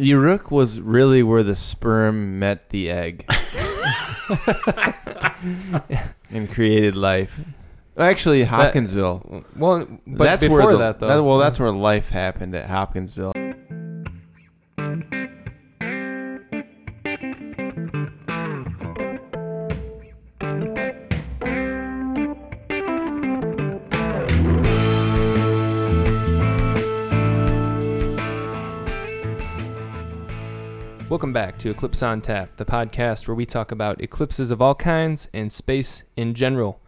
[0.00, 3.26] Uruk was really where the sperm met the egg
[6.30, 7.44] and created life.
[7.96, 9.44] Actually, Hopkinsville.
[9.56, 11.22] Well, but that's before where the, that though.
[11.22, 13.32] well, that's where life happened at Hopkinsville.
[31.50, 35.26] Back to Eclipse on Tap, the podcast where we talk about eclipses of all kinds
[35.34, 36.80] and space in general.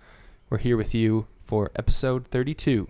[0.50, 2.86] We're here with you for episode 32.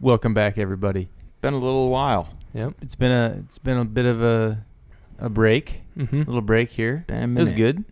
[0.00, 1.08] Welcome back, everybody.
[1.40, 2.28] Been a little while.
[2.52, 2.74] Yep.
[2.82, 4.66] It's been a it's been a bit of a
[5.18, 6.16] a break, Mm-hmm.
[6.20, 7.04] a little break here.
[7.06, 7.82] Been a It was good.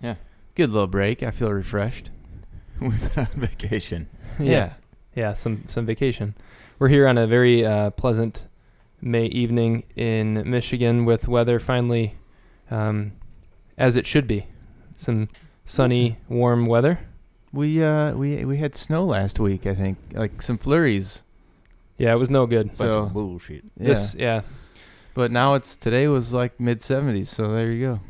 [0.00, 0.14] Yeah.
[0.54, 1.22] Good little break.
[1.22, 2.08] I feel refreshed.
[2.80, 4.08] We've been on vacation.
[4.38, 4.72] Yeah.
[5.14, 5.34] yeah.
[5.34, 6.36] some some vacation.
[6.78, 8.46] We're here on a very uh, pleasant
[9.04, 12.14] May evening in Michigan with weather finally
[12.70, 13.12] um,
[13.76, 14.46] as it should be.
[14.96, 15.28] Some
[15.66, 17.00] sunny, warm weather.
[17.52, 19.66] We uh we we had snow last week.
[19.66, 21.22] I think like some flurries.
[21.98, 22.68] Yeah, it was no good.
[22.68, 23.64] Bunch So- of bullshit.
[23.78, 23.86] Yeah.
[23.86, 24.40] This, yeah,
[25.14, 28.00] But now it's today was like mid 70s, so there you go.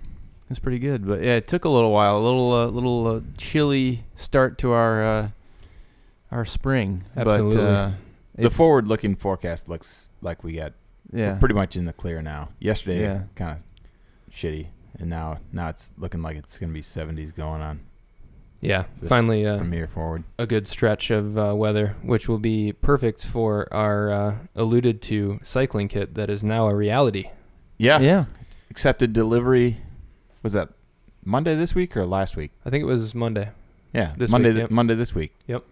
[0.49, 1.07] It's pretty good.
[1.07, 4.71] But yeah, it took a little while, a little uh, little uh, chilly start to
[4.73, 5.29] our uh,
[6.31, 7.05] our spring.
[7.17, 7.57] Absolutely.
[7.57, 7.91] But, uh,
[8.37, 10.73] The forward-looking forecast looks like we got
[11.13, 11.33] yeah.
[11.35, 12.51] we're pretty much in the clear now.
[12.59, 13.23] Yesterday, Yeah.
[13.35, 13.65] kind of
[14.33, 17.81] shitty, and now now it's looking like it's gonna be 70s going on
[18.61, 18.85] yeah.
[18.99, 20.25] This- Finally, uh, from here forward.
[20.39, 25.39] a good stretch of uh, weather, which will be perfect for our uh, alluded to
[25.43, 27.25] cycling kit that is now a reality.
[27.77, 27.99] Yeah.
[28.01, 28.25] yeah.
[28.71, 29.83] Accepted delivery.
[30.43, 30.71] Was that
[31.27, 32.53] Monday this week or last week?
[32.65, 33.51] I think it was Monday.
[33.93, 34.49] Yeah, This Monday.
[34.49, 34.71] week, th- yep.
[34.71, 35.35] Monday this week.
[35.47, 35.63] Yep.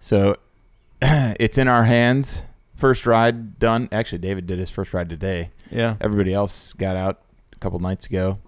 [0.00, 0.36] So
[1.02, 2.42] it's in our hands.
[2.74, 3.88] First ride done.
[3.92, 5.50] Actually, David did his first ride today.
[5.70, 5.96] Yeah.
[6.00, 7.22] Everybody else got out
[7.52, 8.38] a couple nights ago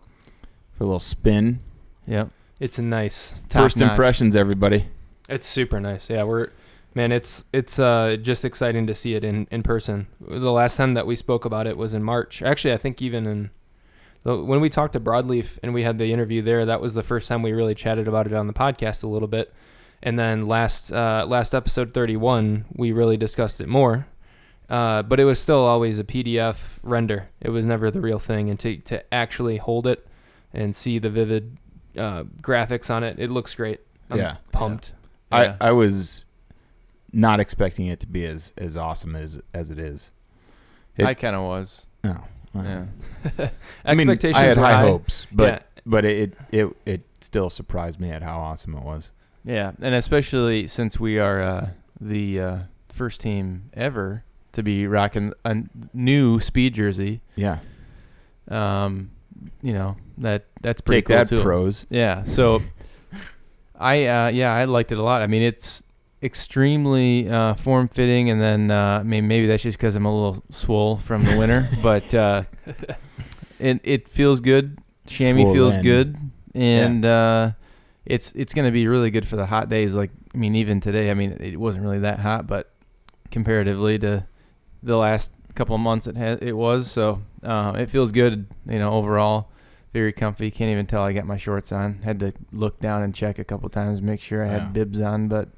[0.77, 1.61] for a little spin.
[2.07, 2.31] Yep.
[2.59, 3.45] It's a nice.
[3.49, 3.91] Top First notch.
[3.91, 4.87] impressions, everybody.
[5.29, 6.09] It's super nice.
[6.09, 6.49] Yeah, we're
[6.95, 10.07] man, it's it's uh, just exciting to see it in in person.
[10.21, 12.43] The last time that we spoke about it was in March.
[12.43, 13.51] Actually, I think even in
[14.23, 17.29] when we talked to Broadleaf and we had the interview there, that was the first
[17.29, 19.53] time we really chatted about it on the podcast a little bit.
[20.03, 24.07] And then last uh, last episode 31, we really discussed it more.
[24.69, 27.29] Uh, but it was still always a PDF render.
[27.41, 28.51] It was never the real thing.
[28.51, 30.07] And to to actually hold it
[30.53, 31.57] and see the vivid
[31.97, 33.81] uh, graphics on it, it looks great.
[34.11, 34.37] I'm Yeah.
[34.53, 34.93] pumped.
[35.33, 35.57] Yeah.
[35.61, 36.25] I, I was
[37.13, 40.11] not expecting it to be as, as awesome as as it is.
[40.97, 41.87] It- I kind of was.
[42.03, 42.23] No.
[42.55, 42.87] Yeah.
[43.85, 44.81] I mean, Expectations I had high high.
[44.81, 49.13] hopes, but yeah, but it, it it still surprised me at how awesome it was.
[49.45, 51.69] Yeah, and especially since we are uh,
[52.01, 54.25] the uh, first team ever
[54.57, 55.57] to be rocking a
[55.95, 57.21] new speed jersey.
[57.37, 57.59] Yeah.
[58.49, 59.11] Um,
[59.63, 61.43] you know that that's pretty Take cool that, too.
[61.43, 61.87] pros.
[61.91, 62.25] Yeah.
[62.25, 62.63] So
[63.79, 65.23] I uh yeah, I liked it a lot.
[65.23, 65.85] I mean, it's
[66.23, 70.15] extremely uh form fitting and then uh I mean maybe that's just cuz I'm a
[70.15, 72.43] little swole from the winter, but uh
[73.61, 74.79] it it feels good.
[75.07, 76.17] Chamois feels good
[76.55, 77.51] and uh
[78.07, 80.81] it's it's going to be really good for the hot days like I mean even
[80.81, 82.73] today, I mean it wasn't really that hot, but
[83.31, 84.27] comparatively to
[84.87, 88.79] the last couple of months it has it was so uh it feels good, you
[88.79, 89.51] know, overall
[89.93, 90.51] very comfy.
[90.51, 92.01] Can't even tell I got my shorts on.
[92.03, 94.69] Had to look down and check a couple times, make sure I had Yeah.
[94.69, 95.29] bibs on.
[95.29, 95.49] But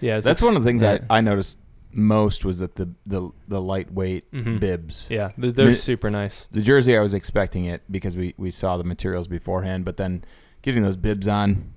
[0.00, 0.12] yeah.
[0.18, 0.98] it's- That's one of the things Yeah.
[1.10, 1.58] I, I noticed
[1.94, 4.58] most was that the the the lightweight Mhm.
[4.60, 5.06] bibs.
[5.10, 6.48] Yeah, th- they're Mi- super nice.
[6.50, 10.24] The jersey I was expecting it because we we saw the materials beforehand, but then
[10.62, 11.72] getting those bibs on,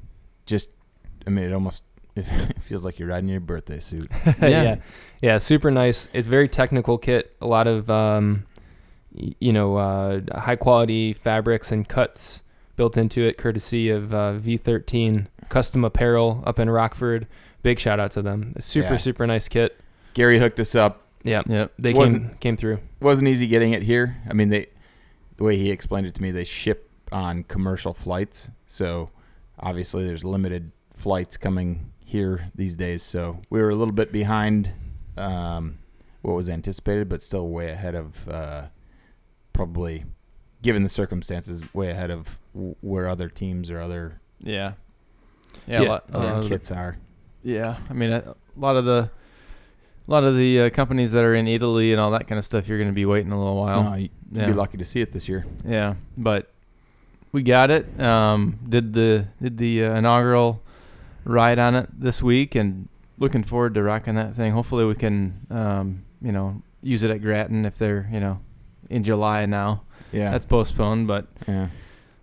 [0.45, 0.69] just
[1.27, 1.83] I mean it almost
[2.50, 4.09] it feels like you're riding your birthday suit.
[4.42, 4.78] yeah.
[5.22, 6.08] yeah, super nice.
[6.14, 7.36] It's very technical kit.
[7.42, 8.46] A lot of um,
[9.12, 12.44] you know, uh, high quality fabrics and cuts
[12.76, 17.28] built into it, courtesy of uh, V13 Custom Apparel up in Rockford.
[17.64, 18.53] Big shout out to them.
[18.56, 18.97] A super Yeah.
[18.97, 19.80] super nice kit.
[20.14, 21.02] Gary hooked us up.
[21.24, 21.74] Yeah, yep.
[21.80, 22.80] they came Wasn't- came through.
[23.02, 24.18] wasn't easy getting it here.
[24.30, 24.68] I mean, they
[25.38, 29.09] the way he explained it to me, they ship on commercial flights, so
[29.59, 33.03] obviously there's limited flights coming here these days.
[33.03, 34.69] So we were a little bit behind
[35.17, 35.79] um,
[36.22, 38.67] what was anticipated, but still way ahead of uh,
[39.52, 40.05] probably,
[40.61, 44.73] given the circumstances, way ahead of w- where other teams or other Yeah.
[45.67, 45.81] Yeah.
[45.81, 45.90] Yeah.
[45.90, 46.97] Lot, other uh, kits are.
[47.43, 47.75] Yeah.
[47.90, 49.09] I mean, a, a lot of the.
[50.08, 52.46] A lot of the uh, companies that are in Italy and all that kind of
[52.46, 53.84] stuff, you're going to be waiting a little while.
[53.84, 54.46] No, you'd yeah.
[54.46, 55.47] be lucky to see it this year.
[55.66, 56.53] Yeah, but
[57.31, 57.99] we got it.
[57.99, 60.61] Um, did the did the uh, inaugural
[61.25, 62.87] ride on it this week, and
[63.17, 64.53] looking forward to rocking that thing.
[64.53, 68.39] Hopefully, we can um, you know use it at Grattan if they're you know
[68.89, 69.83] in July now.
[70.11, 70.31] Yeah.
[70.31, 71.67] that's postponed, but yeah.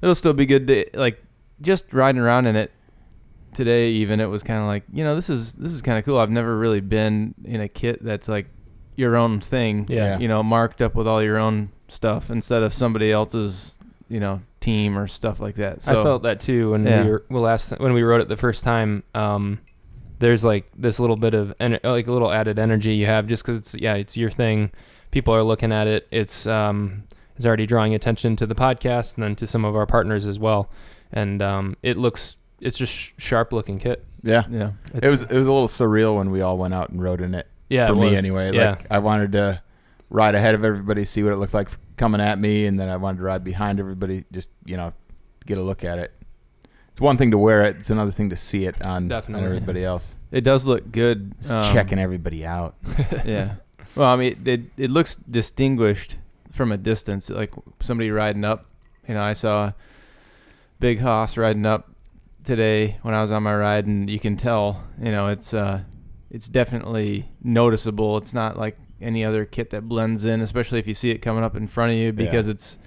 [0.00, 1.22] it'll still be good to like
[1.60, 2.72] just riding around in it
[3.52, 6.06] today even it was kind of like you know this is this is kind of
[6.06, 8.46] cool i've never really been in a kit that's like
[8.96, 10.18] your own thing Yeah.
[10.18, 13.74] you know marked up with all your own stuff instead of somebody else's
[14.08, 17.04] you know team or stuff like that so I felt that too when Yeah.
[17.04, 19.02] we were well, last when we wrote it the first time.
[19.14, 19.58] Um,
[20.18, 23.42] there's like this little bit of en- like a little added energy you have just
[23.42, 24.70] because it's yeah it's your thing.
[25.10, 26.06] People are looking at it.
[26.12, 27.02] It's um
[27.36, 30.38] it's already drawing attention to the podcast and then to some of our partners as
[30.38, 30.70] well.
[31.12, 34.04] And um, it looks it's just sh- sharp looking kit.
[34.22, 34.44] Yeah.
[34.48, 37.20] yeah It was it was a little surreal when we all went out and rode
[37.20, 37.48] in it.
[37.68, 38.14] yeah for it me was.
[38.14, 38.52] anyway.
[38.54, 38.70] Yeah.
[38.70, 39.60] Like I wanted to
[40.08, 41.68] ride ahead of everybody, see what it looked like
[42.02, 44.92] coming at me, and then I wanted to ride behind everybody, just you know,
[45.46, 46.10] get a look at it.
[46.90, 49.84] It's one thing to wear it; it's another thing to see it on, on everybody
[49.84, 50.16] else.
[50.32, 52.74] it does look good It's um, checking everybody out.
[53.24, 53.54] yeah
[53.94, 56.16] well i mean it it looks distinguished
[56.50, 58.64] from a distance like somebody riding up
[59.06, 59.70] you know i saw
[60.80, 61.90] big hoss riding up
[62.42, 65.80] today when i was on my ride and you can tell you know it's uh
[66.30, 70.94] it's definitely noticeable it's not like any other kit that blends in especially if you
[70.94, 72.78] see it coming up in front of you because it's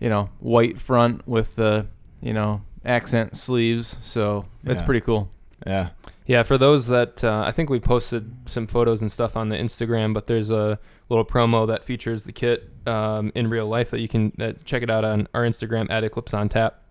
[0.00, 1.86] you know white front with the
[2.20, 4.86] you know accent sleeves so it's Yeah.
[4.86, 5.30] pretty cool
[5.66, 5.90] Yeah,
[6.26, 9.56] Yeah, for those that uh, I think we posted some photos and stuff on the
[9.56, 10.78] Instagram, but there's a
[11.08, 14.82] little promo that features the kit um, in real life that you can uh, check
[14.82, 16.82] it out on our Instagram at Eclipse on Tap.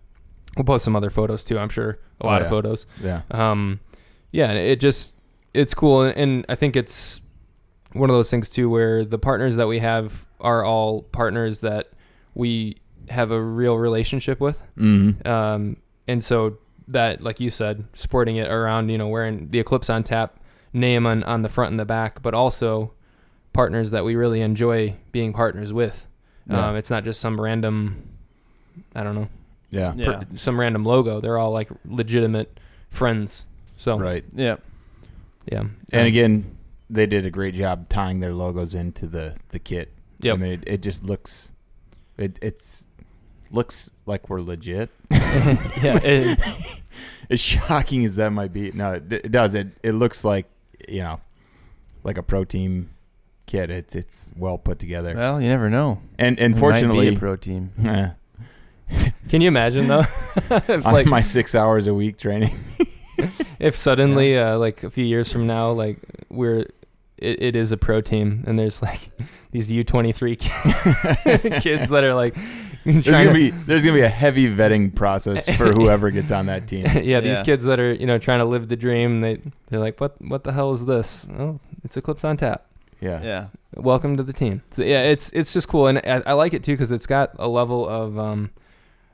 [0.56, 1.56] We'll post some other photos too.
[1.58, 1.90] I'm sure
[2.20, 2.44] a Oh, lot yeah.
[2.44, 2.86] of photos.
[3.00, 3.78] yeah, Um,
[4.32, 5.14] yeah, it just
[5.52, 7.20] it's cool, and, and I think it's
[7.94, 11.90] one of those things too where the partners that we have are all partners that
[12.34, 12.76] we
[13.08, 14.62] have a real relationship with.
[14.76, 15.26] mm-hmm.
[15.26, 15.76] Um,
[16.06, 16.58] and so
[16.88, 20.38] that, like you said, sporting it around, you know, wearing the Eclipse on tap
[20.72, 22.92] name on, on the front and the back, but also
[23.52, 26.06] partners that we really enjoy being partners with.
[26.48, 26.68] Yeah.
[26.68, 28.06] Um, it's not just some random,
[28.94, 29.28] I don't know,
[29.70, 31.20] yeah, yeah per- some random logo.
[31.20, 33.46] They're all like legitimate friends.
[33.76, 34.24] So right.
[34.34, 34.56] yeah
[35.50, 35.60] yeah.
[35.60, 36.53] And Um, again,
[36.90, 39.92] they did a great job tying their logos into the the kit.
[40.20, 40.34] Yep.
[40.34, 41.52] I mean, it, it just looks,
[42.16, 42.84] it it's
[43.50, 44.90] looks like we're legit.
[45.10, 46.40] yeah, it-
[47.30, 49.54] as shocking as that might be, no, it, it does.
[49.54, 50.46] It it looks like
[50.88, 51.20] you know,
[52.02, 52.90] like a pro team
[53.46, 53.70] kit.
[53.70, 55.14] It's it's well put together.
[55.14, 58.10] well you never know and It and might be fortunately, a pro team eh,
[59.28, 60.04] can you imagine though?
[60.36, 62.56] if, on like my six hours a week training,
[63.58, 65.98] if suddenly uh, like a few years from now like
[66.30, 66.66] we're
[67.18, 69.10] it, it is a pro team and there's like
[69.52, 70.38] these u23
[71.62, 72.34] kids that are like
[72.84, 76.46] there's gonna to, be there's gonna be a heavy vetting process for whoever gets on
[76.46, 76.84] that team.
[77.02, 77.44] yeah these Yeah.
[77.44, 79.40] kids that are you know trying to live the dream they
[79.70, 81.26] they're like what what the hell is this?
[81.38, 82.66] Oh it's eclipse on tap.
[83.00, 83.46] Yeah, yeah.
[83.74, 84.62] Welcome to the team.
[84.70, 85.86] So yeah it's it's just cool.
[85.86, 88.50] And i, I like it too because it's got a level of um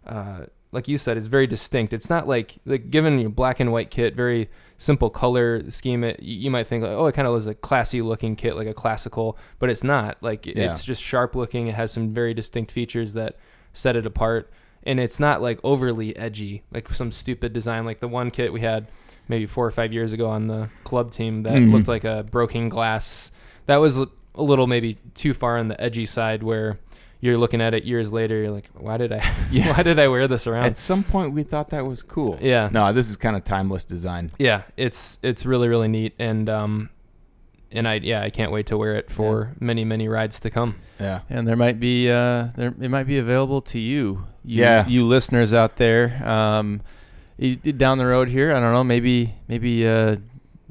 [0.07, 1.93] uh like you said it's very distinct.
[1.93, 6.23] It's not like like given your black and white kit very simple color scheme it
[6.23, 8.67] you you might think like oh it kind of was a classy looking kit like
[8.69, 10.17] a classical but it's not.
[10.23, 10.71] Like Yeah.
[10.71, 11.67] it's just sharp looking.
[11.67, 13.37] It has some very distinct features that
[13.73, 14.51] set it apart.
[14.83, 17.85] And it's not like overly edgy like some stupid design.
[17.85, 18.89] Like the one kit we had
[19.29, 21.73] maybe four or five years ago on the club team that Mhm.
[21.73, 23.31] looked like a broken glass
[23.67, 26.79] that was a little maybe too far on the edgy side where
[27.21, 29.21] you're looking at it years later you're like why did i
[29.51, 29.77] Yeah.
[29.77, 32.39] why did i wear this around At some point, we thought that was cool.
[32.41, 34.31] yeah No, this is kind of timeless design.
[34.39, 36.91] yeah it's it's really really neat and um
[37.73, 40.75] and i yeah i can't wait to wear it for many many rides to come
[40.99, 44.87] Yeah, And there might be uh, there it might be available to you, you Yeah.
[44.89, 46.05] you listeners out there.
[46.27, 46.83] Um,
[47.39, 50.17] y- y- down the road here, I don't know, maybe maybe uh,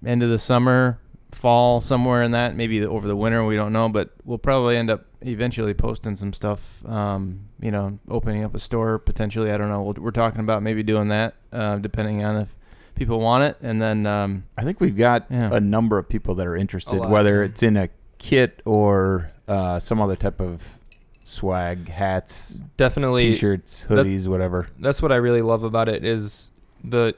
[0.06, 1.00] end of the summer,
[1.32, 2.56] fall, somewhere in that.
[2.56, 6.34] Maybe over the winter, we don't know, but we'll probably end up eventually posting some
[6.34, 6.86] stuff.
[6.86, 9.52] Um, you know, opening up a store potentially.
[9.52, 9.82] I don't know.
[9.84, 12.56] We'll, we're talking about maybe doing that, uh, depending on if
[12.96, 15.50] people want it, and then um, I think we've got Yeah.
[15.54, 17.46] a number of people that are interested, lot, whether yeah.
[17.50, 20.78] it's in a kit or uh, some other type of
[21.24, 24.68] swag, hats, definitely t-shirts, that- hoodies, whatever.
[24.80, 26.52] that's what I really love about it is
[26.84, 27.14] the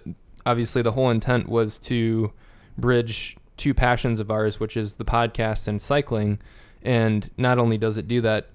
[0.46, 2.32] obviously the whole intent was to
[2.78, 6.40] bridge two passions of ours, which is the podcast and cycling.
[6.84, 8.48] And not only does it do that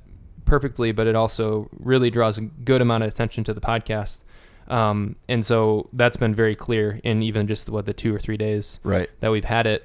[0.45, 4.21] perfectly, but it also really draws a good amount of attention to the podcast.
[4.69, 8.37] Um, and so that's been very clear in even just what the two or three
[8.37, 9.09] days Right.
[9.21, 9.85] that we've had it.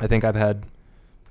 [0.00, 0.64] I think I've had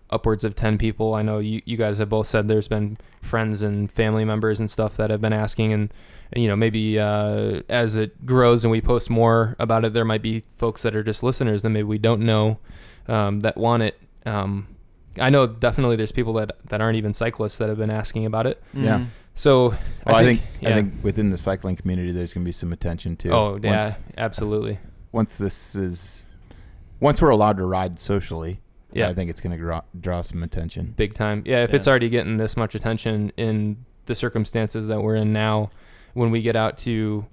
[0.09, 1.13] upwards of 10 people.
[1.13, 4.69] I know you, you guys have both said there's been friends and family members and
[4.69, 5.73] stuff that have been asking.
[5.73, 5.93] And,
[6.33, 10.05] and, you know, maybe uh, as it grows and we post more about it, there
[10.05, 12.59] might be folks that are just listeners that maybe we don't know
[13.07, 13.99] um, that want it.
[14.25, 14.67] Um,
[15.19, 18.47] I know definitely there's people that that aren't even cyclists that have been asking about
[18.47, 18.61] it.
[18.73, 18.99] Yeah.
[18.99, 19.05] Mhm.
[19.35, 19.69] So
[20.05, 20.75] Well, I think, I yeah.
[20.75, 23.31] think within the cycling community, there's going to be some attention too.
[23.31, 24.79] Oh Once- yeah, absolutely.
[25.11, 26.25] Once this is,
[26.99, 28.59] once we're allowed to ride socially,
[28.93, 30.93] Yeah, I think it's going to draw, draw some attention.
[30.97, 31.43] big time.
[31.45, 31.77] Yeah, if Yeah.
[31.77, 35.69] it's already getting this much attention in the circumstances that we're in now,
[36.13, 37.25] when we get out to,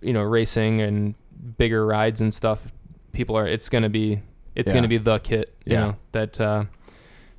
[0.00, 1.14] you know, racing and
[1.58, 2.72] bigger rides and stuff,
[3.12, 3.46] people are.
[3.46, 4.22] It's gonna be.
[4.54, 4.76] It's Yeah.
[4.76, 5.52] gonna be the kit.
[5.64, 5.80] You Yeah.
[5.80, 6.40] know that.
[6.40, 6.64] Uh,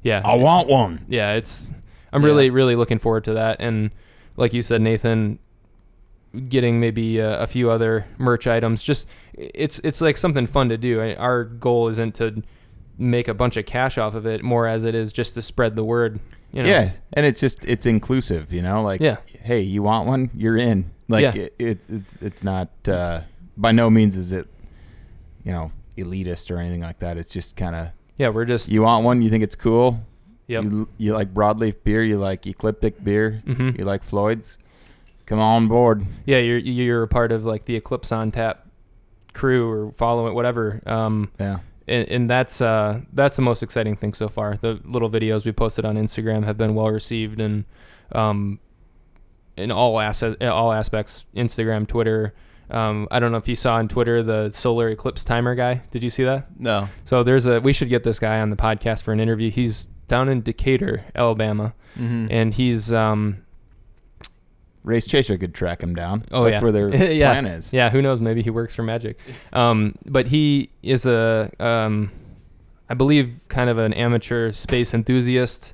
[0.04, 0.22] yeah.
[0.24, 1.06] I want one.
[1.08, 1.72] yeah, it's.
[2.14, 2.28] I'm Yeah.
[2.28, 3.92] really really looking forward to that, and
[4.38, 5.40] like you said, Nathan,
[6.50, 8.84] getting maybe a, a few other merch items.
[8.84, 11.02] Just it's it's like something fun to do.
[11.02, 12.44] I, our goal isn't to
[12.98, 15.76] make a bunch of cash off of it, more as it is just to spread
[15.76, 16.20] the word.
[16.52, 16.70] You know?
[16.70, 18.84] Yeah, and it's just it's inclusive, you know.
[18.84, 19.18] Like, Yeah.
[19.44, 20.30] hey, you want one?
[20.36, 20.92] You're in.
[21.08, 21.44] Like, Yeah.
[21.44, 23.22] it, it's it's it's not uh,
[23.56, 24.48] by no means is it,
[25.46, 27.18] you know, elitist or anything like that.
[27.18, 27.88] It's just kind of
[28.22, 28.70] Yeah, we're just.
[28.70, 29.24] you want one.
[29.24, 30.00] You think it's cool.
[30.46, 30.64] Yep.
[30.64, 32.04] You, you like broadleaf beer.
[32.04, 33.42] You like ecliptic beer.
[33.48, 33.80] Mhm.
[33.80, 34.60] You like Floyd's.
[35.26, 36.06] Come on board.
[36.26, 38.68] Yeah, you're you're a part of like the Eclipse on Tap
[39.34, 40.82] crew or follow it, whatever.
[40.86, 41.60] Um, Yeah.
[41.88, 44.56] and, and that's uh, that's the most exciting thing so far.
[44.58, 47.66] The little videos we posted on Instagram have been well received, and
[48.12, 48.60] um,
[49.58, 52.34] in all asset all aspects, Instagram, Twitter.
[52.72, 55.82] Um, I don't know if you saw on Twitter the solar eclipse timer guy.
[55.92, 56.48] Did you see that?
[56.60, 56.88] No.
[57.06, 59.52] So there's a we should get this guy on the podcast for an interview.
[59.52, 62.28] He's down in Decatur, Alabama, Mm-hmm.
[62.32, 63.44] and he's um,
[64.84, 66.26] Race Chaser could track him down.
[66.32, 66.62] Oh, That's yeah.
[66.62, 67.32] where their Yeah.
[67.32, 67.72] plan is.
[67.74, 68.20] Yeah, who knows?
[68.20, 69.20] Maybe he works for Magic.
[69.54, 72.12] Um, but he is a, um,
[72.90, 75.74] I believe, kind of an amateur space enthusiast.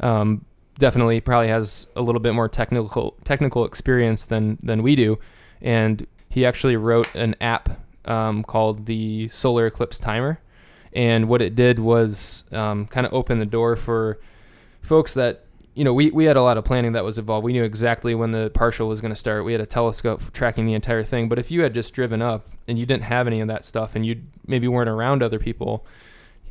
[0.00, 0.44] Um,
[0.78, 5.18] definitely, probably has a little bit more technical technical experience than than we do,
[5.60, 10.40] and he actually wrote an app um, called the Solar Eclipse Timer.
[10.92, 14.18] And what it did was um, kind of open the door for
[14.82, 15.44] folks that
[15.74, 17.44] you know, we, we had a lot of planning that was involved.
[17.44, 19.44] We knew exactly when the partial was going to start.
[19.44, 21.28] We had a telescope tracking the entire thing.
[21.28, 23.94] But if you had just driven up and you didn't have any of that stuff
[23.94, 25.86] and you maybe weren't around other people,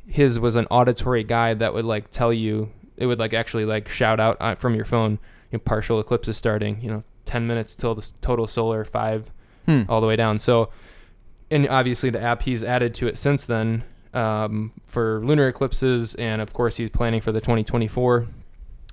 [0.08, 3.90] his was an auditory guide that would like tell you, it would like actually like
[3.90, 5.20] shout out uh, from your phone,
[5.52, 9.30] you know, partial eclipse is starting, you know, 10 minutes till the total solar, five
[9.68, 9.82] Hmm.
[9.90, 10.40] all the way down.
[10.40, 10.70] So,
[11.52, 13.84] and obviously the app he's added to it since then
[14.14, 18.28] um, for lunar eclipses, and of course he's planning for the 2024.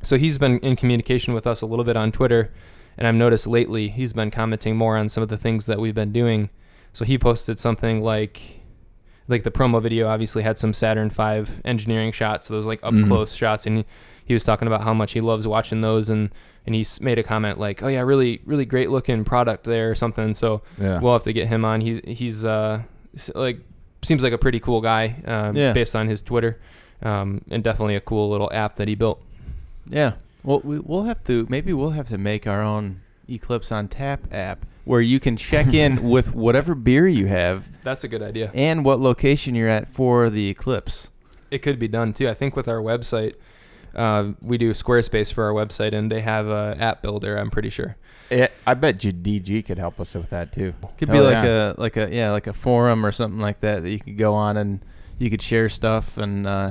[0.02, 2.52] So he's been in communication with us a little bit on Twitter,
[2.98, 5.94] and I've noticed lately he's been commenting more on some of the things that we've
[5.94, 6.50] been doing.
[6.92, 8.60] So he posted something like,
[9.28, 13.06] like the promo video obviously had some Saturn V engineering shots, those like up Mhm.
[13.06, 13.84] close shots, and he,
[14.26, 16.30] he was talking about how much he loves watching those, and
[16.66, 19.94] and he made a comment like, "Oh yeah, really, really great looking product there or
[19.94, 21.00] something." So Yeah.
[21.00, 21.80] we'll have to get him on.
[21.80, 22.82] He he's uh
[23.34, 23.58] like
[24.02, 25.16] seems like a pretty cool guy.
[25.26, 25.72] Um, Yeah.
[25.72, 26.58] Based on his Twitter,
[27.02, 29.22] um, and definitely a cool little app that he built.
[29.88, 30.12] Yeah.
[30.42, 34.20] Well, we, we'll have to maybe we'll have to make our own Eclipse on Tap
[34.32, 38.50] app where you can check in with whatever beer you have That's a good idea.
[38.52, 41.10] and what location you're at for the eclipse.
[41.50, 42.28] It could be done too.
[42.28, 43.34] I think with our website,
[43.94, 47.36] uh, we do Squarespace for our website, and they have a app builder.
[47.36, 47.96] I'm pretty sure.
[48.30, 50.74] Yeah, I bet you DG could help us with that too.
[50.98, 51.72] Could Hell be like yeah.
[51.72, 54.34] a like a yeah like a forum or something like that that you could go
[54.34, 54.80] on and
[55.18, 56.70] you could share stuff and uh,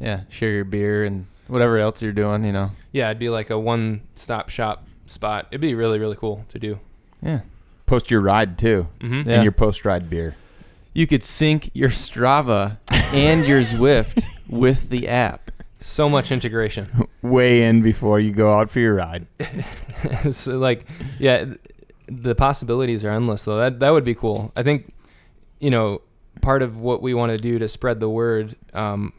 [0.00, 2.44] yeah share your beer and whatever else you're doing.
[2.44, 2.70] You know.
[2.92, 5.48] Yeah, it'd be like a one-stop shop spot.
[5.50, 6.78] It'd be really really cool to do.
[7.20, 7.40] Yeah.
[7.86, 9.28] Post your ride too, Mm-hmm.
[9.28, 9.34] Yeah.
[9.36, 10.36] and your post ride beer.
[10.94, 12.78] You could sync your Strava
[13.12, 15.41] and your Zwift with the app.
[15.82, 17.08] So much integration.
[17.22, 19.26] Weigh in before you go out for your ride.
[20.30, 20.86] so like
[21.18, 21.44] yeah
[22.06, 24.92] the possibilities are endless though that that would be cool i think
[25.60, 26.00] you know
[26.40, 29.12] part of what we want to do to spread the word um,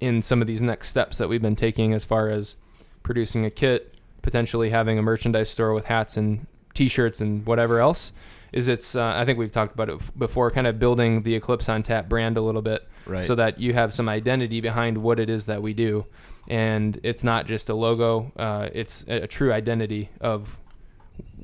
[0.00, 2.56] in some of these next steps that we've been taking as far as
[3.02, 8.12] producing a kit potentially having a merchandise store with hats and t-shirts and whatever else
[8.52, 11.68] is it's uh, i think we've talked about it before kind of building the eclipse
[11.68, 13.24] on tap brand a little bit Right.
[13.24, 16.06] so that you have some identity behind what it is that we do
[16.48, 20.58] and it's not just a logo uh, it's a, a true identity of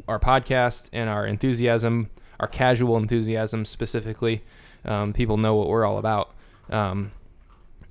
[0.06, 4.42] our podcast and our enthusiasm our casual enthusiasm specifically
[4.84, 6.32] um, people know what we're all about
[6.70, 7.10] um,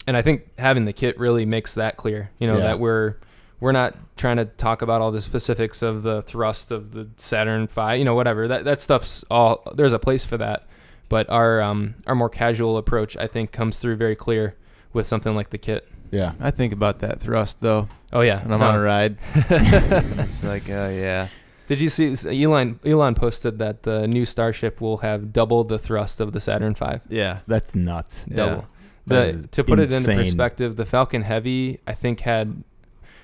[0.07, 2.63] and i think having the kit really makes that clear you know Yeah.
[2.67, 3.17] that we're
[3.59, 7.67] we're not trying to talk about all the specifics of the thrust of the saturn
[7.67, 10.67] v you know whatever that, that stuff's all there's a place for that
[11.09, 14.55] but our um, our more casual approach I think comes through very clear
[14.93, 15.87] with something like the kit.
[16.11, 16.33] yeah.
[16.39, 18.67] I think about that thrust though Oh yeah, when I'm no.
[18.67, 19.17] on a ride.
[19.35, 21.27] it's like oh yeah.
[21.67, 22.79] Did you see Elon?
[22.85, 26.85] Elon posted that the new Starship will have double the thrust of the Saturn V.
[27.09, 27.39] Yeah.
[27.47, 28.23] That's nuts.
[28.23, 28.65] Double.
[29.07, 32.63] That is The to put it into perspective, the Falcon Heavy I think had,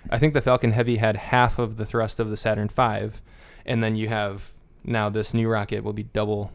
[0.09, 3.09] I think the Falcon Heavy had half of the thrust of the Saturn V,
[3.65, 4.51] and then you have
[4.83, 6.51] now this new rocket will be double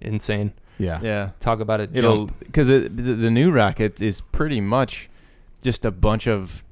[0.00, 0.52] insane.
[0.78, 1.00] Yeah.
[1.02, 1.30] Yeah.
[1.40, 2.38] Talk about it It'll jump.
[2.40, 5.08] because the, the new rocket is pretty much
[5.62, 6.62] just a bunch of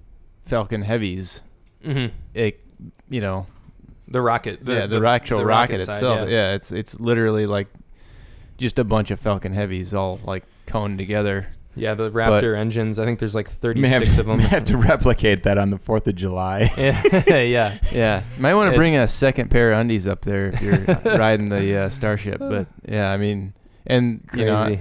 [0.43, 1.43] Falcon Heavies.
[1.85, 2.61] hmm It,
[3.11, 3.47] you know,
[4.09, 4.65] The rocket.
[4.65, 6.29] The, yeah, the, actual the rocket, rocket side, itself.
[6.29, 6.35] yeah.
[6.51, 6.55] yeah.
[6.55, 7.67] it's it's literally like
[8.59, 11.49] just a bunch of Falcon Heavies all like coned together.
[11.77, 12.99] Yeah, the Raptor engines.
[12.99, 14.37] I think there's like You may have, 36 of them.
[14.39, 16.71] may have to replicate that on the Fourth of July.
[16.79, 17.79] yeah, yeah.
[17.93, 20.79] Yeah, might want to bring a second pair of undies up there if you're
[21.19, 22.39] riding the uh, Starship.
[22.39, 23.53] But yeah, I mean,
[23.87, 24.79] and you know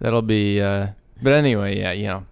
[0.00, 0.60] that'll be.
[0.60, 0.88] Uh,
[1.22, 2.26] but anyway, yeah, you know,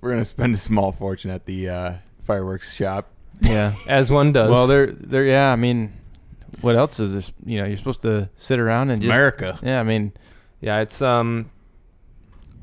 [0.00, 1.94] We're gonna spend a small fortune at the uh,
[2.24, 3.10] fireworks shop.
[3.40, 3.74] yeah.
[3.86, 4.50] As one does.
[4.50, 5.52] Well, they're they're yeah.
[5.52, 5.92] I mean,
[6.60, 7.22] what else is there?
[7.46, 9.58] You know, you're supposed to sit around and It's just America.
[9.62, 9.80] yeah.
[9.80, 10.12] I mean,
[10.60, 11.50] yeah, it's um,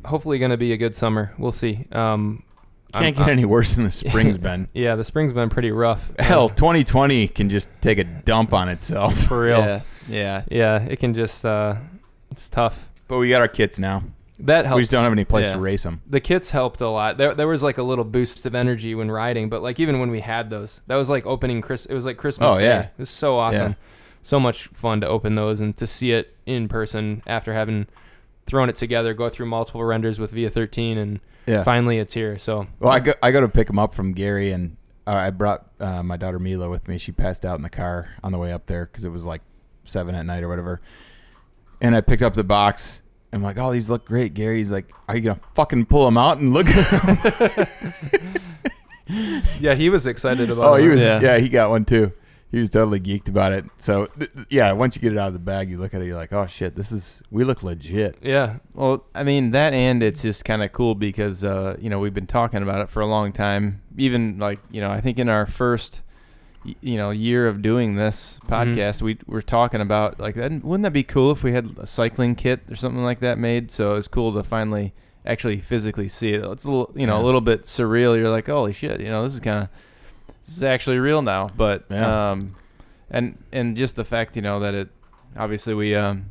[0.07, 1.33] hopefully going to be a good summer.
[1.37, 1.85] We'll see.
[1.91, 2.43] Um,
[2.93, 4.67] I'm- Can't get I'm- any worse than the spring's been.
[4.73, 6.11] Yeah, the spring's been pretty rough.
[6.19, 9.17] Hell, Uh, 2020 can just take a dump on itself.
[9.27, 9.59] for real.
[9.59, 10.43] yeah, yeah.
[10.49, 11.75] Yeah, it can just uh,
[12.31, 12.89] it's tough.
[13.07, 14.03] But we got our kits now.
[14.39, 14.75] That helps.
[14.75, 15.53] We just don't have any place Yeah.
[15.53, 16.01] to race them.
[16.07, 17.17] the kits helped a lot.
[17.17, 20.11] There, there was like a little boost of energy when riding, but like even when
[20.11, 21.85] we had those, that was like opening Chris.
[21.87, 22.65] It was like Christmas Oh, Day.
[22.65, 22.81] yeah.
[22.81, 23.87] It was so awesome, Yeah.
[24.21, 27.87] so much fun to open those and to see it in person after having
[28.47, 31.63] thrown it together, go through multiple renders with Via 13, and Yeah.
[31.63, 32.37] finally it's here.
[32.37, 35.29] So Well, I go, I go to pick them up from Gary, and uh, I
[35.29, 36.97] brought uh, my daughter Mila with me.
[36.97, 39.41] She passed out in the car on the way up there because it was like
[39.83, 40.81] seven at night or whatever.
[41.79, 43.01] And I picked up the box.
[43.31, 44.33] I'm like, oh, these look great.
[44.33, 48.37] Gary's like, are you gonna fucking pull them out and look at them?
[49.59, 50.61] yeah, he was excited about.
[50.61, 50.81] It Oh, it.
[50.83, 51.03] he was.
[51.05, 51.19] Yeah.
[51.21, 51.37] Yeah.
[51.37, 52.11] he got one too.
[52.49, 53.65] He was totally geeked about it.
[53.77, 56.05] So th- yeah, once you get it out of the bag, you look at it,
[56.05, 58.15] you're like, oh shit, this is we look legit.
[58.21, 61.99] Yeah, Well, I mean that, and it's just kind of cool because uh, you know
[61.99, 63.81] we've been talking about it for a long time.
[63.97, 66.03] Even like you know, I think in our first
[66.81, 70.91] you know year of doing this podcast, we were talking about like that, wouldn't that
[70.93, 73.71] be cool if we had a cycling kit or something like that made?
[73.71, 74.93] So it's cool to finally
[75.25, 76.45] actually physically see it.
[76.45, 77.23] It's a little you know Yeah.
[77.23, 78.17] a little bit surreal.
[78.17, 79.69] You're like, holy shit, you know, this is kind of
[80.47, 81.49] this is actually real now.
[81.55, 82.31] But Yeah.
[82.31, 82.53] um,
[83.11, 84.89] and and just the fact you know that it
[85.37, 86.25] obviously we um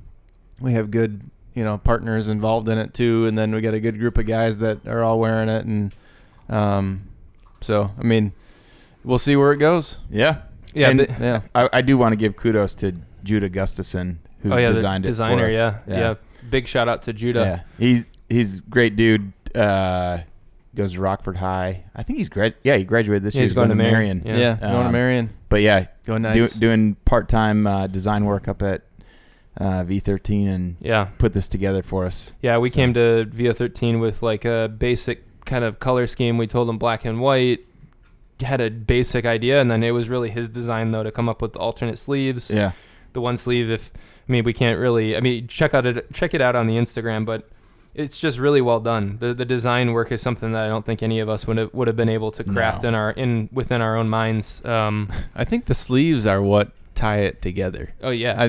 [0.60, 1.22] we have good
[1.54, 4.26] you know partners involved in it too and then we got a good group of
[4.26, 5.94] guys that are all wearing it and
[6.50, 7.08] um
[7.62, 8.32] so i mean
[9.04, 10.42] we'll see where it goes Yeah,
[10.74, 12.92] yeah, And- yeah I, I do want to give kudos to
[13.24, 15.46] Judah Gustafson who oh yeah, designed it designer.
[15.46, 15.52] us.
[15.54, 16.14] Yeah, yeah,
[16.50, 17.40] Big shout out to Judah.
[17.40, 19.32] Yeah, he's he's great dude.
[19.54, 20.18] Uh,
[20.76, 21.84] goes to Rockford High.
[21.94, 22.54] I think he's grad.
[22.62, 23.44] Yeah, he graduated this Yeah, year.
[23.46, 24.22] he's going to Marion.
[24.24, 24.56] yeah, Yeah.
[24.60, 28.62] going to Um, marion But yeah, go do, doing part time uh, design work up
[28.62, 28.82] at
[29.58, 32.32] uh, V13 and Yeah, put this together for us.
[32.42, 32.58] yeah.
[32.58, 36.36] We So- came to Via 13 with like a basic kind of color scheme.
[36.38, 37.60] We told him black and white.
[38.42, 41.40] Had a basic idea, and then it was really his design though to come up
[41.40, 42.50] with the alternate sleeves.
[42.50, 42.72] Yeah,
[43.14, 43.92] The one sleeve, if
[44.28, 45.16] I mean, we can't really.
[45.16, 46.12] I mean, check out it.
[46.12, 47.48] Check it out on the Instagram, but.
[47.98, 49.16] It's just really well done.
[49.20, 51.72] The the design work is something that I don't think any of us would have
[51.72, 52.88] would have been able to craft No.
[52.90, 54.62] in our in within our own minds.
[54.64, 58.44] Um, i think the sleeves are what tie it together oh yeah, i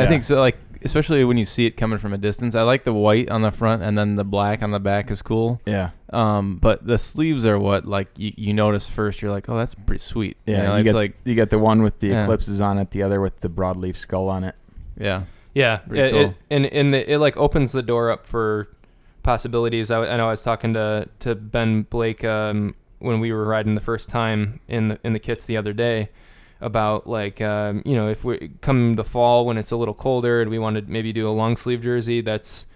[0.00, 2.82] i think so like especially when you see it coming from a distance i like
[2.82, 5.90] the white on the front and then the black on the back is cool yeah,
[6.12, 9.74] um but the sleeves are what like you, you notice first you're like oh that's
[9.76, 10.56] pretty sweet yeah.
[10.56, 12.22] you know, you it's like you got the one with the Yeah.
[12.24, 14.54] eclipses on it, the other with the broadleaf skull on it.
[14.98, 15.22] yeah
[15.54, 16.30] Yeah, Pretty yeah, cool.
[16.30, 18.68] it, and and the, it like opens the door up for
[19.22, 19.90] possibilities.
[19.90, 23.74] I, I know I was talking to to Ben Blake um, when we were riding
[23.74, 26.04] the first time in the in the kits the other day
[26.60, 30.40] about like um, you know if we come the fall when it's a little colder
[30.40, 32.66] and we want to maybe do a long sleeve jersey that's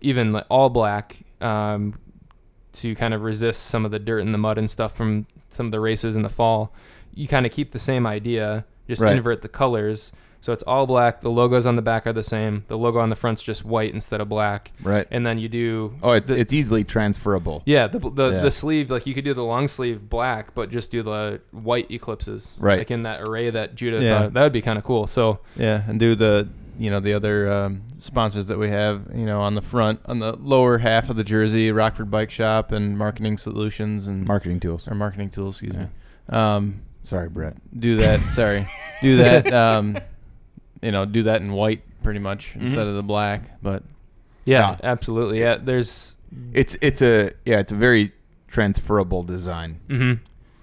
[0.00, 1.98] even like all black um,
[2.72, 5.66] to kind of resist some of the dirt and the mud and stuff from some
[5.66, 6.72] of the races in the fall.
[7.14, 9.16] You kind of keep the same idea, just Right.
[9.16, 10.12] invert the colors.
[10.44, 11.22] So it's all black.
[11.22, 12.64] The logos on the back are the same.
[12.68, 14.72] The logo on the front's just white instead of black.
[14.82, 15.06] Right.
[15.10, 17.62] And then you do Oh, it's the- it's easily transferable.
[17.64, 18.40] yeah the the, Yeah.
[18.42, 21.90] the sleeve like you could do the long sleeve black, but just do the white
[21.90, 22.76] eclipses Right.
[22.76, 24.18] like in that array that Judah Yeah.
[24.18, 25.06] thought that would be kind of cool.
[25.06, 26.46] So Yeah, and do the
[26.78, 29.02] you know the other um, sponsors that we have.
[29.14, 32.70] You know, on the front, on the lower half of the jersey, Rockford Bike Shop
[32.70, 34.86] and Marketing Solutions and Marketing tools.
[34.88, 35.54] or Marketing Tools.
[35.54, 35.82] Excuse Yeah.
[35.84, 35.88] me.
[36.28, 37.56] Um, Sorry, Brett.
[37.78, 38.20] do that.
[38.30, 38.66] sorry,
[39.02, 39.52] do that.
[39.64, 39.96] Um,
[40.84, 42.66] you know, do that in white pretty much Mm-hmm.
[42.66, 43.60] instead of the black.
[43.62, 43.82] But
[44.44, 44.76] yeah, Yeah.
[44.82, 45.40] absolutely.
[45.40, 46.16] Yeah, there's
[46.52, 48.12] It's it's a yeah, it's a very
[48.48, 49.80] transferable design.
[49.88, 50.18] mhm.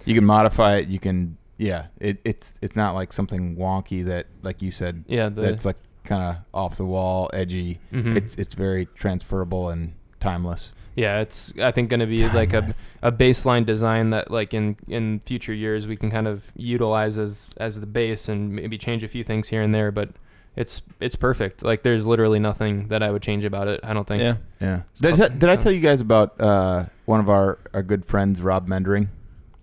[0.06, 0.88] You can modify it.
[0.90, 1.88] You can yeah.
[2.00, 5.04] It, it's it's not like something wonky that like you said.
[5.08, 7.80] yeah the that's like kind of off the wall, edgy.
[7.92, 8.16] mhm.
[8.18, 10.72] It's it's very transferable and timeless.
[10.96, 14.76] Yeah, it's I think going to be like a a baseline design that like in
[14.88, 19.04] in future years we can kind of utilize as as the base and maybe change
[19.04, 20.10] a few things here and there, but
[20.58, 21.64] it's it's perfect.
[21.64, 23.80] Like there's literally nothing that I would change about it.
[23.84, 24.22] I don't think.
[24.22, 24.36] Yeah.
[24.60, 24.82] Yeah.
[25.00, 28.42] Did, something- did I tell you guys about uh, one of our, our good friends,
[28.42, 29.10] Rob Mendering?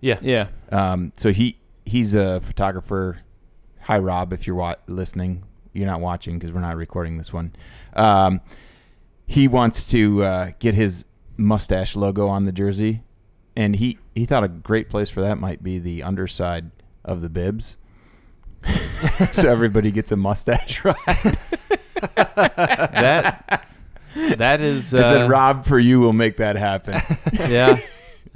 [0.01, 0.17] Yeah.
[0.23, 0.47] Yeah.
[0.71, 3.19] Um, so he he's a photographer.
[3.81, 4.33] Hi, Rob.
[4.33, 7.53] If you're wa- listening, you're not watching because we're not recording this one.
[7.93, 8.41] Um,
[9.27, 11.05] he wants to uh, get his
[11.39, 13.01] mustache logo on the jersey,
[13.55, 16.71] and he he thought a great place for that might be the underside
[17.03, 17.77] of the bibs.
[19.31, 21.37] so everybody gets a mustache ride.
[22.25, 23.67] That
[24.37, 24.93] that is.
[24.93, 26.99] Uh, I said, Rob, for you, we'll make that happen.
[27.49, 27.77] Yeah.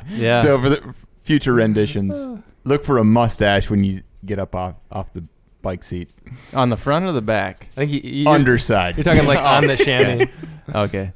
[0.10, 0.38] Yeah.
[0.42, 2.16] So for the future renditions,
[2.64, 5.24] look for a mustache when you get up off off the
[5.62, 6.10] bike seat.
[6.54, 7.68] on the front or the back?
[7.74, 8.98] I think you, you're, Underside.
[8.98, 10.26] you're talking like on the chamois.
[10.74, 11.12] Okay.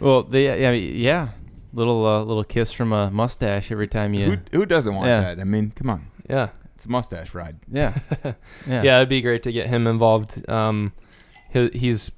[0.00, 1.28] Well, they yeah yeah
[1.72, 5.20] little uh, little kiss from a mustache every time you Who, who doesn't want Yeah.
[5.20, 5.40] that?
[5.40, 6.06] I mean, come on.
[6.28, 6.48] Yeah.
[6.74, 7.56] It's a mustache ride.
[7.70, 8.34] yeah yeah,
[8.82, 10.48] yeah it'd be great to get him involved.
[10.48, 10.92] Um,
[11.52, 12.10] he, he's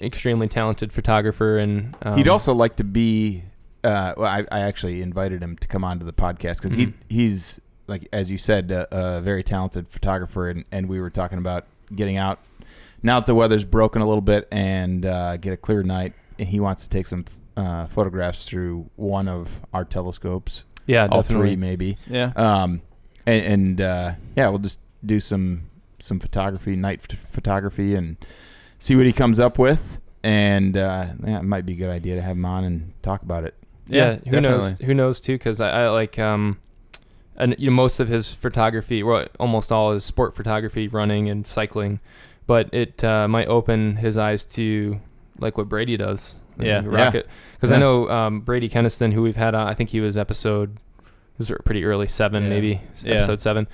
[0.00, 3.44] extremely talented photographer, and um, He'd also like to be.
[3.84, 6.94] Uh, well, I, I actually invited him to come onto the podcast because Mhm.
[7.08, 11.10] he he's like as you said, a, a very talented photographer, and, and we were
[11.10, 12.40] talking about getting out
[13.02, 16.12] now that the weather's broken a little bit and uh, get a clear night.
[16.38, 17.24] And he wants to take some
[17.56, 21.48] uh, photographs through one of our telescopes, yeah, all definitely.
[21.48, 21.98] three maybe.
[22.08, 22.82] yeah Um,
[23.26, 28.16] and, and uh, yeah, we'll just do some some photography, night ph- photography, and
[28.78, 30.00] see what he comes up with.
[30.22, 33.22] And uh, yeah, it might be a good idea to have him on and talk
[33.22, 33.54] about it.
[33.86, 34.78] Yeah, Yeah, who knows?
[34.78, 35.34] Who knows too?
[35.34, 36.58] Because I, I like um,
[37.36, 41.46] and you know most of his photography, well, almost all is sport photography, running and
[41.46, 42.00] cycling,
[42.46, 45.00] but it uh, might open his eyes to
[45.38, 46.36] like what Brady does.
[46.60, 46.80] Yeah.
[46.80, 47.04] mean, Yeah.
[47.04, 47.28] rocket.
[47.54, 50.76] Because I know um, Brady Kenniston, who we've had on, I think he was episode,
[51.38, 52.48] was pretty early seven Yeah.
[52.48, 53.14] maybe Yeah.
[53.14, 53.68] episode seven.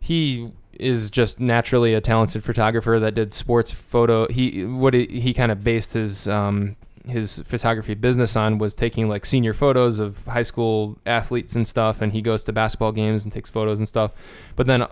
[0.00, 4.26] He is just naturally a talented photographer that did sports photo.
[4.28, 9.08] He what he, he kind of based his um, his photography business on was taking
[9.08, 13.22] like senior photos of high school athletes and stuff and he goes to basketball games
[13.24, 14.10] and takes photos and stuff
[14.56, 14.84] but then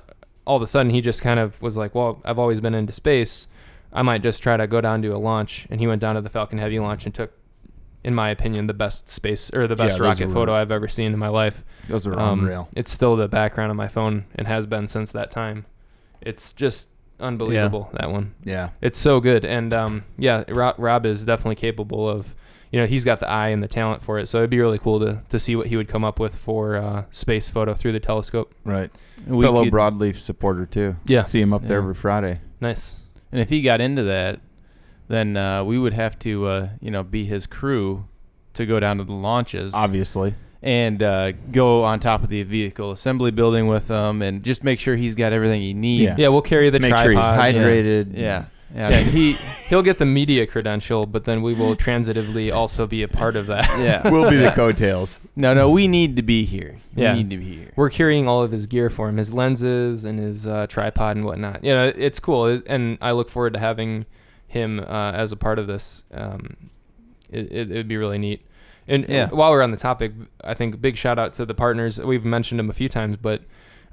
[0.46, 2.92] all of a sudden he just kind of was like well i've always been into
[2.92, 3.48] space
[3.94, 6.20] i might just try to go down to a launch and he went down to
[6.20, 7.32] the falcon heavy launch and took
[8.02, 10.88] in my opinion the best space or the best Yeah, rocket were- photo i've ever
[10.88, 12.68] seen in my life Those are Um, unreal.
[12.74, 15.64] it's still the background on my phone and has been since that time
[16.20, 21.24] it's just unbelievable that one Yeah, it's so good, and um, yeah, Rob, Rob is
[21.24, 22.34] definitely capable of.
[22.72, 24.78] You know, he's got the eye and the talent for it, so it'd be really
[24.80, 27.92] cool to to see what he would come up with for uh, space photo through
[27.92, 28.52] the telescope.
[28.64, 28.90] right.
[29.28, 30.96] We Fellow could- broadleaf supporter too.
[31.06, 32.40] Yeah, See him up there every Friday.
[32.60, 32.96] nice.
[33.34, 34.40] And if he got into that
[35.08, 38.06] then uh, we would have to uh, you know be his crew
[38.54, 40.32] to go down to the launches Obviously.
[40.62, 44.78] and uh, go on top of the vehicle assembly building with him and just make
[44.78, 46.18] sure he's got everything he needs Yes.
[46.18, 47.56] Yeah, we'll carry the Make sure he's tripods.
[47.56, 48.16] hydrated.
[48.16, 48.44] yeah
[48.74, 49.32] yeah, Yeah, he
[49.68, 53.46] he'll get the media credential, but then we will transitively also be a part of
[53.46, 53.66] that.
[53.78, 55.20] yeah We'll be the coattails.
[55.36, 57.12] no no we need to be here Yeah.
[57.12, 60.04] we need to be here We're carrying all of his gear for him, his lenses
[60.04, 61.62] and his uh, tripod and whatnot.
[61.64, 64.06] You know, it's cool, and I look forward to having
[64.48, 66.02] him uh, as a part of this.
[66.12, 66.70] Um,
[67.30, 68.44] it, it would be really neat.
[68.86, 69.28] And Yeah.
[69.30, 70.12] while we're on the topic,
[70.44, 71.98] I think big shout out to the partners.
[72.00, 73.42] We've mentioned them a few times, but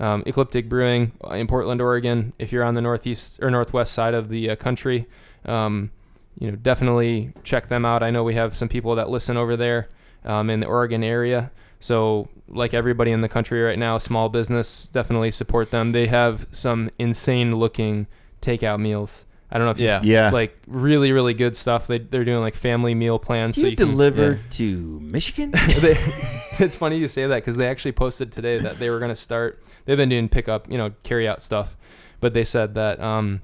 [0.01, 2.33] um, Ecliptic Brewing in Portland, Oregon.
[2.39, 5.05] If you're on the northeast or northwest side of the uh, country,
[5.45, 5.91] um,
[6.39, 8.01] you know, definitely check them out.
[8.01, 9.89] I know we have some people that listen over there
[10.25, 11.51] um, in the Oregon area.
[11.79, 15.91] So, like everybody in the country right now, small business definitely support them.
[15.91, 18.07] They have some insane looking
[18.41, 19.25] takeout meals.
[19.51, 20.01] I don't know if you Yeah.
[20.03, 20.29] Yeah.
[20.31, 21.87] like really really good stuff.
[21.87, 23.55] They they're doing like family meal plans.
[23.55, 24.37] so you can, yeah.
[24.51, 25.51] to Michigan?
[25.81, 25.95] They-
[26.59, 29.15] it's funny you say that because they actually posted today that they were going to
[29.15, 29.61] start.
[29.85, 31.75] They've been doing pickup, you know, carry out stuff,
[32.19, 33.41] but they said that um,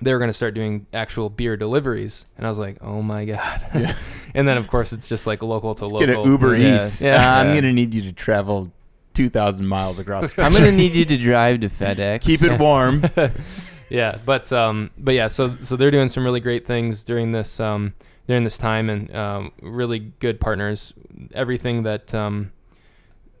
[0.00, 3.24] they were going to start doing actual beer deliveries, and I was like, oh my
[3.24, 3.66] god.
[3.74, 3.94] Yeah.
[4.34, 6.06] and then of course it's just like local to Let's local.
[6.06, 6.84] get an Uber Yeah.
[6.84, 7.02] Eats.
[7.02, 7.16] Yeah.
[7.16, 8.72] Uh, I'm gonna need you to travel
[9.14, 10.28] two thousand miles across.
[10.30, 10.44] the country.
[10.44, 13.02] i'm gonna need you to drive to fedex keep it warm.
[13.90, 17.58] yeah, but um, but yeah, so so they're doing some really great things during this
[17.60, 17.94] um
[18.26, 20.92] during this time, and um, really good partners.
[21.32, 22.52] Everything that um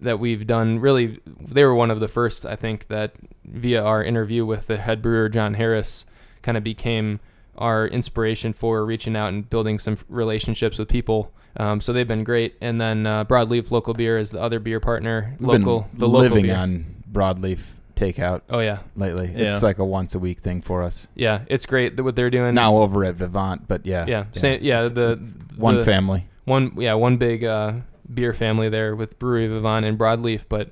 [0.00, 3.12] that we've done, really, they were one of the first, I think, that
[3.44, 6.04] via our interview with the head brewer John Harris,
[6.42, 7.20] kind of became
[7.56, 11.32] our inspiration for reaching out and building some relationships with people.
[11.58, 14.78] Um, so they've been great, and then uh, Broadleaf Local Beer is the other beer
[14.80, 15.34] partner.
[15.40, 16.56] We've local, the local living beer.
[16.56, 19.32] on broadleaf takeout Oh yeah, lately.
[19.34, 19.44] Yeah.
[19.48, 21.08] It's like a once a week thing for us.
[21.14, 21.44] yeah.
[21.46, 22.54] It's great that what they're doing.
[22.54, 24.80] Now over at Vivant, but yeah, yeah, same, yeah.
[24.80, 26.28] It's- the it's one the- family.
[26.44, 27.72] one yeah one big uh,
[28.12, 30.70] beer family there with Brewery Vivant and Broadleaf, but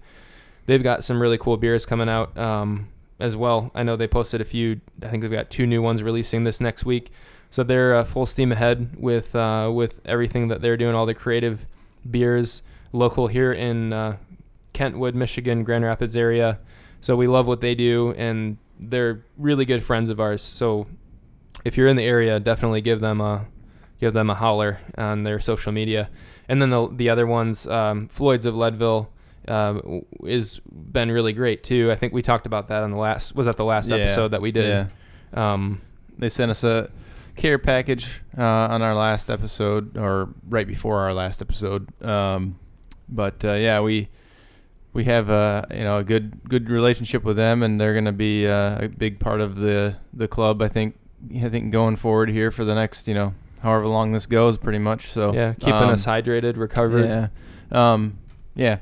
[0.66, 3.70] they've got some really cool beers coming out um, as well.
[3.74, 4.80] I know they posted a few.
[5.02, 7.10] I think they've got two new ones releasing this next week,
[7.50, 10.94] so they're uh, full steam ahead with uh, with everything that they're doing.
[10.94, 11.66] All the creative
[12.08, 14.16] beers local here in uh,
[14.72, 16.58] Kentwood, Michigan, Grand Rapids area.
[17.00, 20.42] So we love what they do, and they're really good friends of ours.
[20.42, 20.86] So
[21.64, 23.46] if you're in the area, definitely give them a
[24.00, 26.08] give them a holler on their social media.
[26.48, 29.10] And then the the other ones, um, Floyd's of Leadville,
[29.48, 29.80] uh,
[30.24, 31.90] is been really great too.
[31.90, 33.96] I think we talked about that on the last was that the last Yeah.
[33.96, 34.88] episode that we did.
[35.34, 35.52] Yeah.
[35.54, 35.80] Um,
[36.18, 36.90] They sent us a
[37.36, 41.88] care package uh, on our last episode, or right before our last episode.
[42.04, 42.56] Um,
[43.08, 44.08] but uh, yeah, we
[44.92, 48.12] we have a you know a good good relationship with them, and they're going to
[48.12, 50.62] be uh, a big part of the the club.
[50.62, 50.94] I think
[51.42, 54.78] I think going forward here for the next you know however long this goes, pretty
[54.78, 55.06] much.
[55.06, 57.06] So yeah, keeping um, us hydrated, recovered.
[57.06, 57.28] Yeah.
[57.72, 58.18] Um,
[58.54, 58.78] yeah.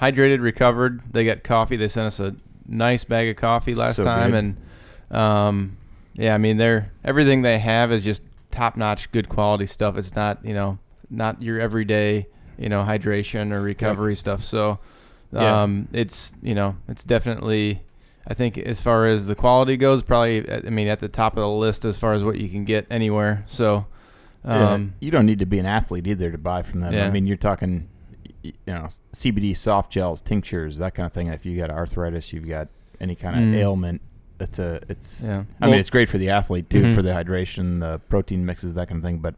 [0.00, 1.00] Hydrated, recovered.
[1.10, 1.76] They got coffee.
[1.76, 2.36] They sent us a
[2.68, 4.38] nice bag of coffee last So time, good.
[4.44, 5.76] and um,
[6.14, 9.96] yeah, I mean, they're everything they have is just top notch, good quality stuff.
[9.96, 12.26] It's not you know not your everyday
[12.58, 14.42] you know hydration or recovery stuff.
[14.44, 14.78] So
[15.32, 15.62] Yeah.
[15.62, 17.82] um, it's you know it's definitely.
[18.28, 21.42] I think as far as the quality goes, probably I mean at the top of
[21.42, 23.44] the list as far as what you can get anywhere.
[23.46, 23.86] So,
[24.46, 26.94] Yeah, um, you don't need to be an athlete either to buy from them.
[26.94, 27.06] Yeah.
[27.06, 27.88] I mean, you're talking,
[28.42, 31.26] you know, CBD soft gels, tinctures, that kind of thing.
[31.28, 32.68] If you got arthritis, you've got
[33.00, 33.54] any kind of Mm.
[33.56, 34.02] ailment.
[34.38, 35.22] It's a, it's.
[35.24, 35.44] yeah.
[35.60, 36.94] I mean, it's great for the athlete too, Mhm.
[36.94, 39.34] for the hydration, the protein mixes, that kind of thing, but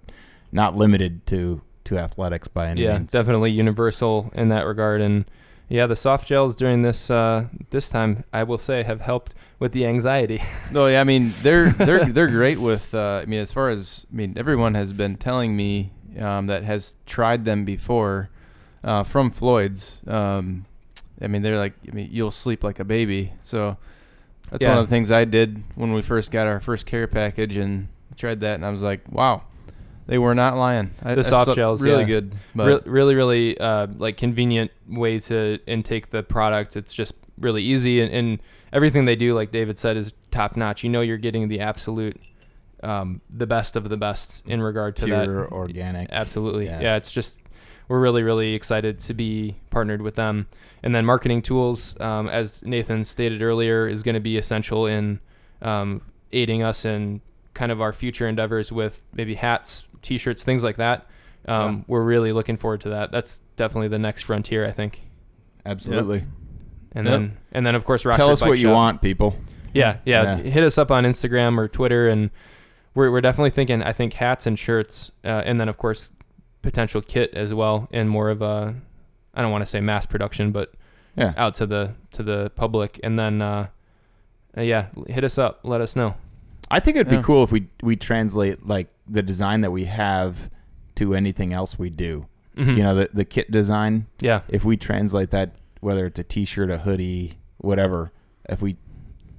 [0.53, 3.12] not limited to to athletics by any yeah, means.
[3.12, 5.01] definitely universal in that regard.
[5.01, 5.25] And
[5.68, 9.72] yeah, the soft gels during this uh, this time, I will say, have helped with
[9.72, 10.42] the anxiety.
[10.70, 12.94] No, yeah, I mean they're they're they're great with.
[12.94, 16.62] Uh, I mean, as far as I mean, everyone has been telling me um, that
[16.64, 18.28] has tried them before
[18.85, 20.00] uh, from Floyd's.
[20.07, 20.66] Um,
[21.20, 23.33] I mean, they're like, I mean, you'll sleep like a baby.
[23.42, 23.78] So
[24.50, 27.57] that's one of the things I did when we first got our first care package
[27.57, 29.42] and tried that, and I was like, wow,
[30.09, 30.90] they were not lying.
[31.03, 32.07] I, The soft gels, really yeah.
[32.07, 32.33] good.
[32.55, 36.77] But Re- really, really uh, like convenient way to intake the product.
[36.77, 38.38] It's just really easy, and, and
[38.73, 40.83] everything they do, like David said, is top notch.
[40.83, 42.21] You know, you're getting the absolute,
[42.83, 45.53] um, the best of the best in regard to Pure that.
[45.53, 46.09] organic.
[46.11, 46.81] Absolutely, Yeah.
[46.81, 46.97] yeah.
[46.97, 47.40] It's just
[47.88, 50.47] we're really, really excited to be partnered with them.
[50.83, 55.21] And then marketing tools, um, as Nathan stated earlier, is going to be essential in
[55.62, 57.21] um, aiding us in
[57.59, 61.07] kind of our future endeavors with maybe hats, T-shirts, things like that.
[61.47, 61.83] Um, Yeah.
[61.88, 63.11] We're really looking forward to that.
[63.11, 65.01] That's definitely the next frontier, I think.
[65.66, 66.25] Absolutely.
[66.92, 67.12] And Yep.
[67.21, 68.75] then, and then of course, Rockford Tell us Bike what you Shop.
[68.75, 69.37] want, people.
[69.75, 70.51] Yeah, yeah, Yeah.
[70.51, 72.31] Hit us up on Instagram or Twitter, and
[72.94, 73.83] we're we're definitely thinking.
[73.83, 76.11] I think hats and shirts, uh, and then of course
[76.62, 78.75] potential kit as well, and more of a
[79.35, 80.73] I don't want to say mass production, but
[81.16, 81.35] Yeah.
[81.37, 83.66] out to the to the public, and then uh,
[84.57, 86.14] uh, yeah, hit us up, let us know.
[86.70, 87.18] I think it'd Yeah.
[87.18, 90.50] be cool if we we translate like the design that we have
[90.96, 92.26] to anything else we do.
[92.57, 92.76] Mhm.
[92.76, 94.07] You know, the the kit design.
[94.20, 98.11] yeah, If we translate that, whether it's a T-shirt, a hoodie, whatever,
[98.48, 98.76] if we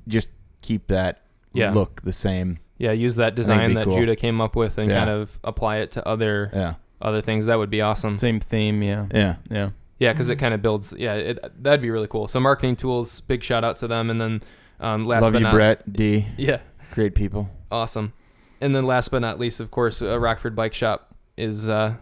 [0.07, 0.29] just
[0.61, 1.21] keep that
[1.53, 1.71] Yeah.
[1.73, 2.91] look the same, yeah.
[2.93, 3.95] Use that design that cool.
[3.97, 4.99] Judah came up with, and Yeah.
[4.99, 7.45] kind of apply it to other yeah, other things.
[7.45, 8.15] That would be awesome.
[8.15, 9.69] same theme, yeah, yeah, yeah.
[9.99, 10.93] Yeah, because it kind of builds.
[10.97, 12.27] Yeah, it, that'd be really cool.
[12.27, 14.41] So marketing tools, big shout out to them, and then
[14.79, 16.25] um, last Love but you, not Brett D.
[16.37, 16.59] yeah,
[16.91, 17.49] Great people.
[17.71, 18.13] awesome.
[18.61, 21.93] And then last but not least, of course, uh, Rockford Bike Shop is uh,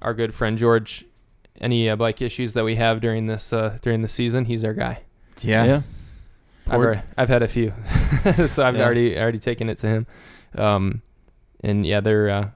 [0.00, 1.04] our good friend George.
[1.60, 4.74] Any uh, bike issues that we have during this uh, during the season, he's our
[4.74, 5.00] guy.
[5.40, 5.80] yeah.
[6.68, 7.72] I've, already, I've had a few,
[8.48, 8.84] so I've Yeah.
[8.84, 10.06] already already taken it to him.
[10.56, 11.02] Um,
[11.62, 12.48] and yeah, they're uh,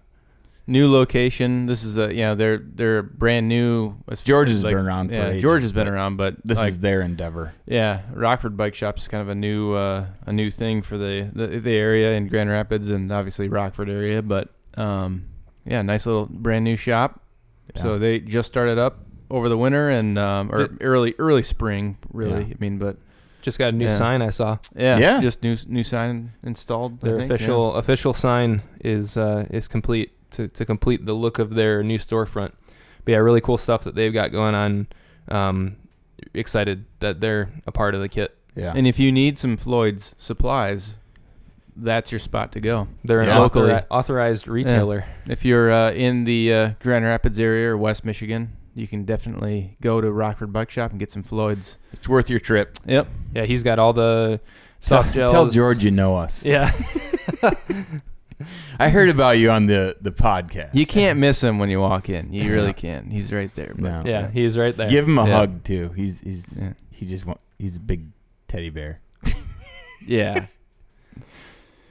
[0.71, 1.67] New location.
[1.67, 2.35] This is a yeah.
[2.35, 3.97] They're they're brand new.
[4.09, 6.37] as- George has like- been around for Yeah, ages, George has been but around, but
[6.45, 7.53] This like, is their endeavor.
[7.67, 8.03] yeah.
[8.15, 11.47] Rockford Bike Shop is kind of a new uh, a new thing for the, the
[11.59, 14.23] the area in Grand Rapids and obviously Rockford area.
[14.23, 15.25] But um,
[15.67, 17.21] yeah, nice little brand new shop.
[17.77, 21.99] So they just started up over the winter and um, or Did- early early spring
[22.13, 22.45] really.
[22.45, 22.55] Yeah.
[22.55, 22.97] I mean, but
[23.43, 23.97] just got a new Yeah.
[23.97, 24.59] sign I saw.
[24.77, 25.21] yeah, Yeah.
[25.21, 26.99] just new new sign installed.
[27.03, 27.35] I Their think, yeah.
[27.35, 31.99] official official sign is uh, is complete to, to complete the look of their new
[31.99, 32.53] storefront.
[33.05, 34.87] But yeah, really cool stuff that they've got going on.
[35.29, 35.77] Um,
[36.35, 38.37] excited that they're a part of the kit.
[38.55, 38.73] Yeah.
[38.75, 40.99] And if you need some Floyd's supplies,
[41.77, 42.89] that's your spot to go.
[43.05, 43.37] They're Yeah.
[43.37, 43.71] an Locally.
[43.71, 45.05] authori- authorized retailer.
[45.27, 49.77] If you're uh, in the uh, Grand Rapids area or West Michigan, you can definitely
[49.81, 51.79] go to Rockford Bike Shop and get some Floyd's.
[51.93, 52.77] It's worth your trip.
[52.87, 53.09] Yep.
[53.35, 54.41] Yeah, he's got all the
[54.81, 55.33] soft gels.
[55.33, 56.45] tell George you know us.
[56.45, 56.71] Yeah.
[58.79, 60.75] I heard about you on the the podcast.
[60.75, 62.33] You can't miss him when you walk in.
[62.33, 63.13] You really can't.
[63.13, 63.73] He's right there.
[63.75, 64.03] But No.
[64.07, 64.89] yeah, he's right there.
[64.91, 65.37] Give him a Yeah.
[65.37, 65.91] hug too.
[65.97, 66.73] He's he's Yeah.
[66.91, 68.07] he just want, he's a big
[68.49, 69.01] teddy bear.
[70.07, 70.47] yeah.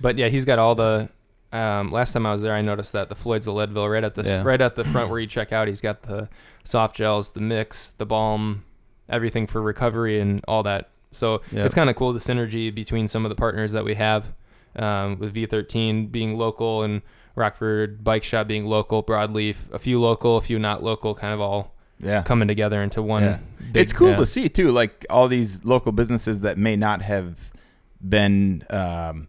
[0.02, 1.10] But yeah, he's got all the.
[1.52, 4.14] Um, last time I was there, I noticed that the Floyd's of Leadville, right at
[4.14, 4.44] the Yeah.
[4.44, 6.30] right at the front where you check out, he's got the
[6.64, 8.66] soft gels, the mix, the balm,
[9.10, 10.90] everything for recovery and all that.
[11.12, 11.66] So Yep.
[11.66, 14.32] it's kind of cool the synergy between some of the partners that we have,
[14.76, 17.02] um, with V13 being local and
[17.36, 21.40] Rockford Bike Shop being local, Broadleaf, a few local, a few not local, kind of
[21.42, 22.22] all Yeah.
[22.24, 23.24] coming together into one.
[23.24, 23.38] Yeah.
[23.72, 24.16] big- it's cool yeah.
[24.18, 27.52] to see too, like all these local businesses that may not have
[28.08, 29.28] been, um,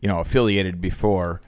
[0.00, 1.40] you know, affiliated before,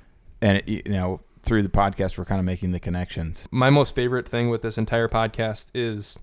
[0.43, 3.49] and it, you know, through the podcast, we're kind of making the connections.
[3.51, 6.19] my most favorite thing with this entire podcast is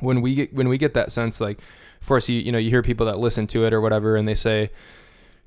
[0.00, 1.58] when we get when we get that sense like
[2.02, 4.28] of course you you know you hear people that listen to it or whatever and
[4.28, 4.68] they say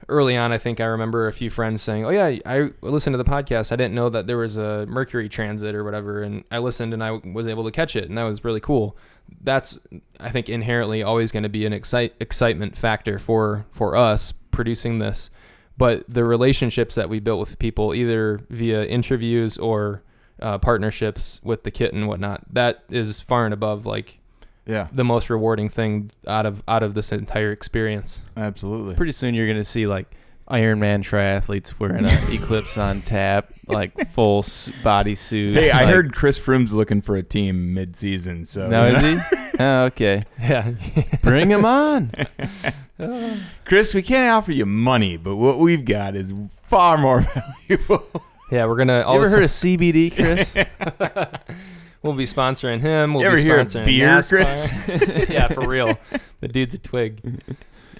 [0.08, 3.18] early on I think I remember a few friends saying oh yeah I listened to
[3.18, 3.72] the podcast.
[3.72, 7.04] I didn't know that there was a Mercury transit or whatever and I listened and
[7.04, 8.98] I was able to catch it and that was really cool.
[9.42, 9.78] That's
[10.20, 15.00] I think inherently always going to be an excite excitement factor for for us producing
[15.00, 15.30] this
[15.78, 20.04] but the relationships that we built with people either via interviews or
[20.42, 24.19] uh, partnerships with the kit and whatnot that is far and above like
[24.70, 28.96] Yeah, the most rewarding thing out of out of this entire experience absolutely.
[28.96, 30.06] Pretty soon you're gonna see like
[30.50, 35.56] Ironman triathletes wearing an Eclipse on tap, like full s- body suit.
[35.56, 39.38] Hey, I like- heard Chris Froome's looking for a team mid-season, so No, is he?
[39.60, 40.26] oh, okay.
[40.42, 40.72] yeah
[41.22, 42.12] Bring him on.
[43.66, 48.08] Chris, we can't offer you money, but what we've got is far more valuable.
[48.52, 50.56] yeah we're gonna all you of ever heard of CBD, Chris?
[52.02, 53.14] We'll be sponsoring him.
[53.14, 55.30] We'll You be ever hear of sponsoring beer, NASCAR.
[55.30, 55.98] yeah, for real.
[56.40, 57.42] The dude's a twig.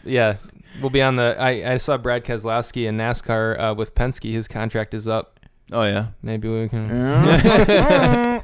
[0.06, 0.38] Yeah,
[0.82, 1.36] we'll be on the.
[1.38, 4.32] I, I saw Brad Keselowski in NASCAR uh, with Penske.
[4.32, 5.40] His contract is up.
[5.72, 6.08] oh yeah.
[6.22, 8.42] Maybe we can.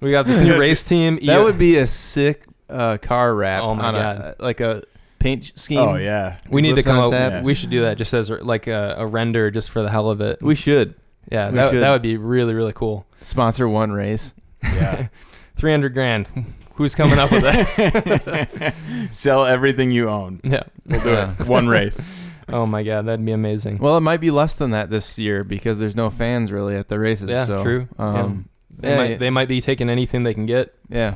[0.00, 1.18] We got this new race team.
[1.24, 4.34] That would be a sick uh, car wrap Oh my on God.
[4.38, 4.82] a like a
[5.18, 5.78] paint scheme.
[5.78, 7.12] oh yeah, We need to come up.
[7.12, 7.42] Yeah.
[7.42, 10.20] We should do that just as like a, a render, just for the hell of
[10.20, 10.42] it.
[10.42, 10.94] We should
[11.32, 11.82] yeah, we that, should.
[11.82, 13.06] that would be really really cool.
[13.22, 14.34] sponsor one race.
[14.64, 15.08] Yeah.
[15.56, 16.26] Three hundred grand.
[16.74, 18.74] Who's coming up with that?
[19.12, 20.40] Sell everything you own.
[20.42, 20.64] yeah.
[20.86, 21.34] We'll do Yeah.
[21.38, 21.48] it.
[21.48, 22.00] One race.
[22.48, 23.78] Oh my god, that'd be amazing.
[23.78, 26.88] Well, it might be less than that this year because there's no fans really at
[26.88, 27.30] the races.
[27.30, 27.88] Yeah, so, true.
[27.98, 29.16] Um, They yeah, might yeah.
[29.18, 30.74] they might be taking anything they can get.
[30.88, 31.14] yeah.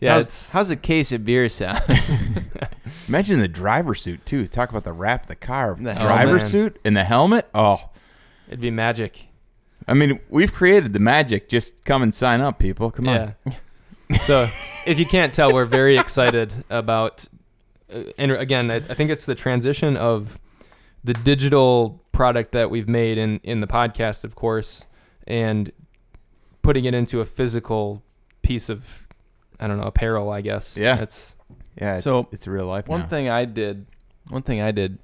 [0.00, 1.80] Yeah, how's, it's how's a case of beer sound?
[3.08, 4.46] Imagine the driver suit too.
[4.46, 5.74] Talk about the wrap of the car.
[5.78, 6.42] The driver helmet.
[6.42, 7.48] suit and the helmet.
[7.54, 7.90] Oh,
[8.48, 9.26] it'd be magic.
[9.86, 11.48] I mean, we've created the magic.
[11.48, 12.90] Just come and sign up, people.
[12.90, 13.34] Come on.
[13.46, 14.16] Yeah.
[14.18, 14.42] so
[14.86, 17.26] if you can't tell, we're very excited about.
[17.92, 20.38] Uh, and again, I, I think it's the transition of
[21.02, 24.86] the digital product that we've made in in the podcast, of course,
[25.26, 25.70] and
[26.62, 28.02] putting it into a physical
[28.42, 29.06] piece of,
[29.60, 30.30] I don't know, apparel.
[30.30, 30.76] I guess.
[30.76, 31.00] Yeah.
[31.00, 31.34] It's
[31.80, 31.96] Yeah.
[31.96, 33.06] It's, So, it's real life one now.
[33.06, 33.86] thing I did,
[34.28, 34.98] one thing I did.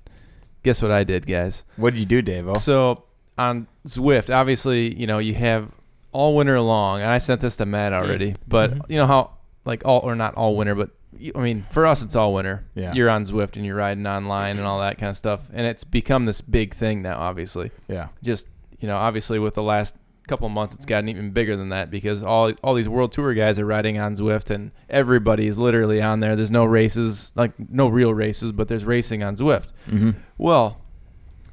[0.63, 1.65] Guess what I did, guys?
[1.77, 2.47] What did you do, Dave?
[2.61, 3.05] So
[3.41, 5.71] on Zwift, obviously, you know, you have
[6.13, 8.35] all winter long, and I sent this to Matt already.
[8.47, 8.81] But Mhm.
[8.91, 9.31] you know how,
[9.65, 10.91] like all or not all winter, but
[11.35, 12.65] I mean, for us, it's all winter.
[12.75, 12.93] Yeah.
[12.93, 15.85] You're on Zwift and you're riding online and all that kind of stuff, and it's
[15.85, 17.19] become this big thing now.
[17.19, 18.09] Obviously, yeah.
[18.23, 18.47] just
[18.79, 19.95] you know, obviously with the last
[20.27, 23.35] couple of months, it's gotten even bigger than that because all all these world tour
[23.35, 26.35] guys are riding on Zwift, and everybody is literally on there.
[26.37, 29.69] There's no races, like no real races, but there's racing on Zwift.
[29.89, 30.11] Mm-hmm.
[30.39, 30.81] Well,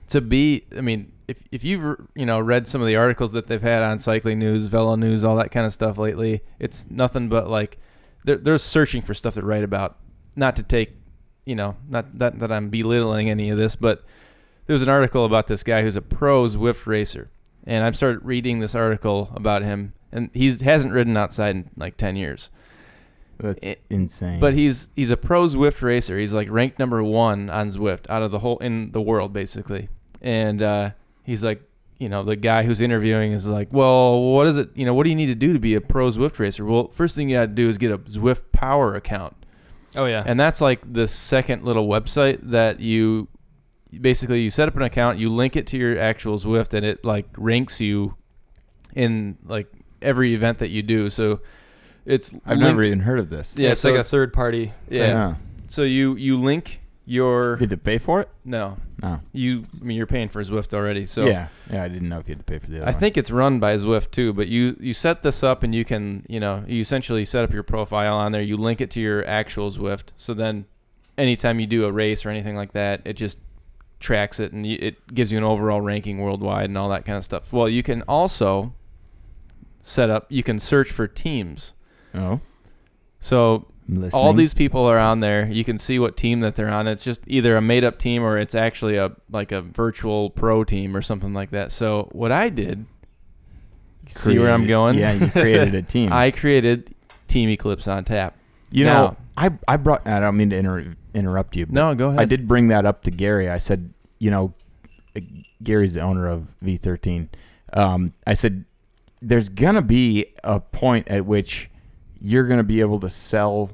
[0.09, 3.47] to be, I mean, if if you've you know read some of the articles that
[3.47, 7.27] they've had on Cycling News, Velo News, all that kind of stuff lately, it's nothing
[7.29, 7.77] but like
[8.23, 9.97] they're they're searching for stuff to write about.
[10.35, 10.91] Not to take,
[11.45, 14.03] you know, not that that I'm belittling any of this, but
[14.65, 17.29] there was an article about this guy who's a pro Zwift racer,
[17.65, 21.97] and I started reading this article about him, and he hasn't ridden outside in like
[21.97, 22.49] ten years.
[23.39, 24.39] That's It- insane.
[24.39, 26.17] But he's he's a pro Zwift racer.
[26.17, 29.89] He's like ranked number one on Zwift out of the whole in the world basically.
[30.21, 30.91] And uh,
[31.27, 31.61] he's like,
[31.99, 34.69] you know, the guy who's interviewing is like, well, what is it?
[34.75, 36.65] You know, what do you need to do to be a pro Zwift racer?
[36.65, 39.35] Well, first thing you got to do is get a Zwift Power account,
[39.95, 40.23] oh yeah.
[40.25, 43.27] and that's like the second little website that you
[43.99, 47.03] basically you set up an account, you link it to your actual Zwift, and it
[47.05, 48.15] like ranks you
[48.95, 49.71] in like
[50.01, 51.09] every event that you do.
[51.09, 51.41] So
[52.05, 53.53] it's I've linked- never even heard of this.
[53.57, 54.71] yeah, it's so like a third party.
[54.89, 55.07] yeah.
[55.07, 55.35] Yeah.
[55.67, 58.29] So you you link your Did to pay for it?
[58.45, 59.19] no, No.
[59.31, 59.65] you.
[59.79, 61.83] I mean, you're paying for Zwift already, so yeah, yeah.
[61.83, 62.99] I didn't know if you had to pay for the other I one.
[62.99, 66.25] think it's run by Zwift too, but you you set this up and you can
[66.27, 68.41] you know you essentially set up your profile on there.
[68.41, 70.65] You link it to your actual Zwift, so then
[71.17, 73.37] anytime you do a race or anything like that, it just
[73.99, 77.17] tracks it and you, it gives you an overall ranking worldwide and all that kind
[77.17, 77.51] of stuff.
[77.53, 78.73] Well, you can also
[79.81, 80.25] set up.
[80.29, 81.73] You can search for teams.
[82.15, 82.39] Oh,
[83.19, 83.67] So
[84.13, 85.47] all these people are on there.
[85.49, 86.87] You can see what team that they're on.
[86.87, 90.63] It's just either a made up team or it's actually a like a virtual pro
[90.63, 91.71] team or something like that.
[91.71, 92.85] So what I did,
[94.07, 94.97] see where I'm going?
[94.97, 96.11] Yeah, you created a team.
[96.11, 96.93] I created
[97.27, 98.35] Team Eclipse on tap.
[98.71, 100.07] you now- know, I I brought.
[100.07, 101.65] I don't mean to inter- interrupt you.
[101.67, 102.19] But No, go ahead.
[102.21, 103.49] I did bring that up to Gary.
[103.49, 104.53] I said, you know,
[105.15, 105.19] uh,
[105.61, 107.27] Gary's the owner of V13.
[107.73, 108.65] Um, I said,
[109.21, 111.69] there's gonna be a point at which
[112.21, 113.71] you're gonna be able to sell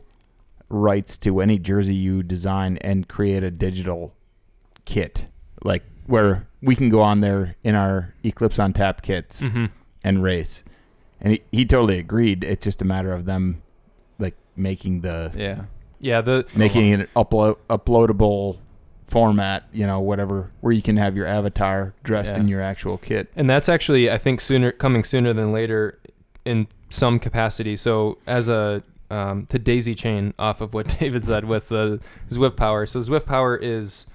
[0.70, 4.14] rights to any jersey you design and create a digital
[4.86, 5.26] kit,
[5.64, 9.66] like where we can go on there in our Eclipse on Tap kits Mm-hmm.
[10.04, 10.64] and race.
[11.22, 12.44] And he, he totally agreed.
[12.44, 13.62] It's just a matter of them
[14.20, 15.64] like making the Yeah.
[16.00, 18.58] Yeah, the making it upload uploadable
[19.08, 22.39] format, you know, whatever, where you can have your avatar dressed Yeah.
[22.41, 23.30] in your actual kit.
[23.36, 26.00] and that's actually I think sooner coming sooner than later
[26.46, 27.76] in some capacity.
[27.76, 32.56] So as a um, to daisy chain off of what David said with the Zwift
[32.56, 32.86] Power.
[32.86, 34.08] So Zwift Power is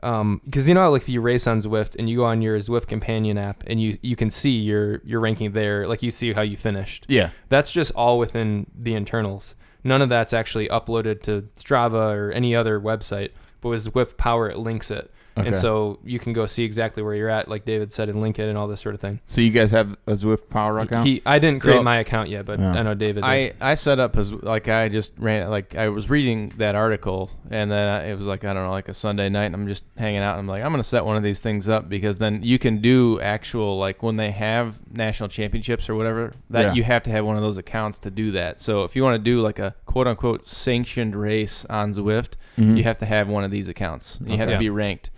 [0.00, 2.58] because you know how, like if you race on Zwift and you go on your
[2.58, 6.32] Zwift companion app and you you can see your your ranking there, like you see
[6.32, 7.06] how you finished.
[7.08, 7.30] Yeah.
[7.48, 9.54] That's just all within the internals.
[9.84, 13.30] None of that's actually uploaded to Strava or any other website.
[13.60, 15.48] But with Zwift Power, it links it, Okay.
[15.48, 18.38] and so you can go see exactly where you're at, like David said, in link
[18.38, 19.20] it and all this sort of thing.
[19.26, 21.06] so you guys have a Zwift Power account?
[21.06, 22.72] He, I didn't create So- my account yet, but Yeah.
[22.72, 23.22] I know David.
[23.22, 23.24] Did.
[23.24, 27.30] I, I set up as like I just ran like I was reading that article
[27.50, 29.66] and then I, it was like I don't know like a Sunday night and I'm
[29.68, 32.18] just hanging out and I'm like I'm gonna set one of these things up because
[32.18, 36.72] then you can do actual like when they have national championships or whatever that Yeah.
[36.74, 39.14] you have to have one of those accounts to do that so if you want
[39.14, 42.76] to do like a quote unquote sanctioned race on Zwift Mhm.
[42.78, 45.10] you have to have one of these accounts you have to be ranked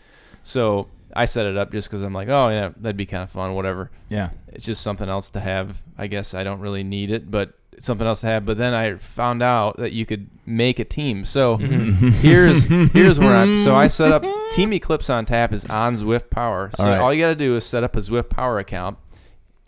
[0.42, 3.30] so I set it up just because I'm like oh yeah that'd be kind of
[3.30, 4.30] fun whatever yeah.
[4.48, 5.80] it's just something else to have.
[5.96, 8.44] I guess I don't really need it, but something else to have.
[8.44, 11.24] But then I found out that you could make a team.
[11.24, 12.10] So Mhm.
[12.14, 13.58] here's here's where I'm.
[13.58, 16.70] So I set up Team Eclipse on tap is on Zwift Power.
[16.76, 16.98] So All right.
[17.00, 18.98] all you got to do is set up a Zwift Power account.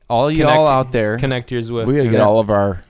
[0.08, 1.86] All y'all out there, connect your Zwift.
[1.86, 2.82] we gotta get all of our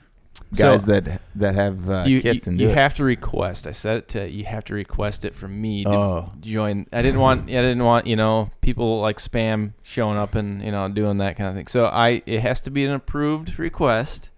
[0.53, 2.77] So- guys that that have uh, you, kits you, and you do it.
[2.77, 3.67] have to request.
[3.67, 6.33] I said it to you have to request it from me to Oh.
[6.41, 6.87] join.
[6.93, 10.71] I didn't want I didn't want you know people like spam showing up and you
[10.71, 11.67] know doing that kind of thing.
[11.67, 14.31] So I it has to be an approved request.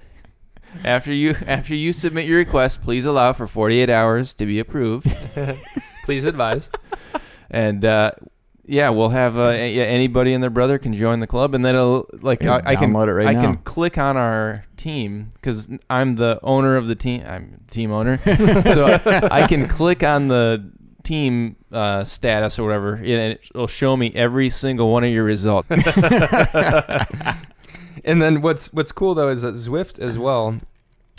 [0.84, 5.06] After you after you submit your request, please allow for 48 hours to be approved.
[6.04, 6.70] Please advise.
[7.50, 8.12] And uh,
[8.68, 11.74] yeah, we'll have uh, yeah, anybody and their brother can join the club, and then
[11.74, 13.40] it'll like Yeah, I, I can right I now.
[13.40, 17.24] can click on our team because I'm the owner of the team.
[17.26, 18.18] I'm team owner,
[18.72, 20.70] so I can click on the
[21.02, 25.68] team uh, status or whatever, and it'll show me every single one of your results.
[28.04, 30.58] and then what's what's cool though is that Zwift as well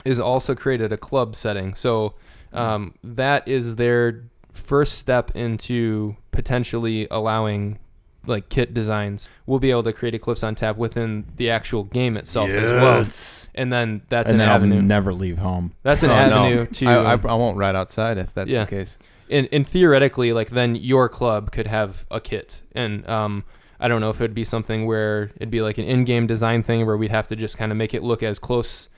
[0.05, 1.73] is also created a club setting.
[1.73, 2.13] So
[2.53, 4.23] um, that is their
[4.59, 7.79] first step into potentially allowing
[8.25, 9.27] like kit designs.
[9.45, 13.49] We'll be able to create Eclipse on tap within the actual game itself as well.
[13.55, 14.75] And then that's and an then avenue.
[14.75, 15.73] I'll never leave home.
[15.83, 16.43] that's an Oh, no.
[16.45, 18.65] avenue to I, I, I won't ride outside if that's Yeah.
[18.65, 18.99] the case.
[19.31, 23.45] and, and theoretically, like then your club could have a kit, and um,
[23.79, 26.85] I don't know if it'd be something where it'd be like an in-game design thing
[26.85, 28.89] where we'd have to just kind of make it look as close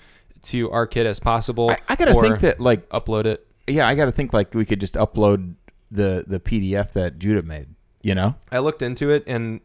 [0.43, 1.69] to our kit as possible.
[1.69, 3.45] I, I gotta or think that like upload it.
[3.71, 5.55] Yeah, I gotta think like we could just upload
[5.89, 7.67] the the PDF that Judah made.
[8.01, 8.35] You know?
[8.51, 9.59] I looked into it and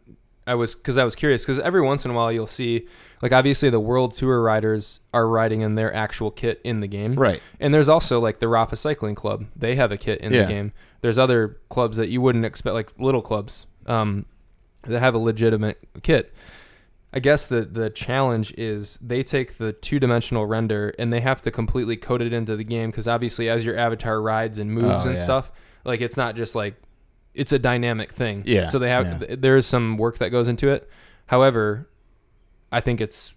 [0.46, 2.86] I was because I was curious because every once in a while you'll see
[3.22, 7.14] like obviously the world tour riders are riding in their actual kit in the game,
[7.14, 7.40] Right.
[7.60, 9.46] and there's also like the Rapha Cycling Club.
[9.56, 10.42] They have a kit in Yeah.
[10.42, 10.72] the game.
[11.00, 14.26] There's other clubs that you wouldn't expect, like little clubs, um,
[14.82, 16.32] that have a legitimate kit.
[17.16, 21.40] I guess the the challenge is they take the two dimensional render and they have
[21.42, 25.06] to completely code it into the game because obviously as your avatar rides and moves
[25.06, 25.24] Oh, and yeah.
[25.24, 25.50] stuff,
[25.84, 26.74] like it's not just like
[27.34, 28.42] it's a dynamic thing.
[28.46, 29.18] Yeah, So they have yeah.
[29.28, 30.88] th- there is some work that goes into it.
[31.26, 31.88] However,
[32.70, 33.32] I think it's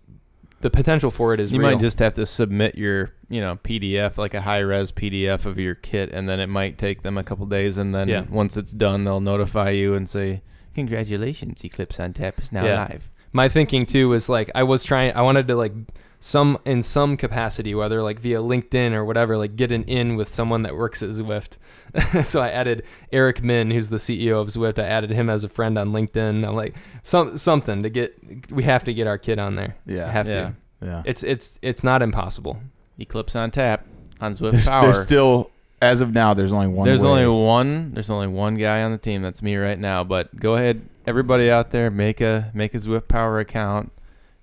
[0.62, 1.72] the potential for it is you real.
[1.72, 5.58] might just have to submit your you know PDF like a high res PDF of
[5.58, 8.24] your kit, and then it might take them a couple days, and then Yeah.
[8.30, 10.42] once it's done, they'll notify you and say,
[10.76, 12.88] "Congratulations, Eclipse on Tap is now Yeah.
[12.90, 15.74] live." My thinking too was like I was trying I wanted to like
[16.22, 20.28] some in some capacity, whether like via LinkedIn or whatever, like get an in with
[20.28, 21.58] someone that works at Zwift.
[22.26, 24.80] so I added Eric Min, who's the CEO of Zwift.
[24.80, 26.46] I added him as a friend on LinkedIn.
[26.48, 28.52] I'm like some something to get.
[28.52, 29.76] We have to get our kid on there.
[29.86, 30.12] Yeah.
[30.12, 30.34] have Yeah.
[30.34, 30.56] to.
[30.82, 31.04] Yeah.
[31.06, 32.58] It's it's it's not impossible.
[33.00, 33.86] Eclipse on tap
[34.20, 34.82] on Zwift There's, Power.
[34.84, 35.52] there's still,
[35.82, 36.86] as of now, there's only one.
[36.86, 37.08] There's way.
[37.26, 37.94] only one.
[37.94, 39.22] There's only one guy on the team.
[39.22, 40.04] That's me right now.
[40.04, 43.92] But go ahead, everybody out there, make a make a Zwift Power account,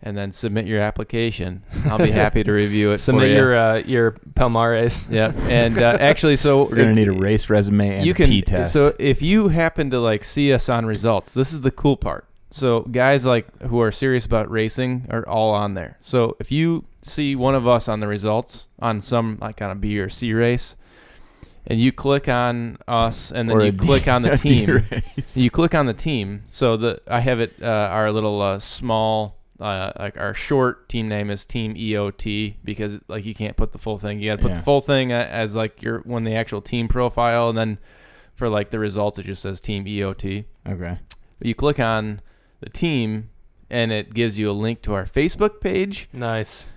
[0.02, 1.62] and then submit your application.
[1.86, 2.98] I'll be happy to review it.
[3.07, 3.34] Submit for you.
[3.34, 5.11] your uh, your Palmares.
[5.11, 5.32] yeah.
[5.48, 8.42] And uh, actually, so We're gonna need a race resume and you a can P
[8.42, 8.72] test.
[8.72, 12.26] so if you happen to like see us on results this is the cool part
[12.50, 16.84] so guys like who are serious about racing are all on there so if you
[17.02, 20.32] see one of us on the results on some like on a b or c
[20.32, 20.76] race
[21.66, 24.82] and you click on us and then Or you a D- click on the team.
[25.34, 26.42] you click on the team.
[26.46, 31.08] So the i have it uh, our little uh, small uh, like our short team
[31.08, 34.20] name is team eot because like you can't put the full thing.
[34.20, 34.58] You got to put Yeah.
[34.58, 37.78] the full thing as like your when the actual team profile and then
[38.34, 40.98] for like the results it just says team eot okay.
[41.38, 42.20] but you click on
[42.60, 43.30] the team
[43.70, 46.08] and it gives you a link to our facebook page.
[46.12, 46.68] Nice.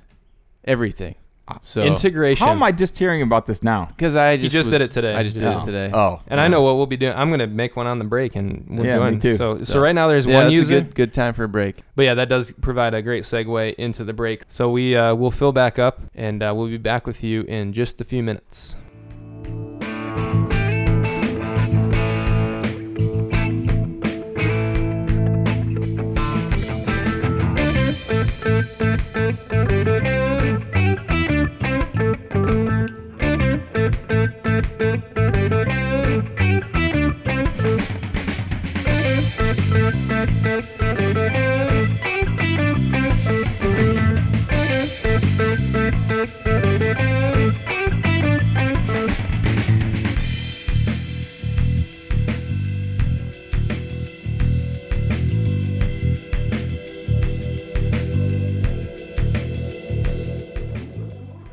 [0.64, 1.16] Everything
[1.62, 2.46] so integration.
[2.46, 3.86] How am I just hearing about this now?
[3.86, 5.16] because i just just was- did it today.
[5.16, 5.62] i just did Yeah.
[5.62, 7.14] it today Oh, And I know what we'll be doing.
[7.16, 9.20] I'm gonna make one on the break, and we'll Yeah, me join.
[9.20, 9.38] too.
[9.38, 10.78] So, so So- right now there's yeah, one user.
[10.78, 13.76] a good good time for a break But yeah, that does provide a great segue
[13.76, 14.44] into the break.
[14.48, 17.74] So we uh, will fill back up, and uh, we'll be back with you in
[17.74, 18.76] just a few minutes.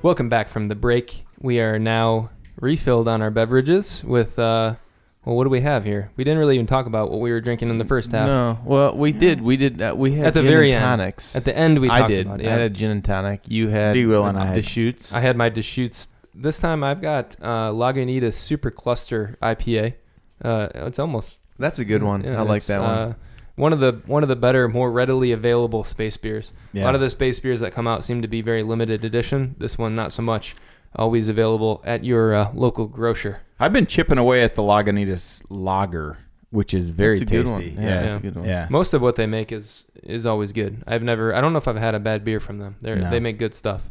[0.07, 1.25] Welcome back from the break.
[1.41, 2.31] We are now
[2.61, 4.39] refilled on our beverages with.
[4.39, 4.77] Uh,
[5.25, 6.13] well, what do we have here?
[6.15, 8.29] We didn't really even talk about what we were drinking in the first half.
[8.29, 10.85] no well we did we did uh, we had At the gin very and end.
[11.01, 12.27] tonics At the end, we I talked did.
[12.27, 12.45] about it.
[12.45, 12.53] I Yeah.
[12.53, 13.41] had a gin and tonic.
[13.49, 14.07] You had D.
[14.07, 15.13] Will and I had- Deschutes.
[15.13, 16.07] I had my Deschutes.
[16.33, 19.95] This time I've got uh, Lagunitas Super Cluster IPA.
[20.41, 22.23] Uh, it's almost That's a good one.
[22.23, 22.91] yeah, I like it's, that one.
[22.91, 23.15] Uh,
[23.57, 26.53] one of the one of the better, more readily available space beers.
[26.73, 26.85] Yeah.
[26.85, 29.55] A lot of the space beers that come out seem to be very limited edition.
[29.59, 30.55] This one, not so much.
[30.95, 33.41] Always available at your uh, local grocer.
[33.61, 36.17] I've been chipping away at the Lagunitas Lager,
[36.51, 37.71] which is very That's a good tasty.
[37.77, 38.03] Yeah, Yeah.
[38.03, 38.45] that's a good one.
[38.47, 38.67] Yeah.
[38.71, 40.83] Most of what they make is is always good.
[40.87, 41.35] I've never.
[41.35, 42.77] I don't know if I've had a bad beer from them.
[42.81, 43.11] They No.
[43.11, 43.91] they make good stuff.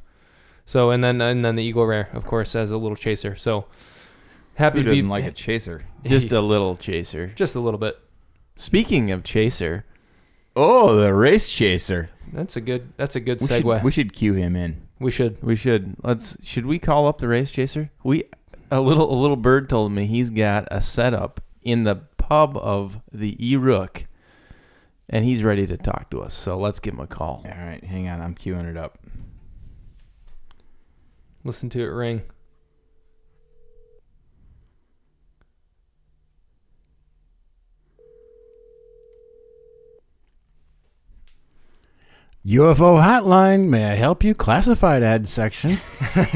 [0.66, 3.36] So and then and then the Eagle Rare, of course, as a little chaser.
[3.36, 3.66] So
[4.56, 5.86] happy Who to be doesn't like a chaser?
[6.06, 7.28] Just a little chaser.
[7.36, 8.00] just a little bit.
[8.56, 9.86] Speaking of chaser,
[10.56, 12.08] Oh, the race chaser.
[12.32, 12.94] That's a good.
[12.98, 13.76] That's a good We segue.
[13.78, 14.88] should, we should cue him in.
[15.00, 15.42] we should.
[15.44, 17.92] we should let's should we call up the race chaser?
[18.04, 18.24] We
[18.72, 23.00] a little a little bird told me he's got a setup in the pub of
[23.12, 24.06] the E Rook,
[25.10, 26.34] and he's ready to talk to us.
[26.34, 27.44] So let's give him a call.
[27.46, 28.22] All right, hang on.
[28.22, 28.98] I'm queuing it up.
[31.44, 32.24] Listen to it ring.
[42.46, 43.70] UFO hotline.
[43.70, 44.36] May I help you?
[44.36, 45.80] Classified ad section.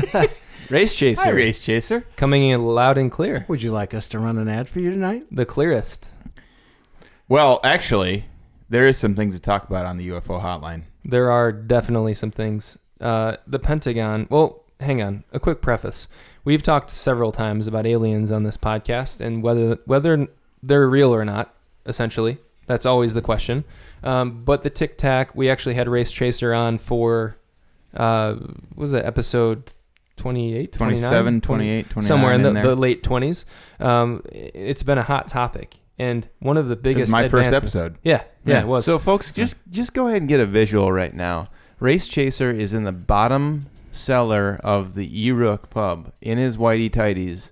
[0.72, 1.22] Race chaser.
[1.22, 2.04] Hi, race chaser.
[2.16, 3.46] Coming in loud and clear.
[3.48, 5.26] Would you like us to run an ad for you tonight?
[5.32, 6.12] The clearest.
[7.28, 8.26] Well, actually,
[8.70, 10.84] there is some things to talk about on the UFO hotline.
[11.06, 12.80] There are definitely some things.
[13.00, 14.26] Uh, the Pentagon.
[14.32, 15.24] Well, hang on.
[15.32, 16.08] A quick preface.
[16.44, 20.28] We've talked several times about aliens on this podcast and whether whether
[20.64, 21.54] they're real or not.
[21.86, 23.64] Essentially, that's always the question.
[24.04, 27.38] Um, but the Tic Tac, we actually had Race Chaser on for,
[27.94, 29.72] uh, what was it episode
[30.18, 32.08] 28, 27, 28, 29.
[32.08, 32.64] somewhere in the, there.
[32.64, 33.46] the late 20s.
[33.80, 35.76] Um, it's been a hot topic.
[35.98, 37.98] And one of the This biggest is my first episode.
[38.04, 38.60] Yeah, yeah, Yeah.
[38.62, 38.86] it was.
[38.86, 41.50] So, folks, just just go ahead and get a visual right now.
[41.82, 46.90] Race Chaser is in the bottom cellar of the E Rook pub in his whitey
[46.90, 47.52] tighties,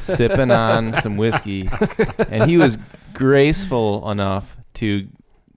[0.00, 1.68] sipping on some whiskey,
[2.28, 2.76] and he was
[3.12, 5.06] graceful enough to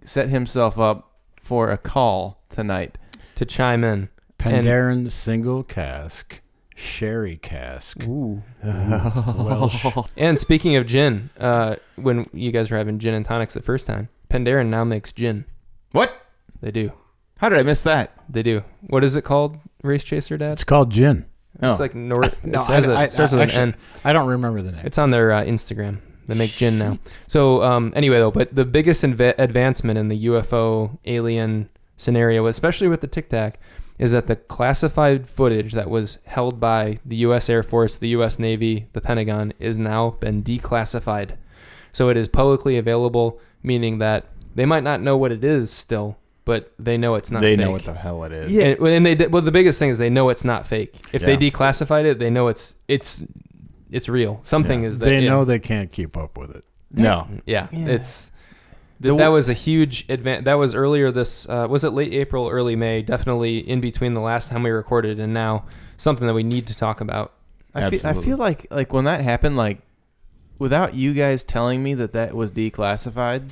[0.10, 2.97] set himself up for a call tonight.
[3.36, 4.10] to chime in.
[4.38, 6.41] Penderyn single cask,
[6.76, 8.01] sherry cask.
[8.03, 8.41] Ooh.
[8.64, 9.86] Welsh.
[10.18, 13.86] And speaking of gin, uh, when you guys were having gin and tonics the first
[13.88, 15.45] time, Penderyn now makes gin.
[15.91, 16.14] What?
[16.62, 16.91] They do.
[17.38, 18.14] How did I miss that?
[18.30, 18.64] They do.
[18.82, 19.57] What is it called?
[19.84, 20.53] Race Chaser Dad.
[20.53, 21.26] It's called gin.
[21.62, 21.72] Oh.
[21.72, 22.43] It's like North.
[22.45, 23.76] No, It's- it has a- I- I- starts with actually- an N.
[24.03, 24.86] I don't remember the name.
[24.86, 25.99] It's on their uh, Instagram.
[26.30, 26.99] They make gin now.
[27.27, 32.88] So um, anyway, though, but the biggest inv- advancement in the UFO alien scenario, especially
[32.88, 33.59] with the Tic Tac,
[33.97, 37.49] is that the classified footage that was held by the U.S.
[37.49, 38.39] Air Force, the U.S.
[38.39, 41.36] Navy, the Pentagon, is now been declassified.
[41.91, 44.25] So it is publicly available, meaning that
[44.55, 47.41] they might not know what it is still, but they know it's not.
[47.41, 47.57] Fake.
[47.57, 47.65] They fake.
[47.65, 48.51] know what the hell it is.
[48.51, 48.65] Yeah.
[48.65, 50.95] And, and they well, the biggest thing is they know it's not fake.
[51.11, 53.23] If they declassified it, they know it's it's
[53.91, 54.39] it's real.
[54.43, 54.87] Something Yeah.
[54.87, 55.29] is that they yeah.
[55.29, 56.63] know they can't keep up with it.
[56.91, 57.27] No.
[57.45, 57.87] Yeah, Yeah.
[57.87, 58.31] it's
[58.99, 60.45] The th- that was a huge advance.
[60.45, 61.47] That was earlier this.
[61.47, 63.01] Uh, was it late April, early May?
[63.01, 65.65] Definitely in between the last time we recorded and now.
[65.97, 67.33] Something that we need to talk about.
[67.75, 69.79] I feel, I feel like like when that happened, like
[70.57, 73.49] without you guys telling me that that was declassified,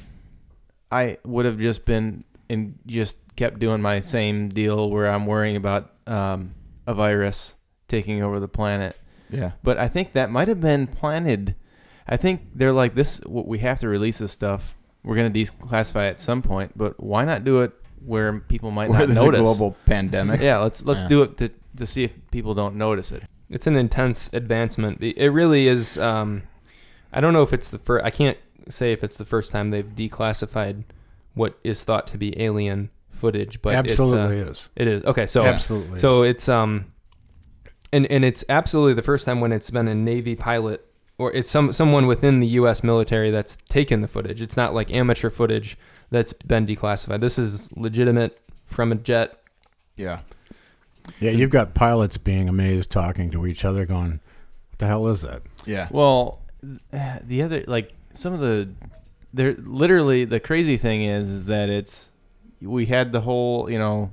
[0.91, 5.55] I would have just been and just kept doing my same deal where I'm worrying
[5.55, 6.55] about um,
[6.87, 7.55] a virus
[7.87, 8.95] taking over the planet.
[9.29, 9.51] Yeah.
[9.63, 11.55] But I think that might have been planted.
[12.07, 13.19] I think they're like this.
[13.27, 14.73] We have to release this stuff.
[15.03, 17.71] We're gonna declassify it at some point, but why not do it
[18.05, 19.39] where people might Where not notice?
[19.39, 20.41] a global pandemic.
[20.41, 21.07] yeah, let's let's Yeah.
[21.07, 23.23] do it to to see if people don't notice it.
[23.49, 25.01] It's an intense advancement.
[25.03, 25.97] It it really is.
[25.97, 26.43] Um,
[27.13, 28.05] I don't know if it's the first.
[28.05, 28.37] I can't
[28.69, 30.83] say if it's the first time they've declassified
[31.33, 34.69] what is thought to be alien footage, but Absolutely it's, uh, is.
[34.75, 35.25] it is okay.
[35.27, 35.99] So Absolutely.
[35.99, 36.31] So is.
[36.31, 36.85] it's um,
[37.91, 40.85] and and it's absolutely the first time when it's been a Navy pilot
[41.17, 42.83] or it's some someone within the U.S.
[42.83, 44.41] military that's taken the footage.
[44.41, 45.77] It's not like amateur footage
[46.09, 47.21] that's been declassified.
[47.21, 49.39] This is legitimate from a jet.
[49.95, 50.19] Yeah.
[51.19, 54.19] yeah, you've got pilots being amazed, talking to each other, going,
[54.69, 55.87] "What the hell is that?" Yeah.
[55.89, 56.41] Well,
[56.91, 58.69] the other like some of the
[59.33, 62.09] there literally the crazy thing is is that it's
[62.61, 64.11] we had the whole you know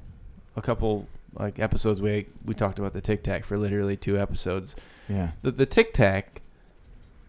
[0.57, 1.07] a couple
[1.39, 4.77] like episodes we we talked about the Tic Tac for literally two episodes.
[5.09, 5.31] Yeah.
[5.43, 6.43] The the Tic Tac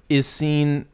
[0.09, 0.85] is seen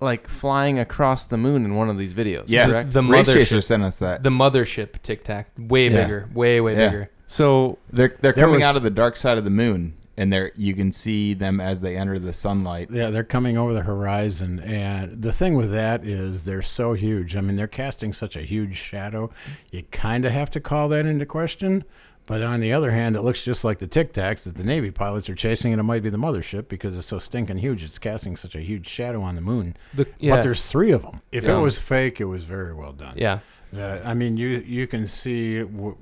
[0.00, 2.44] like flying across the moon in one of these videos.
[2.48, 2.66] Yeah.
[2.68, 2.92] correct?
[2.92, 4.22] The Race mothership, Chaser sent us that.
[4.22, 6.02] the mothership Tic Tac, way Yeah.
[6.02, 6.88] bigger, way way Yeah.
[6.88, 7.10] bigger.
[7.26, 10.32] So They're they're There coming was- out of the dark side of the moon, and
[10.32, 12.88] they're you can see them as they enter the sunlight.
[12.90, 17.34] Yeah, they're coming over the horizon, and the thing with that is they're so huge.
[17.34, 19.30] I mean, they're casting such a huge shadow.
[19.72, 21.84] You kind of have to call that into question.
[22.26, 24.90] But on the other hand, it looks just like the Tic Tacs that the Navy
[24.90, 27.84] pilots are chasing, and it might be the mothership because it's so stinking huge.
[27.84, 29.76] It's casting such a huge shadow on the moon.
[29.92, 31.20] The, yeah, But there's three of them.
[31.32, 31.58] If Yeah.
[31.58, 33.14] it was fake, it was very well done.
[33.18, 33.40] yeah,
[33.76, 35.96] Uh, I mean, you you can see w-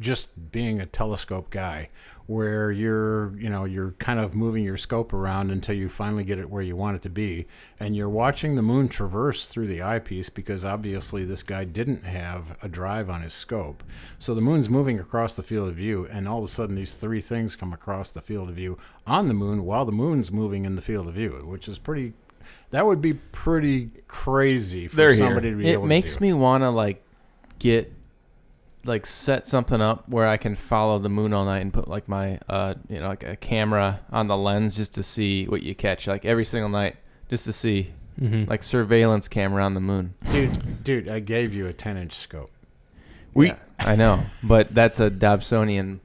[0.00, 1.90] just being a telescope guy,
[2.28, 6.38] where you're you know you're kind of moving your scope around until you finally get
[6.38, 7.46] it where you want it to be,
[7.80, 12.54] and you're watching the moon traverse through the eyepiece because obviously this guy didn't have
[12.62, 13.82] a drive on his scope,
[14.18, 16.94] so the moon's moving across the field of view, and all of a sudden these
[16.94, 18.76] three things come across the field of view
[19.06, 22.12] on the moon while the moon's moving in the field of view, which is pretty.
[22.72, 25.24] That would be pretty crazy for They're here.
[25.24, 25.86] somebody to be able to.
[25.86, 27.02] it makes me want to like
[27.58, 27.90] get
[28.84, 32.08] like set something up where I can follow the moon all night and put like
[32.08, 35.74] my uh you know like a camera on the lens just to see what you
[35.74, 36.96] catch like every single night
[37.28, 40.14] just to see hmm like surveillance camera on the moon.
[40.32, 42.50] Dude, dude, I gave you a 10 inch scope.
[43.34, 46.00] We- Yeah, I know, but that's a Dobsonian,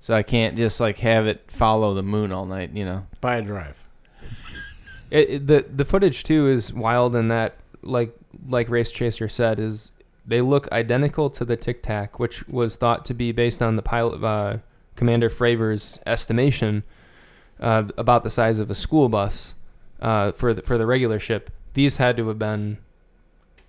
[0.00, 2.70] so I can't just like have it follow the moon all night.
[2.74, 3.06] You know.
[3.20, 3.76] Buy a drive.
[5.10, 8.16] It, it- the the footage too is wild in that like
[8.48, 9.92] like Race Chaser said is
[10.26, 13.82] they look identical to the Tic Tac, which was thought to be based on the
[13.82, 14.58] pilot uh,
[14.96, 16.82] Commander Fravor's estimation
[17.60, 19.54] uh, about the size of a school bus
[20.00, 21.50] uh, for the, for the regular ship.
[21.74, 22.78] These had to have been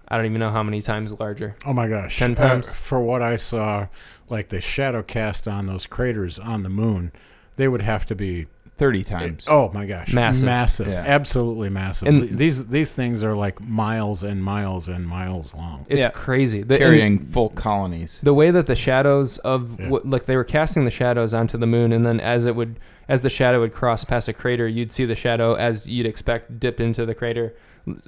[0.09, 1.57] I don't even know how many times larger.
[1.65, 2.17] Oh my gosh.
[2.19, 2.73] 10 Uh, times?
[2.73, 3.87] for what I saw,
[4.29, 7.11] like the shadow cast on those craters on the moon,
[7.57, 8.47] they would have to be.
[8.78, 9.45] Thirty times.
[9.49, 10.13] Oh my gosh.
[10.13, 10.45] Massive.
[10.45, 10.88] Massive.
[10.88, 11.03] Yeah.
[11.07, 12.07] Absolutely massive.
[12.07, 15.86] And- Th- these these things are like miles and miles and miles long.
[15.89, 16.09] It's Yeah.
[16.11, 16.61] crazy.
[16.61, 18.19] The, and- carrying full colonies.
[18.21, 19.89] the way that the shadows of Yeah.
[19.89, 22.80] what like they were casting the shadows onto the moon and then as it would
[23.09, 26.59] as the shadow would cross past a crater you'd see the shadow as you'd expect
[26.59, 27.55] dip into the crater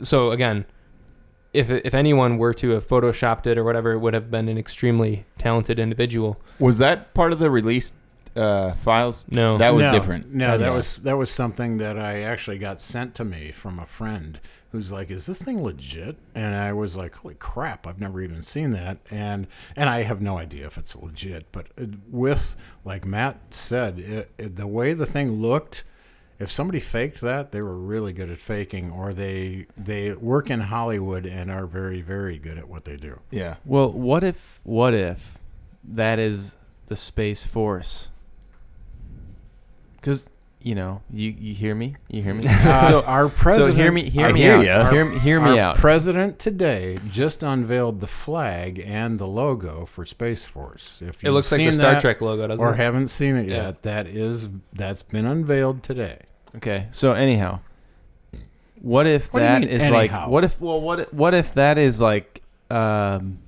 [0.04, 0.66] so again
[1.54, 4.58] if if anyone were to have photoshopped it or whatever it would have been an
[4.58, 7.94] extremely talented individual Was that part of the released
[8.40, 9.26] uh, files?
[9.30, 10.34] no That was no, different.
[10.34, 10.76] No, that Yeah.
[10.76, 14.40] was that was something that I actually got sent to me from a friend
[14.72, 17.88] who's like, "Is this thing legit?" And I was like, "Holy crap!
[17.88, 21.68] I've never even seen that." And and I have no idea if it's legit, but
[22.10, 25.84] with like Matt said, it, it, the way the thing looked.
[26.40, 30.62] If somebody faked that, they were really good at faking, or they they work in
[30.62, 33.20] Hollywood and are very very good at what they do.
[33.30, 33.56] Yeah.
[33.66, 35.38] Well, what if what if
[35.84, 36.56] that is
[36.88, 38.10] the space force?
[40.00, 40.30] Because
[40.62, 42.44] you know, you you hear me, you hear me.
[42.50, 44.66] Uh, so our president, so president, hear me, hear I me hear out.
[44.66, 44.90] ya.
[44.92, 45.76] Hear, me- hear me our out.
[45.78, 51.02] president today just unveiled the flag and the logo for Space Force.
[51.02, 52.78] If It you've looks like the Star that Trek logo, doesn't or it?
[52.78, 53.68] haven't seen it Yeah.
[53.68, 56.20] yet, that is that's been unveiled today.
[56.58, 57.60] Okay, so anyhow,
[58.82, 60.12] what if What do you that mean, is like?
[60.28, 60.60] What if?
[60.60, 61.00] Well, what?
[61.00, 62.42] if- What if that is like?
[62.70, 63.40] Um,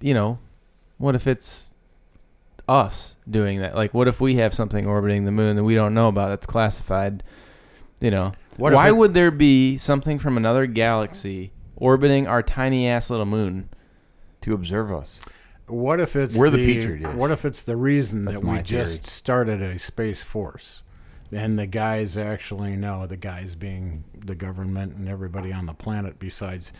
[0.00, 0.38] you know,
[0.96, 1.67] what if it's
[2.68, 3.74] us doing that?
[3.74, 6.46] Like, what if we have something orbiting the moon that we don't know about that's
[6.46, 7.22] classified?
[8.00, 12.88] You know, What why it- would there be something from another galaxy orbiting our tiny
[12.88, 13.68] ass little moon?
[14.40, 15.18] to observe us.
[15.66, 17.12] What if it's We're the Petri dish.
[17.14, 20.84] What if it's the reason That's that my we just started a space force,
[21.32, 26.20] and the guys actually know the guys being the government and everybody on the planet
[26.20, 26.72] besides,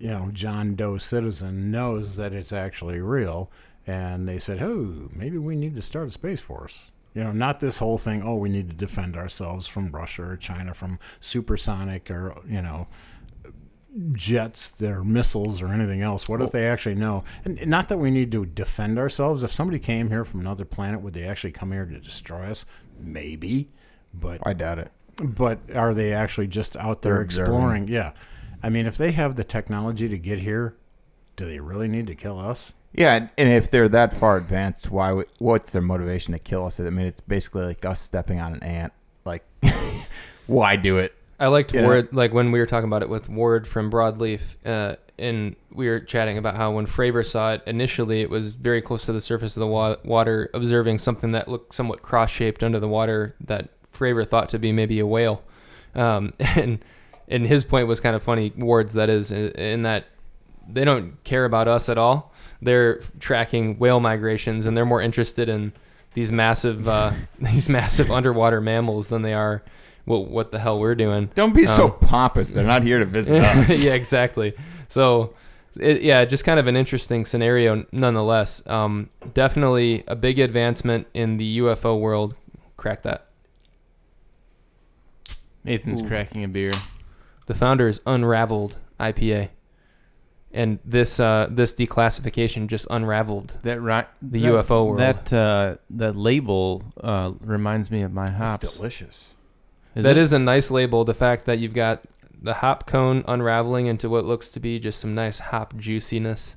[0.00, 3.52] you know, John Doe citizen knows that it's actually real,
[3.86, 7.60] and they said, "Oh, maybe we need to start a space force." You know, not
[7.60, 8.22] this whole thing.
[8.22, 12.88] Oh, we need to defend ourselves from Russia or China from supersonic or you know
[14.12, 16.28] jets, their missiles, or anything else?
[16.28, 17.24] What if they actually know?
[17.44, 19.42] And not that we need to defend ourselves.
[19.42, 22.66] If somebody came here from another planet, would they actually come here to destroy us?
[22.98, 23.70] Maybe,
[24.12, 24.92] but I doubt it.
[25.22, 27.54] but are they actually just out there They're observing.
[27.54, 27.88] exploring?
[27.88, 28.12] Yeah,
[28.62, 30.76] I mean, if they have the technology to get here,
[31.36, 32.72] do they really need to kill us?
[32.96, 35.12] Yeah, and- if they're that far advanced, why?
[35.12, 36.80] would- What's their motivation to kill us?
[36.80, 38.92] I mean, it's basically like us stepping on an ant.
[39.24, 39.44] Like,
[40.46, 41.12] why do it?
[41.38, 41.88] I liked You know?
[41.88, 45.88] Ward, like when we were talking about it with Ward from Broadleaf, uh, and we
[45.88, 49.20] were chatting about how when Fravor saw it initially, it was very close to the
[49.20, 53.68] surface of the wa- water, observing something that looked somewhat cross-shaped under the water that
[53.92, 55.42] Fravor thought to be maybe a whale.
[55.94, 56.78] Um, and
[57.28, 58.52] and his point was kind of funny.
[58.56, 60.06] Ward's that is in that
[60.68, 62.32] they don't care about us at all.
[62.62, 65.72] They're tracking whale migrations, and they're more interested in
[66.14, 69.62] these massive uh, these massive underwater mammals than they are
[70.04, 71.30] what what the hell we're doing.
[71.34, 72.52] Don't be so Um, pompous.
[72.52, 73.84] They're not here to visit us.
[73.84, 74.54] yeah, exactly.
[74.88, 75.34] So,
[75.78, 78.62] it, yeah, just kind of an interesting scenario, nonetheless.
[78.66, 82.34] Um, definitely a big advancement in the UFO world.
[82.76, 83.26] Crack that.
[85.64, 86.08] Nathan's Ooh.
[86.08, 86.72] cracking a beer.
[87.46, 89.48] The founders unraveled IPA,
[90.56, 94.98] and this uh, this declassification just unraveled That right, the that, UFO world.
[94.98, 98.64] That uh, that label uh, reminds me of my hops.
[98.64, 99.28] It's delicious.
[99.94, 100.20] Is That it?
[100.20, 101.04] is a nice label.
[101.04, 102.02] The fact that you've got
[102.42, 106.56] the hop cone unraveling into what looks to be just some nice hop juiciness.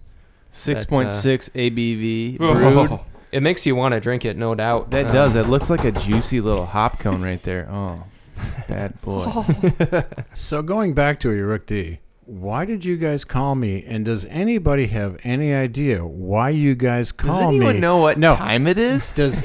[0.49, 2.99] six point uh, six ABV brewed.
[3.31, 4.89] It makes you want to drink it, no doubt.
[4.89, 5.35] That Um, does.
[5.35, 7.67] It looks like a juicy little hop cone right there.
[7.69, 8.03] Oh,
[8.67, 9.23] bad boy.
[10.33, 11.99] So going back to Eric D,
[12.29, 13.83] why did you guys call me?
[13.87, 17.33] And does anybody have any idea why you guys call me?
[17.33, 17.79] Does call anyone me?
[17.81, 18.35] know what No.
[18.35, 19.11] time it is?
[19.13, 19.41] Does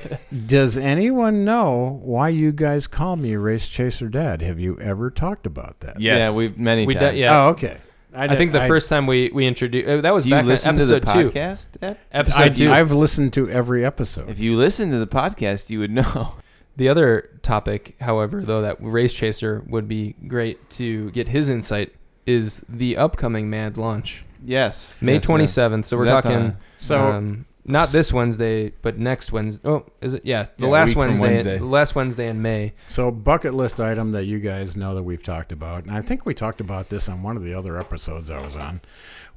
[0.47, 4.43] Does anyone know why you guys call me Race Chaser Dad?
[4.43, 5.99] Have you ever talked about that?
[5.99, 6.19] Yes.
[6.25, 7.17] Yeah, we've many We d- times.
[7.17, 7.45] yeah.
[7.47, 7.79] Oh, okay.
[8.13, 10.49] I, did- think the first time we we introduced uh, that was you back in
[10.49, 11.31] listen to the episode two.
[11.31, 11.67] podcast?
[11.83, 11.99] Ed?
[12.13, 12.71] Episode I, two.
[12.71, 14.29] I've listened to every episode.
[14.29, 16.35] If you listen to the podcast, you would know.
[16.77, 21.95] The other topic, however, though that race chaser would be great to get his insight
[22.27, 25.27] is the upcoming Mad launch, Yes, May yes, yes.
[25.27, 25.87] twenty seventh.
[25.87, 29.67] So we're That's talking on so um, not this Wednesday, but next Wednesday.
[29.69, 30.23] Oh, is it?
[30.27, 31.59] Yeah, the Yeah, a last from Wednesday, Wednesday.
[31.59, 32.75] the last Wednesday in May.
[32.89, 36.27] So bucket list item that you guys know that we've talked about, and I think
[36.27, 38.83] we talked about this on one of the other episodes I was on,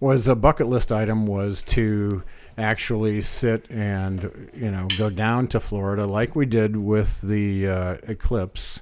[0.02, 2.24] was a bucket list item was to
[2.58, 7.98] actually sit and you know go down to Florida like we did with the uh,
[8.04, 8.82] eclipse,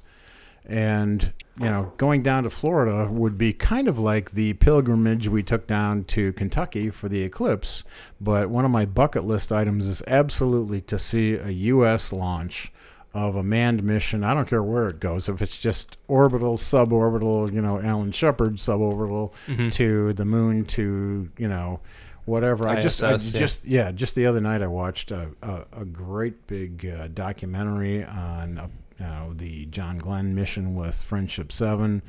[0.66, 5.41] and you know going down to Florida would be kind of like the pilgrimage we
[5.43, 7.84] took down to Kentucky for the eclipse,
[8.20, 12.12] but one of my bucket list items is absolutely to see a U.S.
[12.12, 12.72] launch
[13.14, 14.26] of a manned mission.
[14.26, 15.30] I don't care where it goes.
[15.30, 19.72] If it's just orbital, suborbital, you know, Alan Shepard suborbital Mhm.
[19.72, 21.80] to the moon to, you know,
[22.26, 22.68] whatever.
[22.68, 23.39] I just, ISS, yeah.
[23.39, 28.03] just, yeah, just the other night I watched a, a, a great big uh, documentary
[28.03, 28.70] on
[29.03, 32.01] uh, the John Glenn mission with Friendship Seven,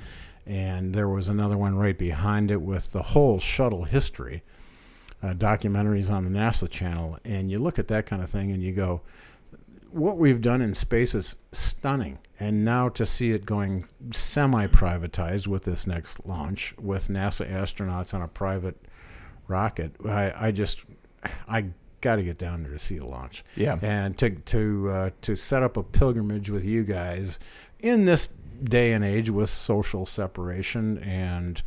[0.47, 4.43] and there was another one right behind it with the whole shuttle history.
[5.23, 8.63] Uh, documentaries on the NASA channel, and you look at that kind of thing and
[8.63, 9.01] you go,
[9.91, 12.19] what we've done in space is stunning.
[12.39, 18.13] And now to see it going semi privatized with this next launch with NASA astronauts
[18.13, 18.77] on a private
[19.49, 20.85] rocket, I, I just,
[21.49, 21.69] I
[22.07, 23.45] got to get down there to see the launch.
[23.57, 23.79] Yeah.
[23.83, 27.39] And to, to, uh, to set up a pilgrimage with you guys
[27.81, 28.29] in this
[28.65, 31.63] day and age with social separation and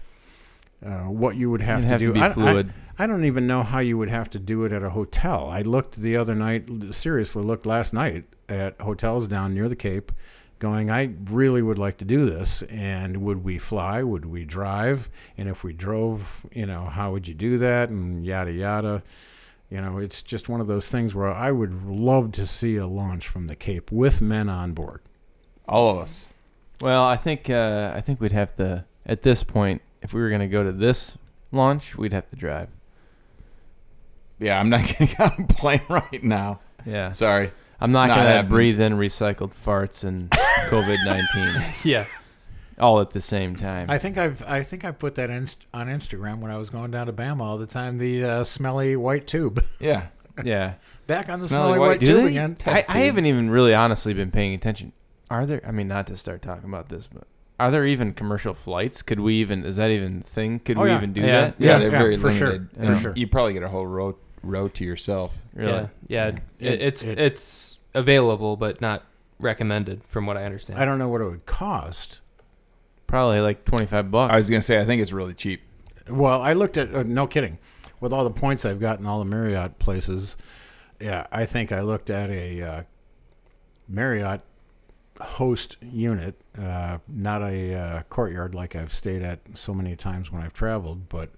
[0.86, 2.08] uh, what you would have You'd to have do.
[2.08, 2.66] to be I- I-.
[3.02, 5.50] I don't even know how you would have to do it at a hotel.
[5.50, 10.12] I looked the other night, seriously looked last night at hotels down near the Cape,
[10.60, 12.62] going, I really would like to do this.
[12.64, 14.04] And would we fly?
[14.04, 15.10] Would we drive?
[15.38, 17.90] And if we drove, you know, how would you do that?
[17.90, 19.02] And yada, yada.
[19.70, 22.88] You know, it's just one of those things where I would love to see a
[22.88, 25.02] launch from the Cape with men on board.
[25.68, 26.26] All of us.
[26.82, 30.30] Well, I think uh, I think we'd have to at this point, if we were
[30.30, 31.18] going to go to this
[31.52, 32.70] launch, we'd have to drive.
[34.40, 36.62] Yeah, I'm not gonna get on a plane right now.
[36.86, 37.52] Yeah, Sorry.
[37.82, 40.30] I'm not, Not going to breathe in recycled farts and
[40.70, 42.06] COVID nineteen Yeah.
[42.80, 43.90] All at the same time.
[43.90, 46.92] I think I've I think I put that inst- on Instagram when I was going
[46.92, 47.98] down to Bama all the time.
[47.98, 49.64] The uh, smelly white tube.
[49.80, 50.08] Yeah.
[50.44, 50.74] yeah,
[51.08, 52.30] Back on the Smelly smelly, white- white, tube they?
[52.30, 52.58] again.
[52.66, 54.94] I, I haven't even really honestly been paying attention.
[55.30, 55.62] Are there?
[55.68, 57.24] I mean, not to start talking about this, but
[57.60, 59.02] are there even commercial flights?
[59.02, 59.66] Could we even?
[59.66, 60.60] Is that even a thing?
[60.60, 60.98] Could Oh, we yeah.
[60.98, 61.28] even do Yeah.
[61.28, 61.56] that?
[61.58, 62.86] Yeah, Yeah, they're yeah, very for sure, limited.
[62.86, 63.14] for sure.
[63.18, 65.38] You probably get a whole row row to yourself.
[65.54, 65.72] Really?
[65.74, 65.88] Yeah.
[66.08, 66.28] Yeah.
[66.28, 69.04] It- It, it's it- it's available, but not
[69.40, 70.80] recommended, from what I understand.
[70.80, 72.22] I don't know what it would cost.
[73.10, 74.32] Probably like twenty five bucks.
[74.32, 75.64] I was gonna say I think it's really cheap.
[76.08, 77.58] Well, I looked at uh, no kidding,
[78.00, 80.38] with all the points I've gotten all the Marriott places.
[81.00, 82.84] Yeah, I think I looked at a uh,
[83.88, 84.42] Marriott
[85.20, 90.44] host unit, uh, not a uh, courtyard like I've stayed at so many times when
[90.44, 91.32] I've traveled, but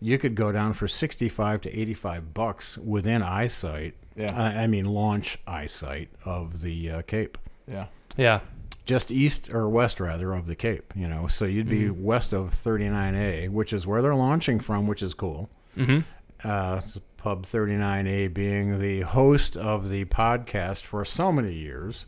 [0.00, 3.94] you could go down for sixty-five to eighty-five bucks within eyesight.
[4.16, 4.34] Yeah.
[4.34, 7.38] I I mean, launch eyesight of the uh, Cape.
[7.66, 7.86] yeah.
[8.18, 8.40] yeah.
[8.86, 11.26] Just east or west rather of the Cape, you know.
[11.26, 12.00] So you'd be Mhm.
[12.00, 15.50] west of 39A, which is where they're launching from, which is cool.
[15.76, 16.00] Mm-hmm.
[16.44, 16.80] Uh,
[17.18, 22.06] Pub 39A being the host of the podcast for so many years,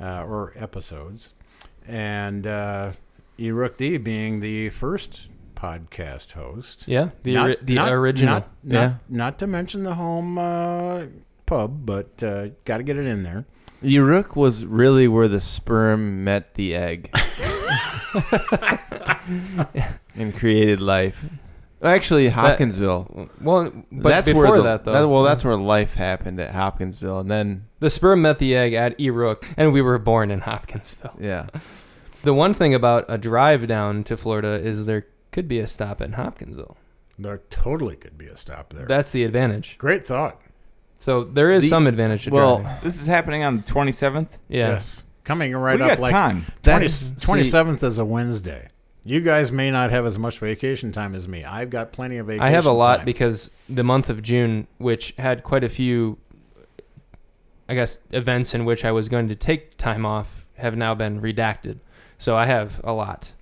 [0.00, 1.34] uh, or episodes,
[1.86, 2.92] and uh,
[3.38, 6.84] Eruk D being the first podcast host.
[6.86, 7.10] Yeah.
[7.24, 8.34] The Not- ori- the not- original.
[8.34, 8.94] Not, not, Yeah.
[9.08, 11.06] not to mention the home uh,
[11.44, 13.44] pub, but uh, got to get it in there.
[13.82, 17.10] Uruk was really where the sperm met the egg
[20.14, 21.30] and created life.
[21.80, 23.28] Actually, Hopkinsville.
[23.40, 27.20] well, but that's before where the, that though, well, that's where life happened at Hopkinsville,
[27.20, 31.14] and then the sperm met the egg at Erook, and we were born in Hopkinsville.
[31.20, 31.46] yeah,
[32.22, 36.00] The one thing about a drive down to Florida is there could be a stop
[36.00, 36.76] in Hopkinsville.
[37.16, 38.86] There totally could be a stop there.
[38.86, 39.78] That's the advantage.
[39.78, 40.40] Great thought.
[40.98, 42.78] So there is The- some advantage to well, driving.
[42.82, 44.28] This is happening on the 27th.
[44.48, 44.70] Yeah.
[44.70, 45.04] Yes.
[45.24, 46.44] Coming right we up got like time.
[46.62, 48.68] 20, That's- 27th is a Wednesday.
[49.04, 51.44] You guys may not have as much vacation time as me.
[51.44, 52.48] I've got plenty of vacation time.
[52.48, 53.04] I have a lot time.
[53.06, 56.18] because the month of June, which had quite a few,
[57.68, 61.20] I guess, events in which I was going to take time off, have now been
[61.22, 61.78] redacted.
[62.18, 63.32] So I have a lot.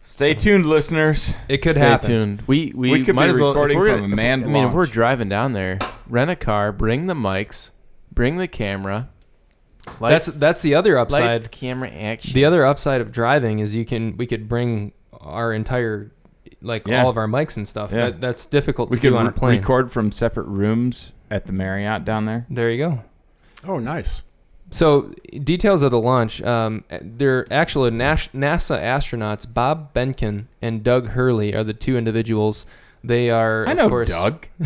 [0.00, 1.34] Stay tuned, listeners.
[1.48, 2.08] It could stay happen.
[2.10, 2.42] tuned.
[2.46, 4.16] We we, We could might be as well, if recording we're from gonna- a if-
[4.16, 4.92] manned I mean, if we're launch.
[4.92, 5.78] driving down there,
[6.14, 7.72] rent a car, bring the mics,
[8.12, 9.08] bring the camera.
[9.84, 11.20] That's Lights, that's the other upside.
[11.22, 12.32] lights, camera, action.
[12.32, 16.10] The other upside of driving is you can we could bring our entire
[16.62, 17.02] like Yeah.
[17.02, 17.90] all of our mics and stuff.
[17.92, 18.06] Yeah.
[18.06, 19.58] That, that's difficult We to could do on a re- plane.
[19.60, 22.46] record from separate rooms at the Marriott down there.
[22.48, 23.04] There you go.
[23.66, 24.22] Oh, nice.
[24.70, 25.12] So
[25.42, 26.40] details of the launch.
[26.42, 32.64] Um, they're actual Nas- NASA astronauts Bob Behnken and Doug Hurley are the two individuals.
[33.04, 34.46] They are, I of know course, Doug.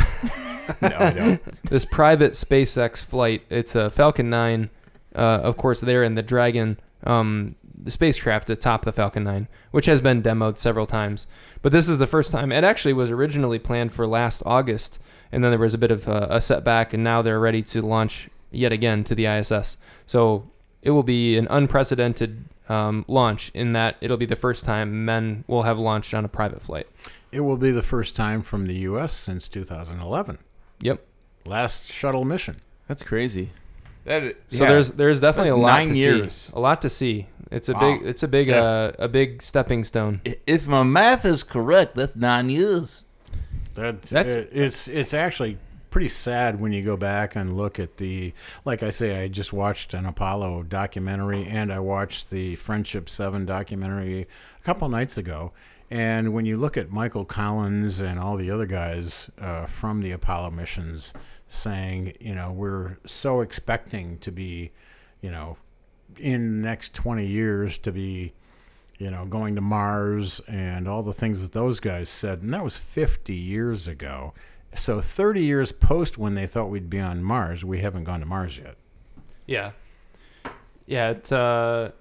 [0.80, 1.62] no, I don't.
[1.64, 3.42] this private SpaceX flight.
[3.50, 4.70] It's a Falcon 9.
[5.14, 9.86] Uh, of course, they're in the Dragon um, the spacecraft atop the Falcon 9, which
[9.86, 11.26] has been demoed several times.
[11.62, 12.52] But this is the first time.
[12.52, 14.98] It actually was originally planned for last August,
[15.30, 17.82] and then there was a bit of a, a setback, and now they're ready to
[17.82, 19.76] launch yet again to the ISS.
[20.06, 20.50] So
[20.82, 25.44] it will be an unprecedented um, launch in that it'll be the first time men
[25.46, 26.86] will have launched on a private flight.
[27.32, 29.12] It will be the first time from the U.S.
[29.12, 30.38] since 2011.
[30.80, 31.04] Yep.
[31.44, 32.56] Last shuttle mission.
[32.86, 33.50] That's crazy.
[34.04, 34.70] That is, So yeah.
[34.70, 36.34] there's there's definitely That's a lot nine to years.
[36.34, 36.52] see.
[36.54, 37.26] A lot to see.
[37.50, 37.80] It's a Wow.
[37.80, 38.62] big it's a big Yeah.
[38.62, 40.20] uh, a big stepping stone.
[40.46, 43.04] if my math is correct, that's nine years.
[43.74, 45.58] That's, That's- it- it's it's actually
[45.90, 48.32] pretty sad when you go back and look at the
[48.64, 53.46] like I say I just watched an Apollo documentary and I watched the Friendship 7
[53.46, 55.52] documentary a couple nights ago
[55.90, 60.12] and when you look at Michael Collins and all the other guys uh, from the
[60.12, 61.12] Apollo missions
[61.48, 64.70] saying you know we're so expecting to be
[65.20, 65.56] you know
[66.18, 68.32] in the next 20 years to be
[68.98, 72.42] you know, going to Mars and all the things that those guys said.
[72.42, 74.34] And that was 50 years ago.
[74.74, 78.26] So 30 years post when they thought we'd be on Mars, we haven't gone to
[78.26, 78.76] Mars yet.
[79.46, 79.70] Yeah.
[80.86, 81.92] Yeah, it's uh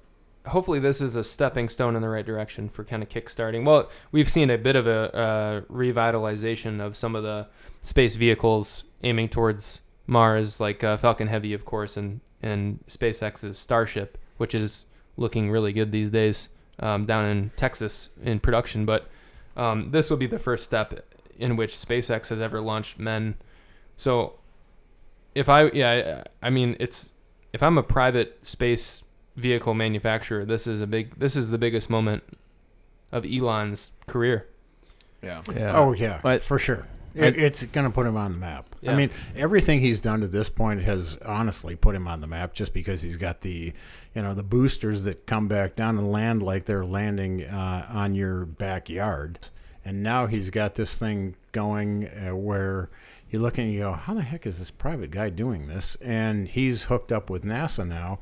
[0.48, 3.66] hopefully this is a stepping stone in the right direction for kind of kickstarting.
[3.66, 7.48] Well, we've seen a bit of a, uh revitalization of some of the
[7.84, 14.18] space vehicles aiming towards Mars, like uh, Falcon Heavy, of course, and and SpaceX's Starship,
[14.38, 14.86] which is
[15.18, 18.86] looking really good these days um, down in Texas in production.
[18.86, 19.10] But
[19.56, 21.06] um, this will be the first step
[21.38, 23.36] in which SpaceX has ever launched men.
[23.96, 24.36] So,
[25.36, 27.14] if I yeah, I I mean it's
[27.54, 29.04] if I'm a private space
[29.38, 32.24] vehicle manufacturer, this is a big this is the biggest moment
[33.12, 34.48] of Elon's career.
[35.24, 35.42] Yeah.
[35.56, 35.78] Yeah.
[35.78, 36.86] Oh yeah, But- for sure.
[37.16, 38.76] I- it's going to put him on the map.
[38.80, 38.92] Yeah.
[38.92, 42.54] I mean, everything he's done to this point has honestly put him on the map,
[42.54, 43.74] just because he's got the,
[44.14, 48.14] you know, the boosters that come back down and land like they're landing uh, on
[48.14, 49.40] your backyard,
[49.84, 52.92] and now he's got this thing going uh, where
[53.32, 55.96] you look and you go, how the heck is this private guy doing this?
[56.04, 58.20] And he's hooked up with NASA now.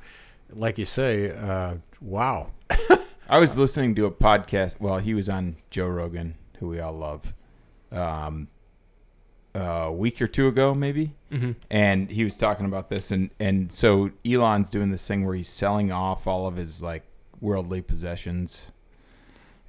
[0.56, 2.52] Like you say, uh, wow.
[3.30, 4.80] I was listening to a podcast.
[4.80, 7.34] Well, he was on Joe Rogan, who we all love,
[7.92, 8.48] um,
[9.54, 11.14] a week or two ago, maybe.
[11.36, 11.52] Mm-hmm.
[11.70, 15.50] and he was talking about this and and so Elon's doing this thing where he's
[15.50, 17.04] selling off all of his like
[17.42, 18.72] worldly possessions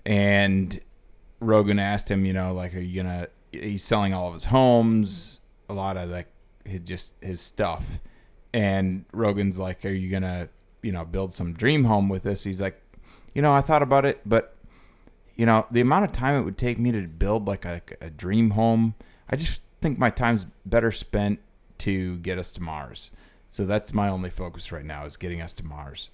[0.04, 0.78] and
[1.40, 5.40] Rogan asked him you know like are you gonna he's selling all of his homes
[5.68, 6.28] a lot of like
[6.64, 7.98] his just his stuff
[8.54, 10.48] and Rogan's like are you gonna
[10.86, 12.80] you know build some dream home with this he's like
[13.34, 14.56] you know I thought about it but
[15.34, 18.08] you know the amount of time it would take me to build like a, a
[18.08, 18.94] dream home
[19.28, 21.40] I just think my time's better spent
[21.78, 23.10] to get us to Mars.
[23.48, 26.10] So that's my only focus right now is getting us to Mars.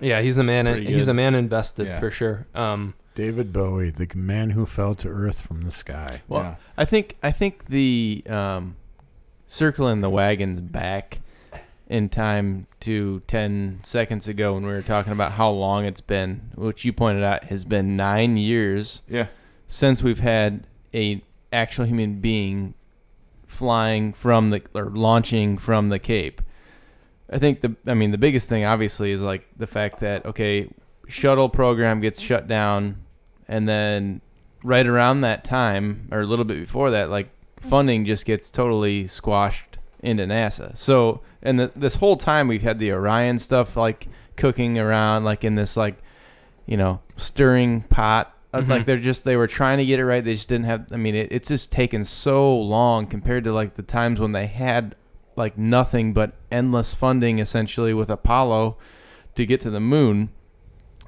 [0.00, 0.66] Yeah, he's a man.
[0.66, 2.00] Pretty He's a man invested Yeah.
[2.00, 2.46] for sure.
[2.54, 6.22] Um, David Bowie, the man who fell to earth from the sky.
[6.28, 6.54] Well, yeah.
[6.76, 8.76] I think I think the um,
[9.46, 11.20] circling the wagons back
[11.88, 16.50] in time to ten seconds ago when we were talking about how long it's been,
[16.54, 19.26] which you pointed out has been nine years Yeah.
[19.66, 20.64] since we've had
[20.94, 21.22] a
[21.52, 22.74] actual human being
[23.46, 26.42] flying from the or launching from the Cape.
[27.30, 30.68] I think the I mean the biggest thing obviously is like the fact that okay,
[31.06, 33.02] shuttle program gets shut down
[33.46, 34.20] and then
[34.62, 37.28] right around that time or a little bit before that like
[37.60, 39.67] funding just gets totally squashed
[40.02, 40.76] into NASA.
[40.76, 45.42] So and the, this whole time we've had the Orion stuff like cooking around like
[45.44, 45.96] in this like
[46.66, 48.68] you know stirring pot Uh, Mhm.
[48.68, 50.96] like they're just they were trying to get it right they just didn't have i
[50.96, 54.94] mean it, it's just taken so long compared to like the times when they had
[55.36, 58.76] like nothing but endless funding essentially with apollo
[59.34, 60.30] to get to the moon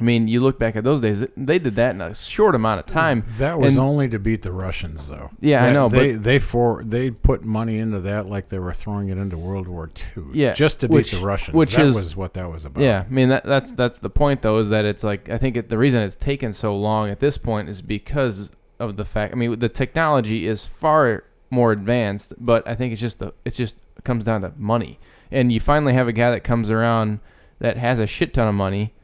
[0.01, 2.81] i mean you look back at those days they did that in a short amount
[2.81, 5.31] of time That was And- only to beat the Russians, though.
[5.41, 8.73] Yeah, I know, They but- they for they put money into that like they were
[8.73, 10.25] throwing it into World War II.
[10.33, 11.55] Yeah, just to beat which- the Russians.
[11.55, 12.83] which that is- was what that was about.
[12.83, 15.57] Yeah, I mean that that's that's the point though is that it's like I think
[15.57, 19.35] it, the reason it's taken so long at this point is because of the fact
[19.35, 23.57] I mean the technology is far more advanced, but I think it's just the it's
[23.57, 24.99] just it comes down to money.
[25.33, 27.21] And you finally have a guy that comes around
[27.61, 28.95] that has a shit ton of money,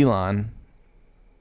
[0.00, 0.50] Elon,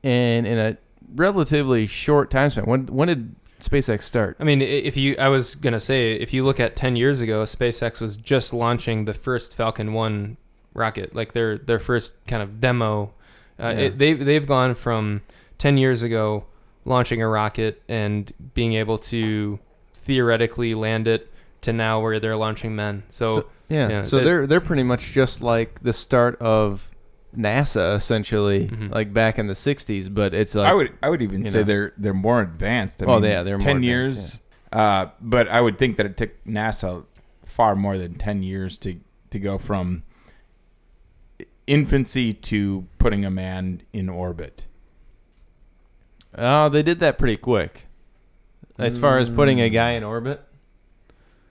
[0.04, 0.78] and in a
[1.16, 2.66] relatively short time span.
[2.66, 4.36] When when did SpaceX start?
[4.39, 7.43] I mean, if you, I was gonna say, if you look at ten years ago,
[7.43, 10.38] SpaceX was just launching the first Falcon One
[10.74, 13.14] rocket, like their their first kind of demo.
[13.60, 13.80] Uh, Yeah.
[13.86, 15.22] it, they've they've gone from
[15.58, 16.45] ten years ago
[16.86, 19.58] launching a rocket and being able to
[19.95, 21.32] theoretically land it
[21.62, 23.04] to now where they're launching men.
[23.10, 26.91] So, So- Yeah, Yeah, so they're they're pretty much just like the start of
[27.36, 28.91] NASA essentially, Mhm.
[28.91, 30.09] like back in the '60s.
[30.13, 31.63] But it's like I would I would even say know.
[31.63, 33.01] they're they're more advanced.
[33.01, 34.39] I Oh, mean, yeah, they're more ten advanced, years.
[34.71, 37.05] Uh, but I would think that it took NASA
[37.45, 38.97] far more than ten years to
[39.31, 40.03] to go from
[41.67, 44.65] infancy to putting a man in orbit.
[46.38, 47.86] oh, they did that pretty quick.
[48.79, 50.41] As far as putting a guy in orbit,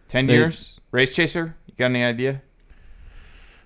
[0.08, 1.54] Ten They- years, race chaser.
[1.66, 2.42] You got any idea?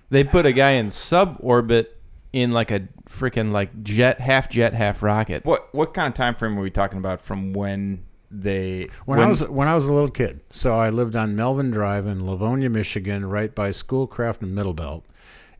[0.09, 1.87] they put a guy in suborbit
[2.33, 5.45] in like a freaking like jet, half jet, half rocket.
[5.45, 9.27] What what kind of time frame are we talking about from when they When, I
[9.27, 12.69] was when I was a little kid, so I lived on Melvin Drive in Livonia,
[12.69, 15.03] Michigan, right by Schoolcraft and Middlebelt,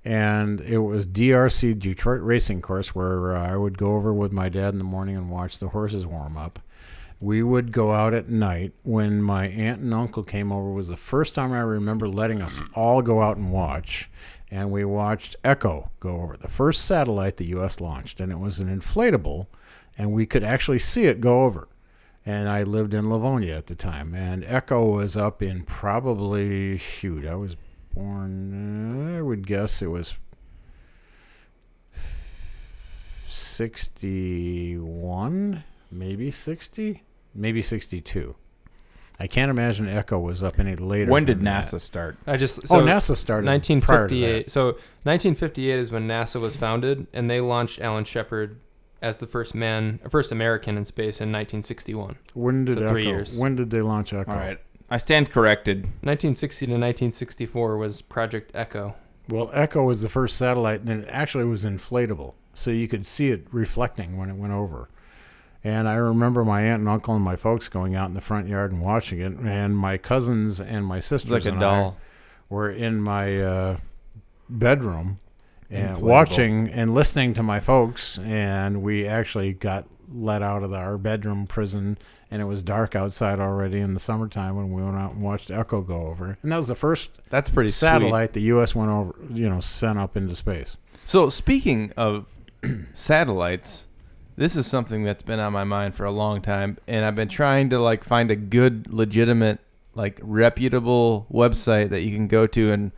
[0.03, 4.49] and it was DRC Detroit Racing Course where uh, I would go over with my
[4.49, 6.59] dad in the morning and watch the horses warm up.
[7.19, 10.69] We would go out at night when my aunt and uncle came over.
[10.69, 14.07] Was the first time I remember letting us all go out and watch,
[14.49, 17.79] and we watched Echo go over the first satellite the U.S.
[17.79, 19.47] launched, and it was an inflatable,
[19.97, 21.67] and we could actually see it go over
[22.27, 24.13] and I lived in Livonia at the time.
[24.13, 27.55] And Echo was up in probably shoot, I was
[27.95, 29.15] born.
[29.15, 30.17] I would guess it was
[33.25, 38.35] 61, maybe 60, maybe 62.
[39.19, 41.09] I can't imagine Echo was up any later.
[41.11, 41.65] When did than that.
[41.65, 42.17] NASA start?
[42.27, 43.81] I just oh, so oh, NASA started prior to that.
[43.81, 44.51] 1958.
[44.51, 44.65] So
[45.03, 48.59] 1958 is when NASA was founded, and they launched Alan Shepard
[49.01, 52.17] as the first man, first American in space in 1961.
[52.33, 52.91] When did So Echo?
[52.91, 53.37] three years.
[53.37, 54.31] When did they launch Echo?
[54.31, 54.59] All right.
[54.89, 55.83] I stand corrected.
[56.01, 58.95] 1960 to 1964 was Project Echo.
[59.29, 63.29] Well, Echo was the first satellite, and it actually was inflatable, so you could see
[63.29, 64.87] it reflecting when it went over.
[65.67, 68.47] And I remember my aunt and uncle and my folks going out in the front
[68.47, 71.61] yard and watching it, and my cousins and my sisters like and.
[71.61, 71.91] I
[72.47, 73.77] were in my uh,
[74.47, 75.19] bedroom
[75.69, 76.01] and Inflatable.
[76.01, 80.97] watching and listening to my folks, and we actually got let out of the, our
[80.97, 81.97] bedroom prison,
[82.31, 85.51] and it was dark outside already in the summertime when we went out and watched
[85.51, 87.87] Echo go over, and that was the first That's pretty sweet.
[87.87, 88.73] satellite the U.S.
[88.73, 90.77] went over, you know, sent up into space.
[91.03, 92.27] So speaking of
[92.93, 93.86] satellites,
[94.37, 97.27] this is something that's been on my mind for a long time, and I've been
[97.27, 99.59] trying to like find a good, legitimate,
[99.95, 102.91] like reputable website that you can go to and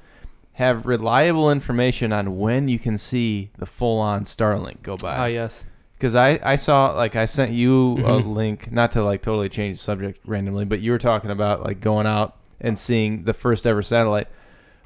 [0.54, 5.30] have reliable information on when you can see the full-on Starlink go by.
[5.30, 5.64] yes.
[5.98, 8.34] Because I, I saw like I sent you a Mhm.
[8.36, 11.80] link, not to like totally change the subject randomly, but you were talking about like
[11.82, 14.28] going out and seeing the first ever satellite.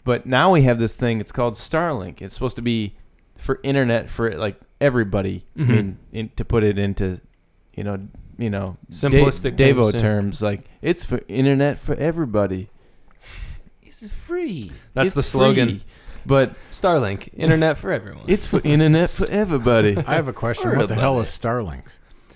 [0.04, 1.20] But now we have this thing.
[1.20, 2.22] It's called Starlink.
[2.22, 2.96] It's supposed to be
[3.44, 5.46] for internet for like everybody.
[5.58, 5.68] I Mhm.
[5.70, 7.20] mean, in, to put it into,
[7.76, 8.00] you know,
[8.38, 10.00] you know, Simplistic Da- Davo terms, yeah.
[10.00, 12.70] terms, like it's for internet for everybody.
[13.82, 14.72] It's free.
[14.94, 15.68] That's It's the slogan.
[15.70, 15.84] free.
[16.26, 18.24] But Starlink, internet for everyone.
[18.28, 19.98] it's for internet for everybody.
[20.08, 20.70] I have a question.
[20.70, 21.84] Heard What the hell about is Starlink?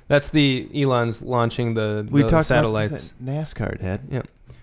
[0.10, 3.14] That's the Elon's launching the, we the talked satellites.
[3.22, 4.02] about NASCAR, Dad.
[4.10, 4.22] Yeah.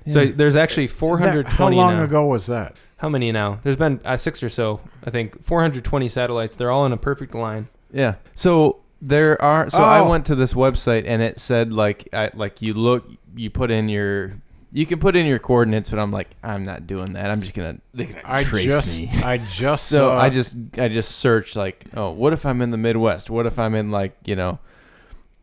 [0.09, 2.05] So there's actually That- 420 how long now.
[2.05, 2.77] ago was that?
[3.05, 3.61] How many now?
[3.63, 4.81] There's been uh, six or so.
[5.07, 6.57] I think 420 satellites.
[6.57, 7.69] They're all in a perfect line.
[7.93, 8.15] Yeah.
[8.33, 9.69] So there are.
[9.69, 10.09] So I Oh.
[10.09, 13.91] went to this website and it said like, I, like you look, you put in
[13.91, 14.39] your,
[14.73, 17.31] you can put in your coordinates, but I'm like, I'm not doing that.
[17.31, 19.11] I'm just gonna, they're gonna I trace just, me.
[19.23, 20.19] I just So saw.
[20.19, 23.29] I just, I just searched like, oh, what if I'm in the Midwest?
[23.29, 24.61] What if I'm in like, you know,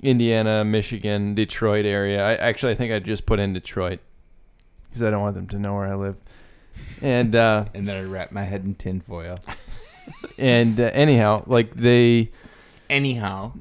[0.02, 2.26] Indiana, Michigan, Detroit area?
[2.28, 4.00] I actually, I think I just put in Detroit
[4.86, 6.20] because I don't want them to know where I live.
[7.02, 9.40] And uh, And then I wrap my head in tinfoil.
[10.38, 12.32] and uh, anyhow, like they.
[12.90, 13.54] Anyhow,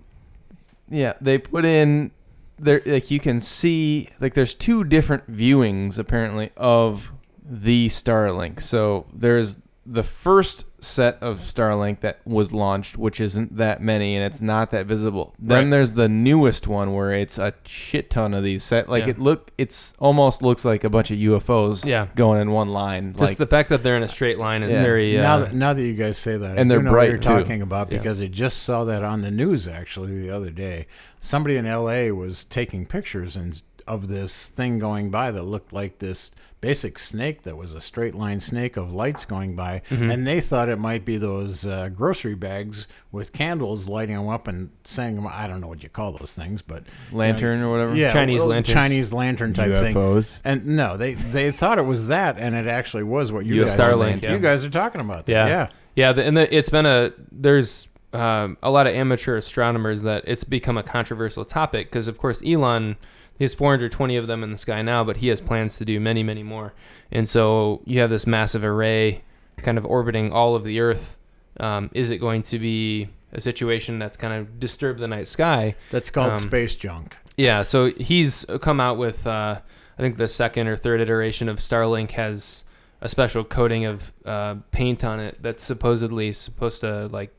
[0.89, 2.11] Yeah, they put in
[2.59, 8.61] there like you can see like there's two different viewings apparently of the Starlink.
[8.61, 14.25] So there's the first set of Starlink that was launched, which isn't that many and
[14.25, 15.35] it's not that visible.
[15.39, 15.71] Then Right.
[15.71, 19.11] there's the newest one where it's a shit ton of these set like Yeah.
[19.11, 22.07] it look it's almost looks like a bunch of UFOs Yeah.
[22.15, 23.13] going in one line.
[23.13, 24.83] Just like the fact that they're in a straight line is Yeah.
[24.83, 25.19] very.
[25.19, 27.09] Uh, now, that, now that you guys say that, And do they're know bright, what
[27.11, 27.43] you're too.
[27.43, 27.99] talking about Yeah.
[27.99, 30.87] because I just saw that on the news actually the other day.
[31.21, 32.11] Somebody in L.A.
[32.13, 37.43] was taking pictures and of this thing going by that looked like this basic snake
[37.43, 40.13] that was a straight line snake of lights going by, Mhm.
[40.13, 44.47] and they thought it might be those uh, grocery bags with candles lighting them up
[44.47, 45.27] and saying them.
[45.27, 46.83] I don't know what you call those things, but
[47.13, 47.95] lantern or whatever.
[47.97, 48.75] yeah, Chinese lantern.
[48.75, 50.25] Chinese lantern type thing.
[50.45, 53.65] And no, they they thought it was that, and it actually was what you You-
[53.65, 54.33] guys Starlink, are, yeah.
[54.33, 55.27] you guys are talking about.
[55.27, 55.33] that.
[55.33, 55.47] Yeah.
[55.49, 55.67] yeah.
[55.97, 60.25] Yeah, the, and the, it's been a there's um, a lot of amateur astronomers that
[60.27, 62.97] it's become a controversial topic because of course Elon
[63.41, 65.99] he has 420 of them in the sky now, but he has plans to do
[65.99, 66.75] many, many more.
[67.11, 69.23] And so you have this massive array
[69.57, 71.17] kind of orbiting all of the Earth.
[71.59, 75.75] Um, is it going to be a situation that's kind of disturb the night sky?
[75.91, 77.17] That's called Um, space junk.
[77.39, 79.61] Yeah, so he's come out with uh,
[79.99, 82.65] I think the second or third iteration of Starlink has
[83.01, 87.33] a special coating of uh, paint on it that's supposedly supposed to like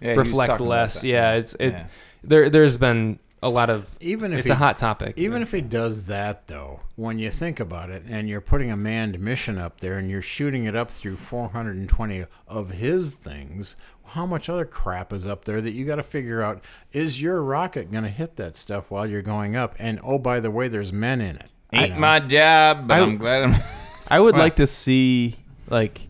[0.00, 1.04] Yeah, reflect less.
[1.04, 1.70] Yeah, it's it.
[1.70, 1.86] Yeah.
[2.24, 5.14] There there's been a lot of Even if it's he, a hot topic.
[5.18, 8.76] even if he does that though, when you think about it, and you're putting a
[8.76, 13.76] manned mission up there, and you're shooting it up through 420 of his things,
[14.06, 16.62] how much other crap is up there that you got to figure out?
[16.92, 19.74] Is your rocket going to hit that stuff while you're going up?
[19.78, 21.50] And oh, by the way, there's men in it.
[21.72, 23.62] Ain't my job, but I- I'm glad I'm.
[24.08, 25.36] I would Well- like to see
[25.68, 26.08] like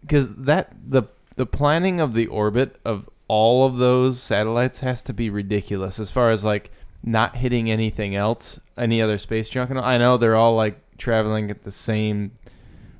[0.00, 1.04] because that the
[1.36, 6.10] the planning of the orbit of all of those satellites has to be ridiculous as
[6.10, 6.70] far as like
[7.04, 9.70] not hitting anything else, any other space junk.
[9.70, 12.32] And I know they're all like traveling at the same,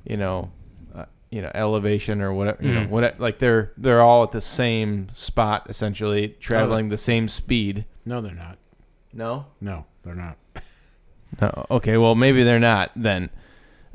[0.05, 0.51] you know,
[0.95, 2.63] uh, you know elevation or whatever.
[2.63, 2.89] You know, Mhm.
[2.89, 7.85] what like they're they're all at the same spot essentially, traveling the same speed.
[8.05, 8.57] No, they're not.
[9.11, 9.47] No.
[9.59, 10.37] No, they're not.
[11.41, 11.65] No.
[11.71, 11.97] Okay.
[11.97, 13.29] Well, maybe they're not then.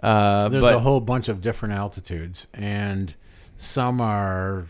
[0.03, 3.15] Uh, There's but a whole bunch of different altitudes, and
[3.57, 4.67] some are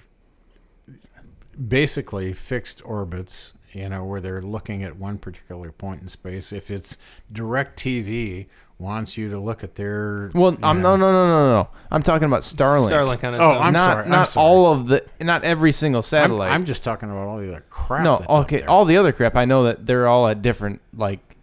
[1.55, 3.53] basically fixed orbits.
[3.73, 6.53] You know, where they're looking at one particular point in space.
[6.53, 6.97] If it's
[7.33, 8.47] DirecTV
[8.79, 11.69] wants you to look at their Well, I'm know- no, no, no, no, no.
[11.91, 12.91] I'm talking about Starlink.
[12.91, 13.63] Starlink on its Oh, own.
[13.63, 14.47] I'm not sorry, I'm not sorry.
[14.47, 16.53] all of the, not every single I'm, satellite.
[16.53, 18.05] I'm just talking about all the other crap.
[18.05, 18.59] no, that's up okay.
[18.59, 18.71] there.
[18.71, 21.37] All the other crap, I know that they're all at different, like,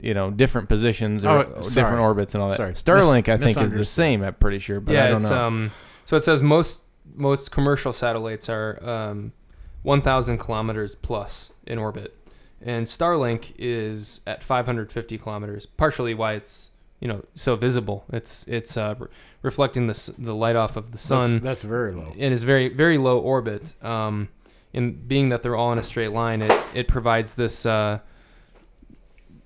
[0.00, 1.74] you know, different positions or Oh, sorry.
[1.74, 2.56] different orbits and all that.
[2.56, 2.72] Sorry.
[2.72, 3.86] Starlink, I Mis- think, is the misunderstood.
[3.88, 4.22] same.
[4.22, 5.46] I'm pretty sure, but yeah, I don't it's know.
[5.46, 5.70] um.
[6.04, 6.82] So it says most
[7.14, 9.32] most commercial satellites are um,
[9.84, 12.16] 1,000 kilometers plus in orbit,
[12.60, 15.66] and Starlink is at 550 kilometers.
[15.66, 16.70] Partially why it's
[17.00, 18.04] you know so visible.
[18.12, 19.08] It's it's uh, re-
[19.42, 22.12] reflecting the the light off of the sun That's, that's very low.
[22.18, 23.72] and is very very low orbit.
[23.84, 24.28] Um,
[24.72, 28.00] and being that they're all in a straight line, it it provides this uh,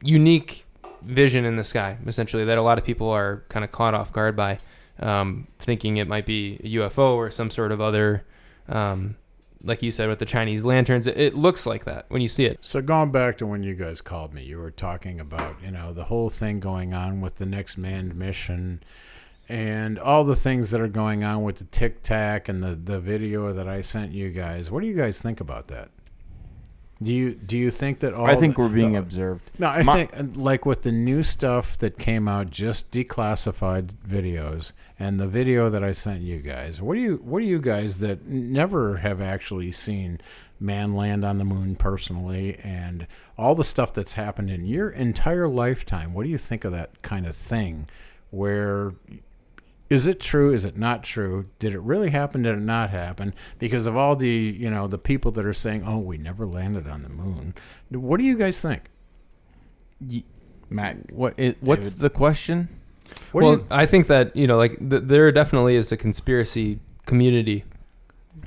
[0.02, 0.64] unique
[1.02, 4.12] vision in the sky, essentially that a lot of people are kind of caught off
[4.12, 4.58] guard by,
[5.00, 8.24] um, thinking it might be a UFO or some sort of other,
[8.68, 9.16] um,
[9.62, 11.06] like you said with the Chinese lanterns.
[11.06, 12.58] It, it looks like that when you see it.
[12.62, 15.92] So going back to when you guys called me, you were talking about you know
[15.92, 18.82] the whole thing going on with the next manned mission,
[19.48, 23.00] and all the things that are going on with the Tic Tac and the the
[23.00, 24.70] video that I sent you guys.
[24.70, 25.90] What do you guys think about that?
[27.00, 28.26] Do you do you think that all?
[28.26, 29.50] I think the- we're being no, observed.
[29.58, 34.72] No, I My- think like with the new stuff that came out, just declassified videos,
[34.98, 36.82] and the video that I sent you guys.
[36.82, 40.20] What do you what do you guys that never have actually seen
[40.58, 43.06] man land on the moon personally, and
[43.36, 46.14] all the stuff that's happened in your entire lifetime?
[46.14, 47.86] What do you think of that kind of thing?
[48.30, 48.94] Where
[49.90, 50.52] is it true?
[50.52, 51.46] Is it not true?
[51.58, 52.42] Did it really happen?
[52.42, 53.34] Did it not happen?
[53.58, 56.86] Because of all the you know the people that are saying, "Oh, we never landed
[56.86, 57.54] on the moon."
[57.90, 58.82] What do you guys think?
[60.06, 60.24] Ye-
[60.70, 61.38] Matt, what?
[61.60, 62.00] What's David.
[62.00, 62.68] the question?
[63.32, 66.78] What well, you, I think that you know, like th- there definitely is a conspiracy
[67.06, 67.64] community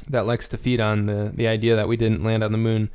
[0.08, 2.90] that likes to feed on the the idea that we didn't land on the moon,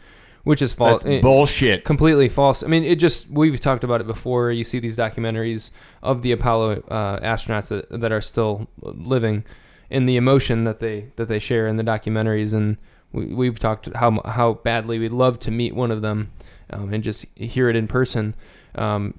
[0.46, 1.02] which is false.
[1.02, 1.84] that's bullshit.
[1.84, 2.62] completely false.
[2.62, 4.52] I mean, it just we've talked about it before.
[4.52, 5.72] You see these documentaries
[6.04, 9.44] of the Apollo uh, astronauts that, that are still living,
[9.90, 12.76] and the emotion that they that they share in the documentaries, and
[13.10, 16.30] we, we've talked how how badly we'd love to meet one of them,
[16.70, 18.36] um, and just hear it in person.
[18.76, 19.14] Um,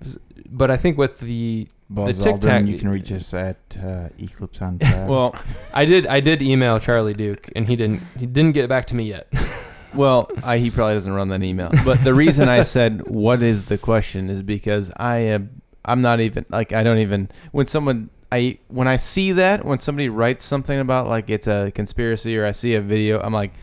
[0.49, 4.61] but I think with the Buzz Tic Tac- you can reach us at uh, Eclipse
[4.61, 5.09] on Tap.
[5.09, 5.35] Well,
[5.73, 8.95] I did I did email Charlie Duke, and he didn't he didn't get back to
[8.95, 9.27] me yet.
[9.97, 11.71] well, I, he probably doesn't run that email.
[11.83, 16.19] But the reason I said what is the question is because I am I'm not
[16.19, 20.43] even like I don't even when someone I when I see that when somebody writes
[20.43, 23.53] something about like it's a conspiracy or I see a video I'm like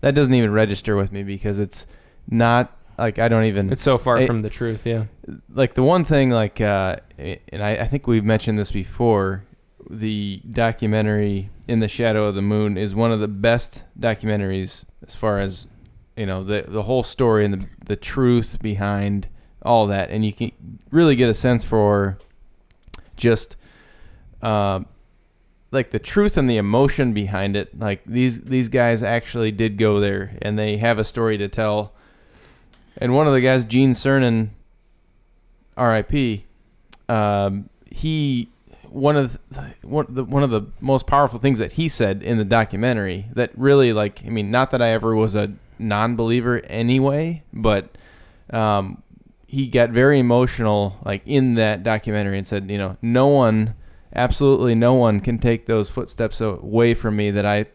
[0.00, 1.86] that doesn't even register with me because it's
[2.28, 4.86] not like I don't even it's so far It- from the truth.
[4.86, 5.04] Yeah.
[5.52, 9.44] like the one thing like uh and I, I think we've mentioned this before
[9.90, 15.14] the documentary in the shadow of the moon is one of the best documentaries as
[15.14, 15.66] far as
[16.16, 19.28] you know the the whole story and the the truth behind
[19.62, 20.52] all that and you can
[20.90, 22.18] really get a sense for
[23.16, 23.56] just
[24.42, 24.86] um
[25.70, 29.98] like the truth and the emotion behind it like these these guys actually did go
[29.98, 31.92] there and they have a story to tell
[32.98, 34.50] and one of the guys Gene Cernan
[35.76, 36.44] R.I.P.
[37.08, 38.48] Um, he
[38.88, 42.38] one of the, one the, one of the most powerful things that he said in
[42.38, 47.42] the documentary that really like I mean not that I ever was a non-believer anyway,
[47.52, 47.96] but
[48.50, 49.02] um,
[49.46, 53.74] he got very emotional like in that documentary and said you know no one
[54.14, 57.66] absolutely no one can take those footsteps away from me that I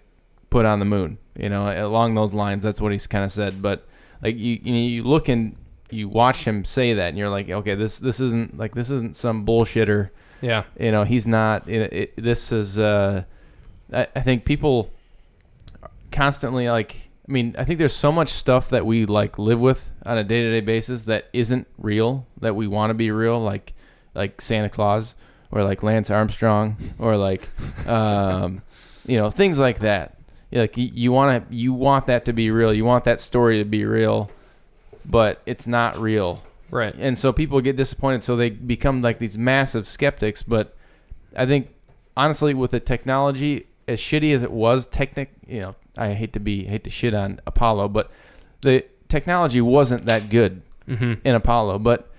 [0.49, 3.61] put on the moon you know along those lines that's what he's kind of said
[3.61, 3.87] but
[4.21, 5.55] like you you, know, you look and
[5.89, 9.15] you watch him say that and you're like okay this this isn't like this isn't
[9.15, 10.09] some bullshitter
[10.41, 10.63] Yeah.
[10.79, 13.23] you know he's not it, it, this is uh
[13.93, 14.91] I, I think people
[16.11, 19.91] constantly like i mean i think there's so much stuff that we like live with
[20.05, 23.73] on a day-to-day basis that isn't real that we want to be real like
[24.15, 25.15] like santa claus
[25.51, 27.47] or like lance armstrong or like
[27.87, 28.61] um
[29.09, 30.15] you know things like that.
[30.51, 32.73] Like you, you want to you want that to be real.
[32.73, 34.29] You want that story to be real
[35.05, 36.43] but it's not real.
[36.71, 36.93] Right.
[36.93, 40.77] and so people get disappointed so they become like these massive skeptics but
[41.35, 41.73] i think
[42.15, 46.39] honestly with the technology as shitty as it was technic you know i hate to
[46.39, 48.09] be hate to shit on apollo but
[48.61, 51.13] the technology wasn't that good Mm-hmm.
[51.23, 52.09] in apollo but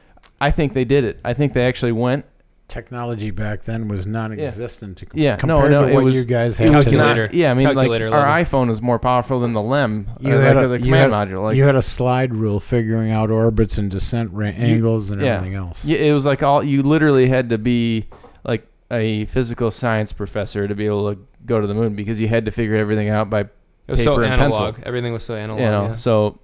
[0.41, 2.25] i think they did it i think they actually went
[2.69, 6.25] technology back then was non-existent to Yeah, no, compared no, to it what was- you
[6.25, 6.99] guys it have was today.
[6.99, 7.27] Calculator.
[7.27, 10.35] not yeah i mean like Calculator our iphone is more powerful than the lem You
[10.35, 12.61] uh, had like a- the you command had- module like you had a slide rule
[12.61, 15.35] figuring out orbits and descent ra- angles and yeah.
[15.39, 15.85] everything else.
[15.85, 18.07] Yeah, it was like all you literally had to be
[18.45, 22.29] like a physical science professor to be able to go to the moon because you
[22.29, 23.51] had to figure everything out by It
[23.89, 24.75] was so paper and analog.
[24.75, 24.83] pencil.
[24.87, 25.61] Everything was so analog.
[25.61, 25.93] you know yeah.
[25.93, 26.39] so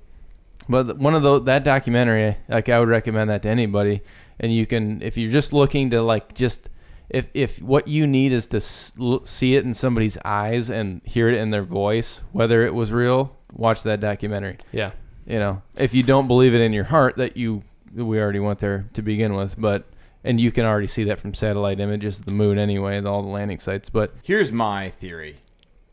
[0.68, 4.00] but one of those that documentary like i would recommend that to anybody
[4.40, 6.70] and you can if you're just looking to like just
[7.08, 11.34] if if what you need is to see it in somebody's eyes and hear it
[11.38, 14.90] in their voice whether it was real watch that documentary yeah.
[15.26, 17.62] you know if you don't believe it in your heart that you
[17.94, 19.86] we already went there to begin with but
[20.26, 23.28] and you can already see that from satellite images of the moon anyway all the
[23.28, 25.36] landing sites but Here's my theory,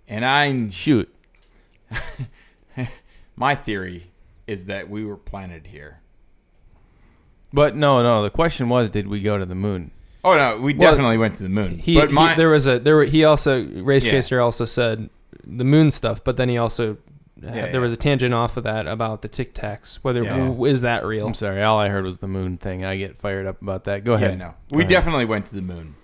[0.07, 1.14] and I'm shoot
[3.35, 4.07] my theory
[4.47, 5.99] is that we were planted here.
[7.53, 9.91] but no no the question was did we go to the moon
[10.26, 11.80] Oh no, we Well, definitely went to the moon.
[11.80, 14.11] He, but he- there was a there were he also race Yeah.
[14.11, 15.10] chaser also said
[15.45, 16.95] the moon stuff, but then he also
[17.41, 17.77] Yeah, there yeah.
[17.80, 19.95] was a tangent off of that about the Tic Tacs.
[20.03, 20.38] Whether Yeah.
[20.38, 21.26] w- is that real?
[21.27, 24.03] i'm sorry all i heard was the moon thing i get fired up about that
[24.03, 24.89] go yeah, ahead no, Go we ahead.
[24.91, 25.95] definitely went to the moon,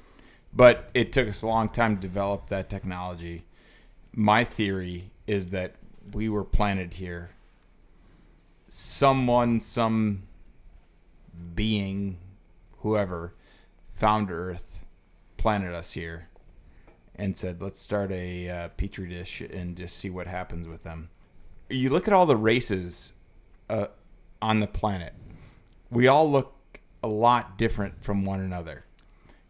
[0.53, 3.45] but it took us a long time to develop that technology.
[4.11, 5.75] My theory is that
[6.13, 7.29] we were planted here.
[8.67, 10.23] Someone, some
[11.55, 12.17] being,
[12.79, 13.33] whoever,
[13.93, 14.85] found Earth,
[15.37, 16.27] planted us here,
[17.15, 21.09] and said, "Let's start a uh, petri dish and just see what happens with them."
[21.69, 23.13] You look at all the races
[23.69, 23.87] uh,
[24.41, 25.13] on the planet.
[25.91, 26.53] We all look
[27.03, 28.85] a lot different from one another,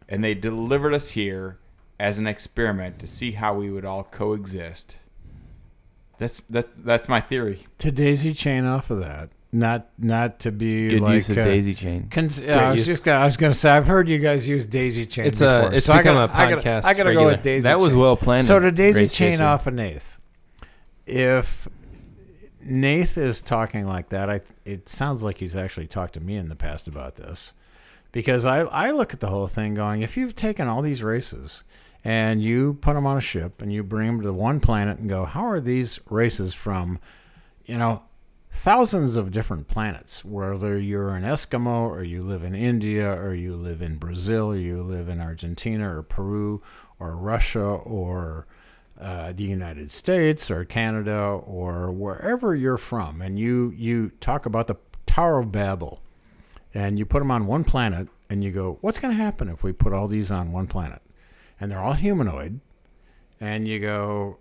[0.08, 1.58] and they delivered us here
[1.98, 4.96] as an experiment to see how we would all coexist.
[6.18, 7.60] That's that's that's my theory.
[7.78, 11.44] To daisy chain off of that, not not to be good like use of uh,
[11.44, 12.86] daisy chain Cons- yeah, I was use.
[12.86, 15.24] just gonna, I was gonna say I've heard you guys use daisy chain.
[15.26, 17.40] It's a- it's so I become gotta, a I gotta, podcast I gotta go with
[17.42, 17.62] daisy.
[17.64, 18.00] that was chain.
[18.00, 19.44] well planned So to daisy chain Chaser.
[19.44, 20.18] off of Nath,
[21.06, 21.66] if
[22.62, 26.48] Nath is talking like that, I it sounds like he's actually talked to me in
[26.48, 27.52] the past about this,
[28.12, 31.64] because I I look at the whole thing going, if you've taken all these races
[32.04, 35.08] and you put them on a ship and you bring them to one planet and
[35.08, 36.98] go, how are these races from,
[37.66, 38.02] you know,
[38.50, 43.54] thousands of different planets, whether you're an Eskimo or you live in India or you
[43.54, 46.62] live in Brazil or you live in Argentina or Peru
[46.98, 48.46] or Russia or
[49.00, 54.66] uh, the United States or Canada or wherever you're from, and you you talk about
[54.66, 56.00] the Tower of Babel,
[56.74, 59.62] and you put them on one planet, and you go, what's going to happen if
[59.64, 61.00] we put all these on one planet,
[61.60, 62.60] and they're all humanoid,
[63.40, 64.38] and you go,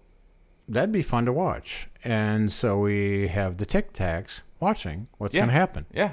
[0.68, 5.41] that'd be fun to watch, and so we have the Tic Tacs watching what's Yeah.
[5.41, 5.86] going to happen.
[5.94, 6.11] Yeah,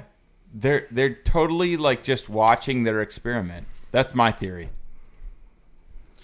[0.53, 3.67] they're they're totally like just watching their experiment.
[3.91, 4.69] That's my theory.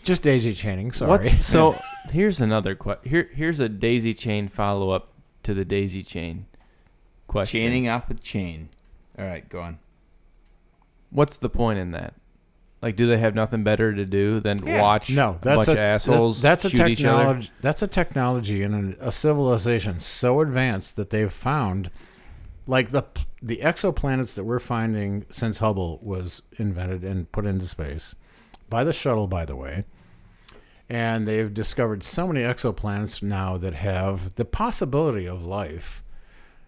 [0.03, 0.91] Just daisy chaining.
[0.91, 1.09] Sorry.
[1.11, 1.79] What's, so
[2.11, 3.09] here's another question.
[3.09, 5.09] Here, here's a daisy chain follow up
[5.43, 6.45] to the daisy chain
[7.27, 7.61] question.
[7.61, 8.69] Chaining off a chain.
[9.17, 9.79] All right, go on.
[11.09, 12.13] What's the point in that?
[12.81, 14.81] Like, do they have nothing better to do than Yeah.
[14.81, 17.17] watch No, a that's bunch a, of assholes That's a shoot each other?
[17.23, 17.51] technology.
[17.61, 21.89] That's a technology and a, a civilization so advanced that they've found,
[22.67, 23.03] like the
[23.41, 28.15] the exoplanets that we're finding since Hubble was invented and put into space
[28.69, 29.85] by the shuttle, by the way.
[30.89, 36.03] And they've discovered so many exoplanets now that have the possibility of life.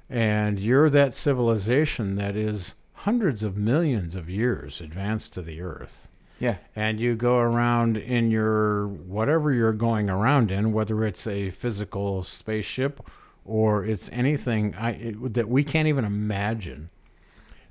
[0.10, 6.08] And you're that civilization that is hundreds of millions of years advanced to the Earth
[6.40, 11.52] Yeah, and you go around in your whatever you're going around in, whether it's a
[11.52, 13.02] physical spaceship
[13.44, 16.90] or it's anything I, it, that we can't even imagine,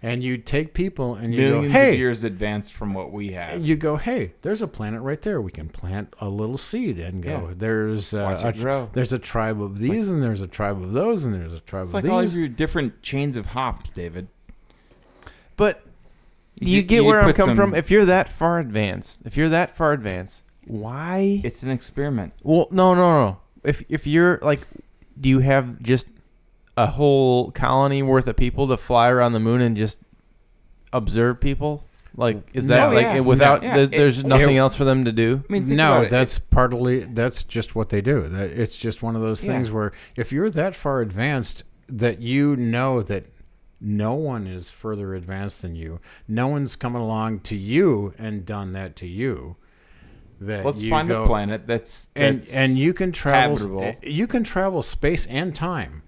[0.04, 3.32] and you take people and you millions go, hey, of years advanced from what we
[3.32, 3.64] have.
[3.64, 5.40] you go, hey, there's a planet right there.
[5.40, 7.48] We can plant a little seed and go.
[7.48, 7.54] Yeah.
[7.56, 8.90] There's uh, a, grow.
[8.92, 11.84] there's a tribe of these and there's a tribe of those and there's a tribe
[11.84, 12.36] It's of like all of these.
[12.36, 14.28] your different chains of hops, David.
[15.56, 15.82] But
[16.56, 17.74] you, get- get you where I'm coming some- from.
[17.74, 21.40] If you're that far advanced, if you're that far advanced, why?
[21.42, 22.34] It's an experiment.
[22.42, 23.40] Well, no, no, no.
[23.62, 24.60] If if you're like,
[25.18, 26.08] do you have just
[26.76, 29.98] a whole colony worth of people to fly around the moon and just
[30.92, 31.84] observe people?
[32.16, 33.20] Like, is that No, like yeah.
[33.20, 33.62] without?
[33.64, 33.74] Yeah.
[33.76, 35.42] There's, It- there's nothing else for them to do.
[35.48, 36.10] I mean, think no, about it.
[36.10, 38.22] that's partly that's just what they do.
[38.28, 39.52] That it's just one of those Yeah.
[39.54, 43.26] things where if you're that far advanced that you know that
[43.80, 45.98] no one is further advanced than you,
[46.28, 49.56] no one's coming along to you and done that to you.
[50.40, 53.94] That Let's you find go, a planet that's, and that's and you can travel habitable.
[54.02, 56.03] you can travel space and time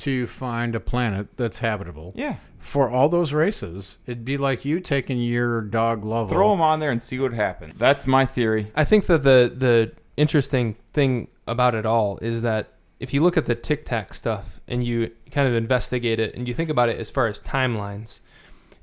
[0.00, 2.36] to find a planet that's habitable yeah.
[2.58, 3.98] for all those races.
[4.06, 6.34] It'd be like you taking your dog Lovell.
[6.34, 7.74] Throw them on there and see what happens.
[7.74, 8.72] That's my theory.
[8.74, 13.36] I think that the the interesting thing about it all is that if you look
[13.36, 16.88] at the Tic Tac stuff and you kind of investigate it and you think about
[16.88, 18.20] it as far as timelines,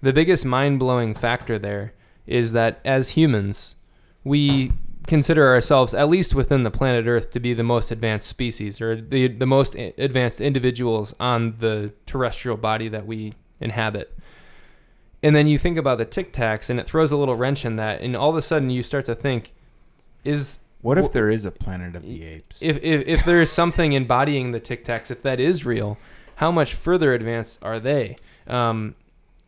[0.02, 1.94] the biggest mind blowing factor there
[2.26, 3.76] is that as humans,
[4.24, 4.72] we
[5.08, 9.00] consider ourselves, at least within the planet Earth, to be the most advanced species or
[9.00, 14.14] the the most advanced individuals on the terrestrial body that we inhabit.
[15.24, 17.78] And then you think about the Tic Tacs, and it throws a little wrench in
[17.78, 19.54] that, and all of a sudden you start to think,
[20.24, 22.62] is What if there is a planet of the apes?
[22.62, 25.98] if if, if there is something embodying the Tic Tacs, if that is real,
[26.36, 28.18] how much further advanced are they?
[28.46, 28.96] Um,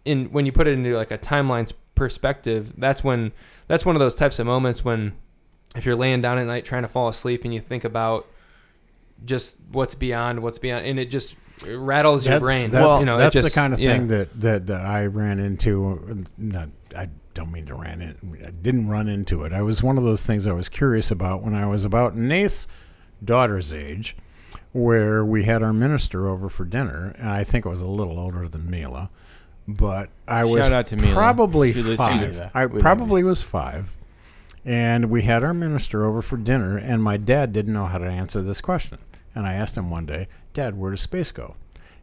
[0.06, 3.32] in when you put it into like a timeline's perspective, that's when
[3.68, 5.14] that's one of those types of moments when
[5.76, 8.28] if you're laying down at night trying to fall asleep and you think about
[9.26, 11.36] just what's beyond what's beyond, and it just
[11.68, 12.72] rattles your brain.
[12.72, 13.94] That's, you know, it that's the kind of yeah.
[13.94, 16.26] thing that, that, that I ran into.
[16.38, 18.44] Not, I don't mean to ran in.
[18.46, 19.54] I didn't run into it.
[19.54, 22.68] I was one of those things I was curious about when I was about Nate's
[23.24, 24.16] daughter's age,
[24.72, 28.20] where we had our minister over for dinner, and I think it was a little
[28.20, 29.10] older than Mila,
[29.68, 32.20] but I was Shout out to probably five.
[32.20, 33.92] she's a- I we love probably was five.
[34.66, 38.06] And we had our minister over for dinner, and my dad didn't know how to
[38.06, 39.00] answer this question.
[39.34, 41.56] And I asked him one day, Dad, where does space go?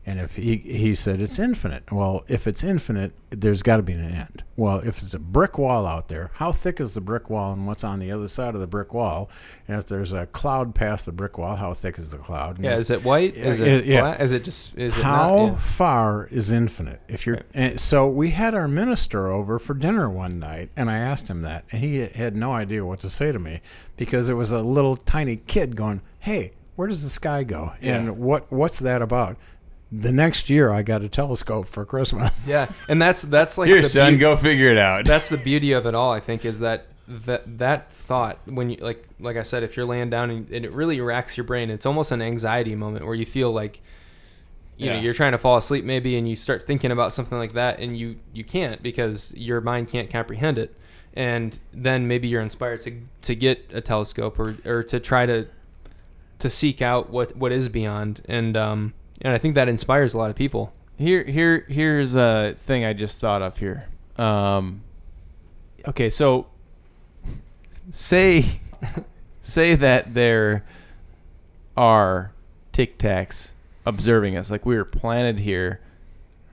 [0.09, 1.91] And if he he said it's infinite.
[1.91, 4.45] Well, if it's infinite, there's got to be an end.
[4.55, 7.66] Well, if it's a brick wall out there, how thick is the brick wall and
[7.66, 9.28] what's on the other side of the brick wall?
[9.66, 12.55] And if there's a cloud past the brick wall, how thick is the cloud?
[12.55, 13.35] And yeah, is it white?
[13.35, 14.01] Is Yeah, it yeah.
[14.03, 14.20] black?
[14.20, 15.45] Is it just is it how not?
[15.47, 15.57] Yeah.
[15.57, 17.01] far is infinite?
[17.09, 17.81] If you're Right.
[17.81, 21.65] so we had our minister over for dinner one night, and I asked him that,
[21.73, 23.61] and he had no idea what to say to me
[23.97, 27.73] because there was a little tiny kid going, "Hey, where does the sky go?
[27.81, 27.97] Yeah.
[27.97, 29.37] And what what's that about?"
[29.92, 32.30] The next year, I got a telescope for Christmas.
[32.46, 35.04] Yeah, and that's that's like Here, son, beau- go figure it out.
[35.06, 36.12] that's the beauty of it all.
[36.12, 39.86] I think is that that that thought when you like like I said, if you're
[39.86, 43.14] laying down and, and it really racks your brain, it's almost an anxiety moment where
[43.14, 43.80] you feel like
[44.76, 47.52] you know you're trying to fall asleep maybe, and you start thinking about something like
[47.52, 50.74] that, and you you can't because your mind can't comprehend it,
[51.14, 55.46] and then maybe you're inspired to to get a telescope or or to try to
[56.40, 58.92] to seek out what what is beyond, and um
[59.22, 60.72] and I think that inspires a lot of people.
[60.98, 63.88] Here, here, here's a thing I just thought of here.
[64.16, 64.82] Um,
[65.86, 66.47] okay, so
[67.90, 68.60] say,
[69.40, 70.64] say that there
[71.76, 72.32] are
[72.72, 73.52] Tic Tacs
[73.84, 75.80] observing us, like we were planted here,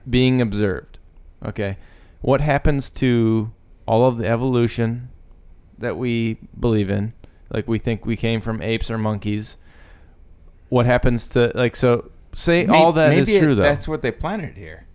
[0.08, 0.98] being observed.
[1.44, 1.76] Okay,
[2.20, 3.52] what happens to
[3.86, 5.10] all of the evolution
[5.78, 7.12] that we believe in?
[7.50, 9.56] Like we think we came from apes or monkeys.
[10.68, 12.10] What happens to like so?
[12.34, 13.62] Say May- all that is maybe true it- though.
[13.62, 14.86] That's what they planted here.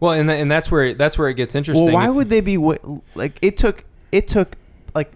[0.00, 1.84] Well, and tha- and that's where that's where it gets interesting.
[1.86, 2.76] Well, why If- would they be wa-
[3.14, 3.38] like?
[3.42, 4.56] It took it took
[4.94, 5.12] like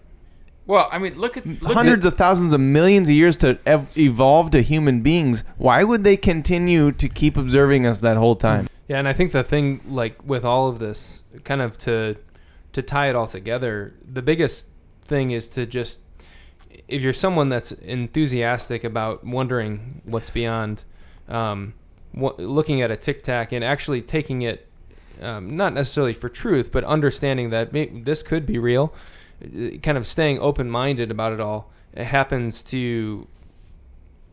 [0.66, 3.90] Well, I mean, look at look hundreds of thousands of millions of years to ev-
[3.98, 5.42] evolve to human beings.
[5.58, 8.68] Why would they continue to keep observing us that whole time?
[8.88, 12.16] Yeah, and I think the thing like with all of this, kind of to
[12.72, 14.68] to tie it all together, the biggest
[15.02, 16.00] thing is to just
[16.88, 20.84] if you're someone that's enthusiastic about wondering what's beyond,
[21.30, 21.74] um,
[22.14, 24.66] looking at a tic tac and actually taking it,
[25.20, 28.92] um, not necessarily for truth, but understanding that this could be real,
[29.44, 31.70] uh, kind of staying open minded about it all.
[31.92, 33.26] It happens to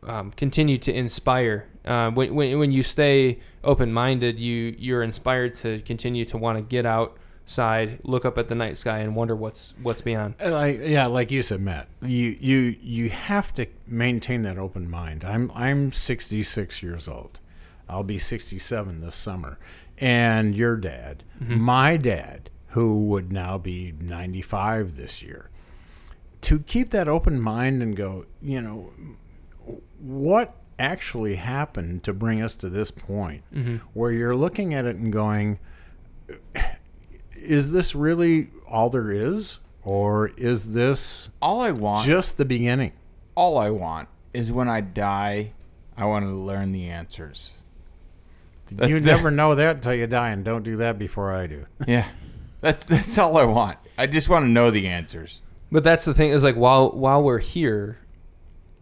[0.03, 1.67] um, continue to inspire.
[1.85, 6.57] Uh, when, when, when you stay open minded, you you're inspired to continue to want
[6.57, 6.85] to get
[7.47, 10.35] outside, look up at the night sky, and wonder what's what's beyond.
[10.43, 14.89] Uh, Like yeah, like you said, Matt, you you you have to maintain that open
[14.89, 15.23] mind.
[15.23, 17.39] I'm I'm 66 years old.
[17.89, 19.59] I'll be 67 this summer.
[19.97, 25.49] And your dad, my dad, who would now be 95 this year,
[26.41, 28.91] to keep that open mind and go, you know,
[29.99, 33.77] what actually happened to bring us to this point Mm-hmm.
[33.93, 35.57] where you're looking at it and going,
[37.37, 39.59] is this really all there is?
[39.83, 42.05] Or is this all I want.
[42.05, 42.91] just the beginning?
[43.37, 45.53] all I want is when I die,
[45.95, 47.53] I want to learn the answers.
[48.69, 51.67] You never know that until you die, and don't do that before I do.
[51.87, 52.07] Yeah,
[52.59, 53.77] that's that's all I want.
[53.97, 55.41] I just want to know the answers.
[55.71, 57.99] But that's the thing is like while while we're here,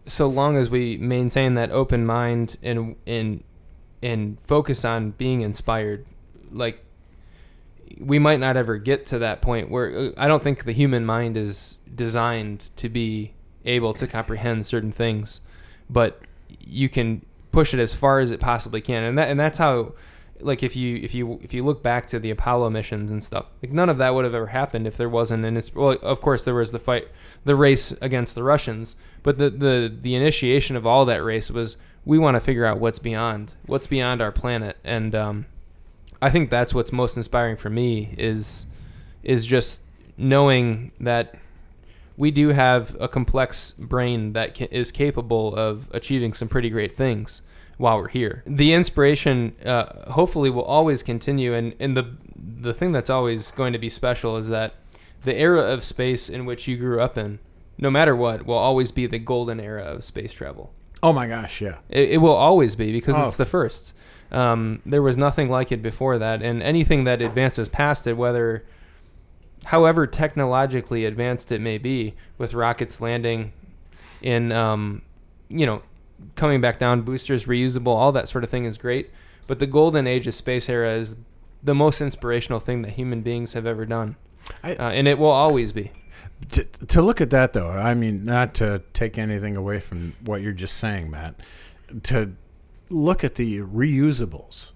[0.08, 3.44] so long as we maintain that open mind and and
[4.02, 6.06] and focus on being inspired,
[6.50, 6.84] like
[8.00, 11.06] we might not ever get to that point where uh, I don't think the human
[11.06, 13.34] mind is designed to be
[13.66, 15.42] able to comprehend certain things,
[15.90, 16.22] but
[16.60, 19.94] you can push it as far as it possibly can, and that and that's how.
[20.42, 23.50] Like if you if you if you look back to the Apollo missions and stuff,
[23.64, 25.56] like none of that would have ever happened if there wasn't an.
[25.56, 27.08] ins- Well, of course there was the fight,
[27.46, 31.78] the race against the Russians, but the the the initiation of all that race was
[32.04, 35.46] we want to figure out what's beyond what's beyond our planet, and um,
[36.22, 38.66] I think that's what's most inspiring for me is
[39.24, 39.82] is just
[40.18, 41.36] knowing that
[42.18, 46.96] we do have a complex brain that ca- is capable of achieving some pretty great
[46.96, 47.42] things
[47.78, 48.42] while we're here.
[48.48, 52.16] The inspiration, uh, hopefully, will always continue, and and the
[52.62, 54.76] the thing that's always going to be special is that
[55.24, 57.40] the era of space in which you grew up in,
[57.78, 60.72] no matter what, will always be the golden era of space travel.
[61.04, 61.78] Oh my gosh, yeah.
[61.90, 63.26] It, it will always be because Oh.
[63.28, 63.94] it's the first.
[64.32, 68.66] Um, there was nothing like it before that, and anything that advances past it, whether
[69.66, 73.54] however technologically advanced it may be, with rockets landing
[74.22, 75.02] in, um,
[75.50, 75.82] you know,
[76.36, 79.12] coming back down, boosters reusable, all that sort of thing is great.
[79.48, 81.16] But the golden age of space era is
[81.64, 84.16] the most inspirational thing that human beings have ever done,
[84.64, 85.92] I- uh, and it will always be.
[86.52, 90.42] To, to look at that though, I mean, not to take anything away from what
[90.42, 91.36] you're just saying, Matt.
[92.04, 92.34] To
[92.90, 94.72] look at the reusables,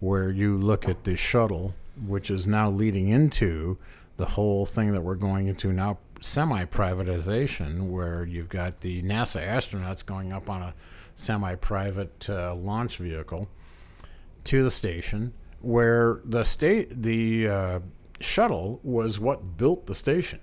[0.00, 1.74] where you look at the shuttle,
[2.06, 3.78] which is now leading into
[4.16, 10.04] the whole thing that we're going into now, semi-privatization, where you've got the NASA astronauts
[10.04, 10.74] going up on a
[11.14, 13.48] semi-private uh, launch vehicle
[14.44, 17.80] to the station, where the state the uh,
[18.20, 20.40] shuttle was what built the station.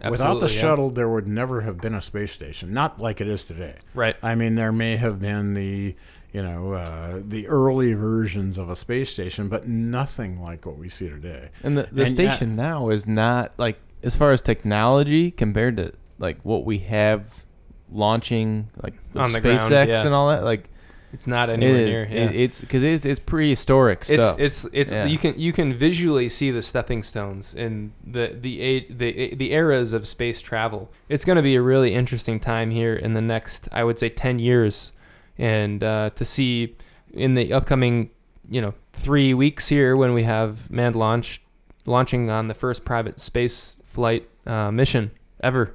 [0.00, 0.60] Absolutely, Without the yeah.
[0.60, 2.72] shuttle, there would never have been a space station.
[2.72, 3.74] Not like it is today.
[3.94, 4.14] right?
[4.22, 5.96] I mean, there may have been the,
[6.32, 10.88] you know, uh, the early versions of a space station, but nothing like what we
[10.88, 11.48] see today.
[11.62, 15.76] And the, the And yet- station now is not like as far as technology compared
[15.78, 17.44] to like what we have
[17.90, 20.04] launching like with On the SpaceX ground, yeah.
[20.04, 20.44] and all that.
[20.44, 20.68] Like
[21.12, 22.28] It's not it anywhere is, near.
[22.28, 24.38] it- it's because it's it's prehistoric it's stuff.
[24.38, 25.06] it's it's Yeah.
[25.06, 29.52] you can you can visually see the stepping stones in the the a- the the
[29.52, 30.90] eras of space travel.
[31.08, 34.10] It's going to be a really interesting time here in the next I would say
[34.10, 34.92] 10 years
[35.38, 36.76] and uh, to see
[37.12, 38.10] in the upcoming,
[38.50, 41.42] you know, 3 weeks here when we have manned launch
[41.86, 45.10] launching on the first private space flight uh, mission
[45.42, 45.74] ever.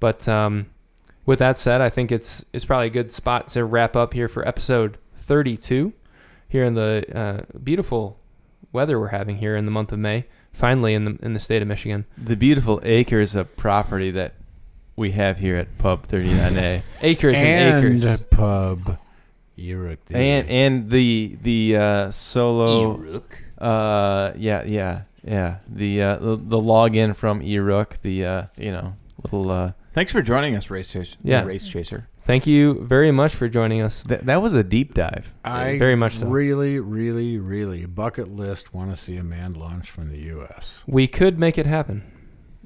[0.00, 0.66] But um,
[1.24, 4.28] with that said, I think it's it's probably a good spot to wrap up here
[4.28, 5.92] for episode 32
[6.48, 8.18] here in the uh, beautiful
[8.72, 10.26] weather we're having here in the month of May.
[10.52, 14.34] Finally, in the in the state of Michigan, the beautiful acres of property that
[14.96, 18.22] we have here at Pub 39A, acres and, acres.
[18.24, 18.98] pub.
[19.62, 20.00] Uruk.
[20.10, 23.22] and and the the uh, solo.
[23.58, 25.58] Uh, yeah, yeah, yeah.
[25.68, 30.22] The uh, the, the login from Erook, the uh, you know little uh, Thanks for
[30.22, 31.18] joining us, Race Chaser.
[31.22, 31.44] Yeah.
[31.44, 32.08] Race Chaser.
[32.24, 34.02] Thank you very much for joining us.
[34.04, 35.34] that that was a deep dive.
[35.44, 36.26] I very much so.
[36.26, 40.82] really, really, really bucket list want to see a manned launch from the U.S.
[40.86, 42.04] We could make it happen.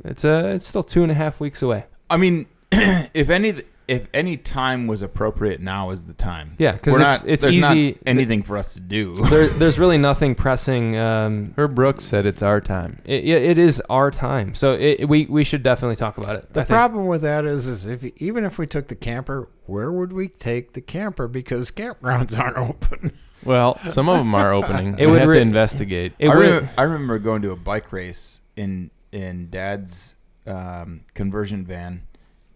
[0.04, 1.86] It's uh, it's still two and a half weeks away.
[2.08, 3.54] I mean, if any
[3.88, 6.54] if any time was appropriate, now is the time.
[6.58, 7.98] Yeah, because We're it's not- it's there's not easy.
[8.04, 9.14] anything for us to do.
[9.30, 10.96] there, there's really nothing pressing.
[10.96, 13.00] Um, Herb Brooks said it's our time.
[13.04, 16.52] it, it it is our time, so it, we we should definitely talk about it.
[16.52, 16.68] The I think.
[16.68, 20.28] problem with that is, is if even if we took the camper, where would we
[20.28, 21.28] take the camper?
[21.28, 23.12] Because campgrounds aren't open.
[23.44, 24.94] Well, some of them are opening.
[24.98, 26.14] It we would have re- to investigate.
[26.18, 31.02] It I, would- remember, I remember going to a bike race in in Dad's um,
[31.14, 32.02] conversion van,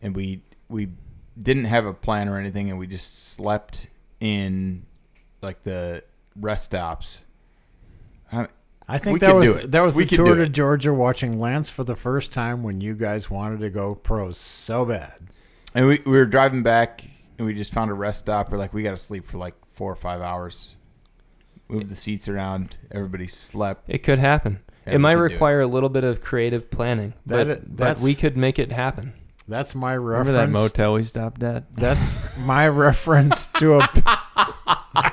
[0.03, 0.89] and we we
[1.39, 3.87] didn't have a plan or anything, and we just slept
[4.21, 4.85] in
[5.43, 6.05] like the
[6.37, 7.25] rest stops.
[8.33, 8.49] I-
[8.89, 9.71] I think that was do it.
[9.71, 10.49] that was We the tour to.
[10.49, 14.85] Georgia, watching Lance for the first time when you guys wanted to go pro so
[14.85, 15.13] bad.
[15.77, 17.05] And we, we were driving back,
[17.39, 18.51] and we just found a rest stop.
[18.51, 20.75] We're like, we got to sleep for like four or five hours.
[21.69, 22.79] Moved the seats around.
[22.91, 23.85] Everybody slept.
[23.89, 24.59] It could happen.
[24.89, 27.61] Yeah, it might could do require a little bit of creative planning, That but, i-
[27.69, 29.13] but we could make it happen.
[29.51, 30.53] That's my Remember reference.
[30.53, 31.75] that motel we stopped at?
[31.75, 35.13] That's my reference to a.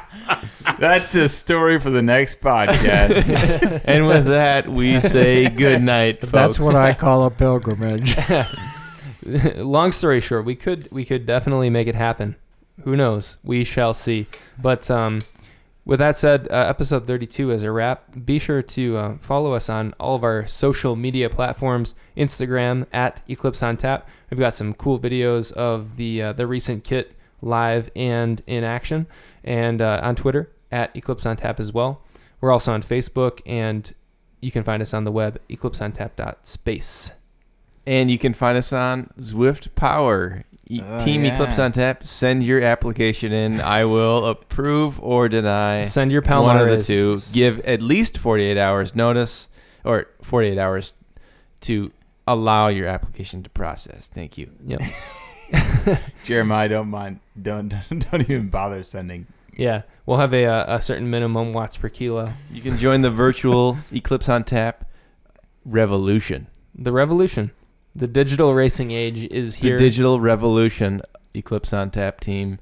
[0.79, 3.81] That's a story for the next podcast.
[3.85, 6.21] and with that, we say good night.
[6.21, 8.15] That's what I call a pilgrimage.
[9.25, 12.35] Long story short, we could we could definitely make it happen.
[12.83, 13.37] Who knows?
[13.43, 14.27] We shall see.
[14.61, 15.19] But um,
[15.87, 18.25] with that said, uh, episode 32 is a wrap.
[18.25, 21.95] Be sure to uh, follow us on all of our social media platforms.
[22.17, 24.05] Instagram at Eclipse on Tap.
[24.29, 29.07] We've got some cool videos of the uh, the recent kit live and in action,
[29.45, 32.01] and uh, on Twitter at Eclipse on Tap as well.
[32.41, 33.93] We're also on Facebook, and
[34.41, 37.11] you can find us on the web eclipseontap.space.
[37.85, 40.43] And you can find us on Zwift Power.
[40.69, 41.33] E- Oh, Team yeah.
[41.33, 42.05] Eclipse on tap.
[42.05, 43.61] Send your application in.
[43.61, 45.83] I will approve or deny.
[45.83, 47.17] Send your one of the two.
[47.33, 49.49] Give at least 48 hours notice
[49.83, 50.95] or 48 hours
[51.61, 51.91] to
[52.27, 54.09] allow your application to process.
[54.13, 54.51] Thank you.
[54.65, 54.81] Yep.
[56.25, 57.19] Jeremiah, don't mind.
[57.41, 59.27] Don't don't even bother sending.
[59.55, 62.33] Yeah, we'll have a, uh, a certain minimum watts per kilo.
[62.51, 64.87] You can join the virtual Eclipse on tap
[65.65, 66.47] revolution.
[66.75, 67.51] The revolution.
[67.97, 69.75] The digital racing age is here.
[69.75, 71.01] The digital revolution,
[71.33, 72.59] Eclipse on Tap team.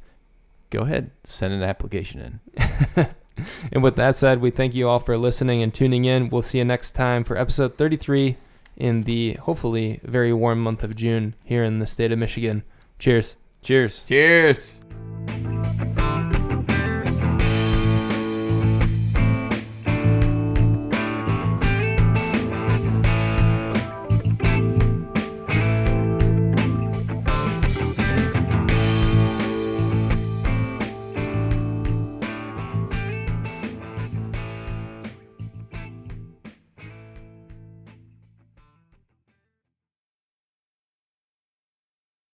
[0.69, 3.07] Go ahead, send an application in.
[3.73, 6.29] and with that said, we thank you all for listening and tuning in.
[6.29, 8.37] We'll see you next time for episode 33
[8.77, 12.63] in the hopefully very warm month of June here in the state of Michigan.
[12.97, 13.35] Cheers.
[13.61, 14.03] Cheers.
[14.03, 14.79] Cheers.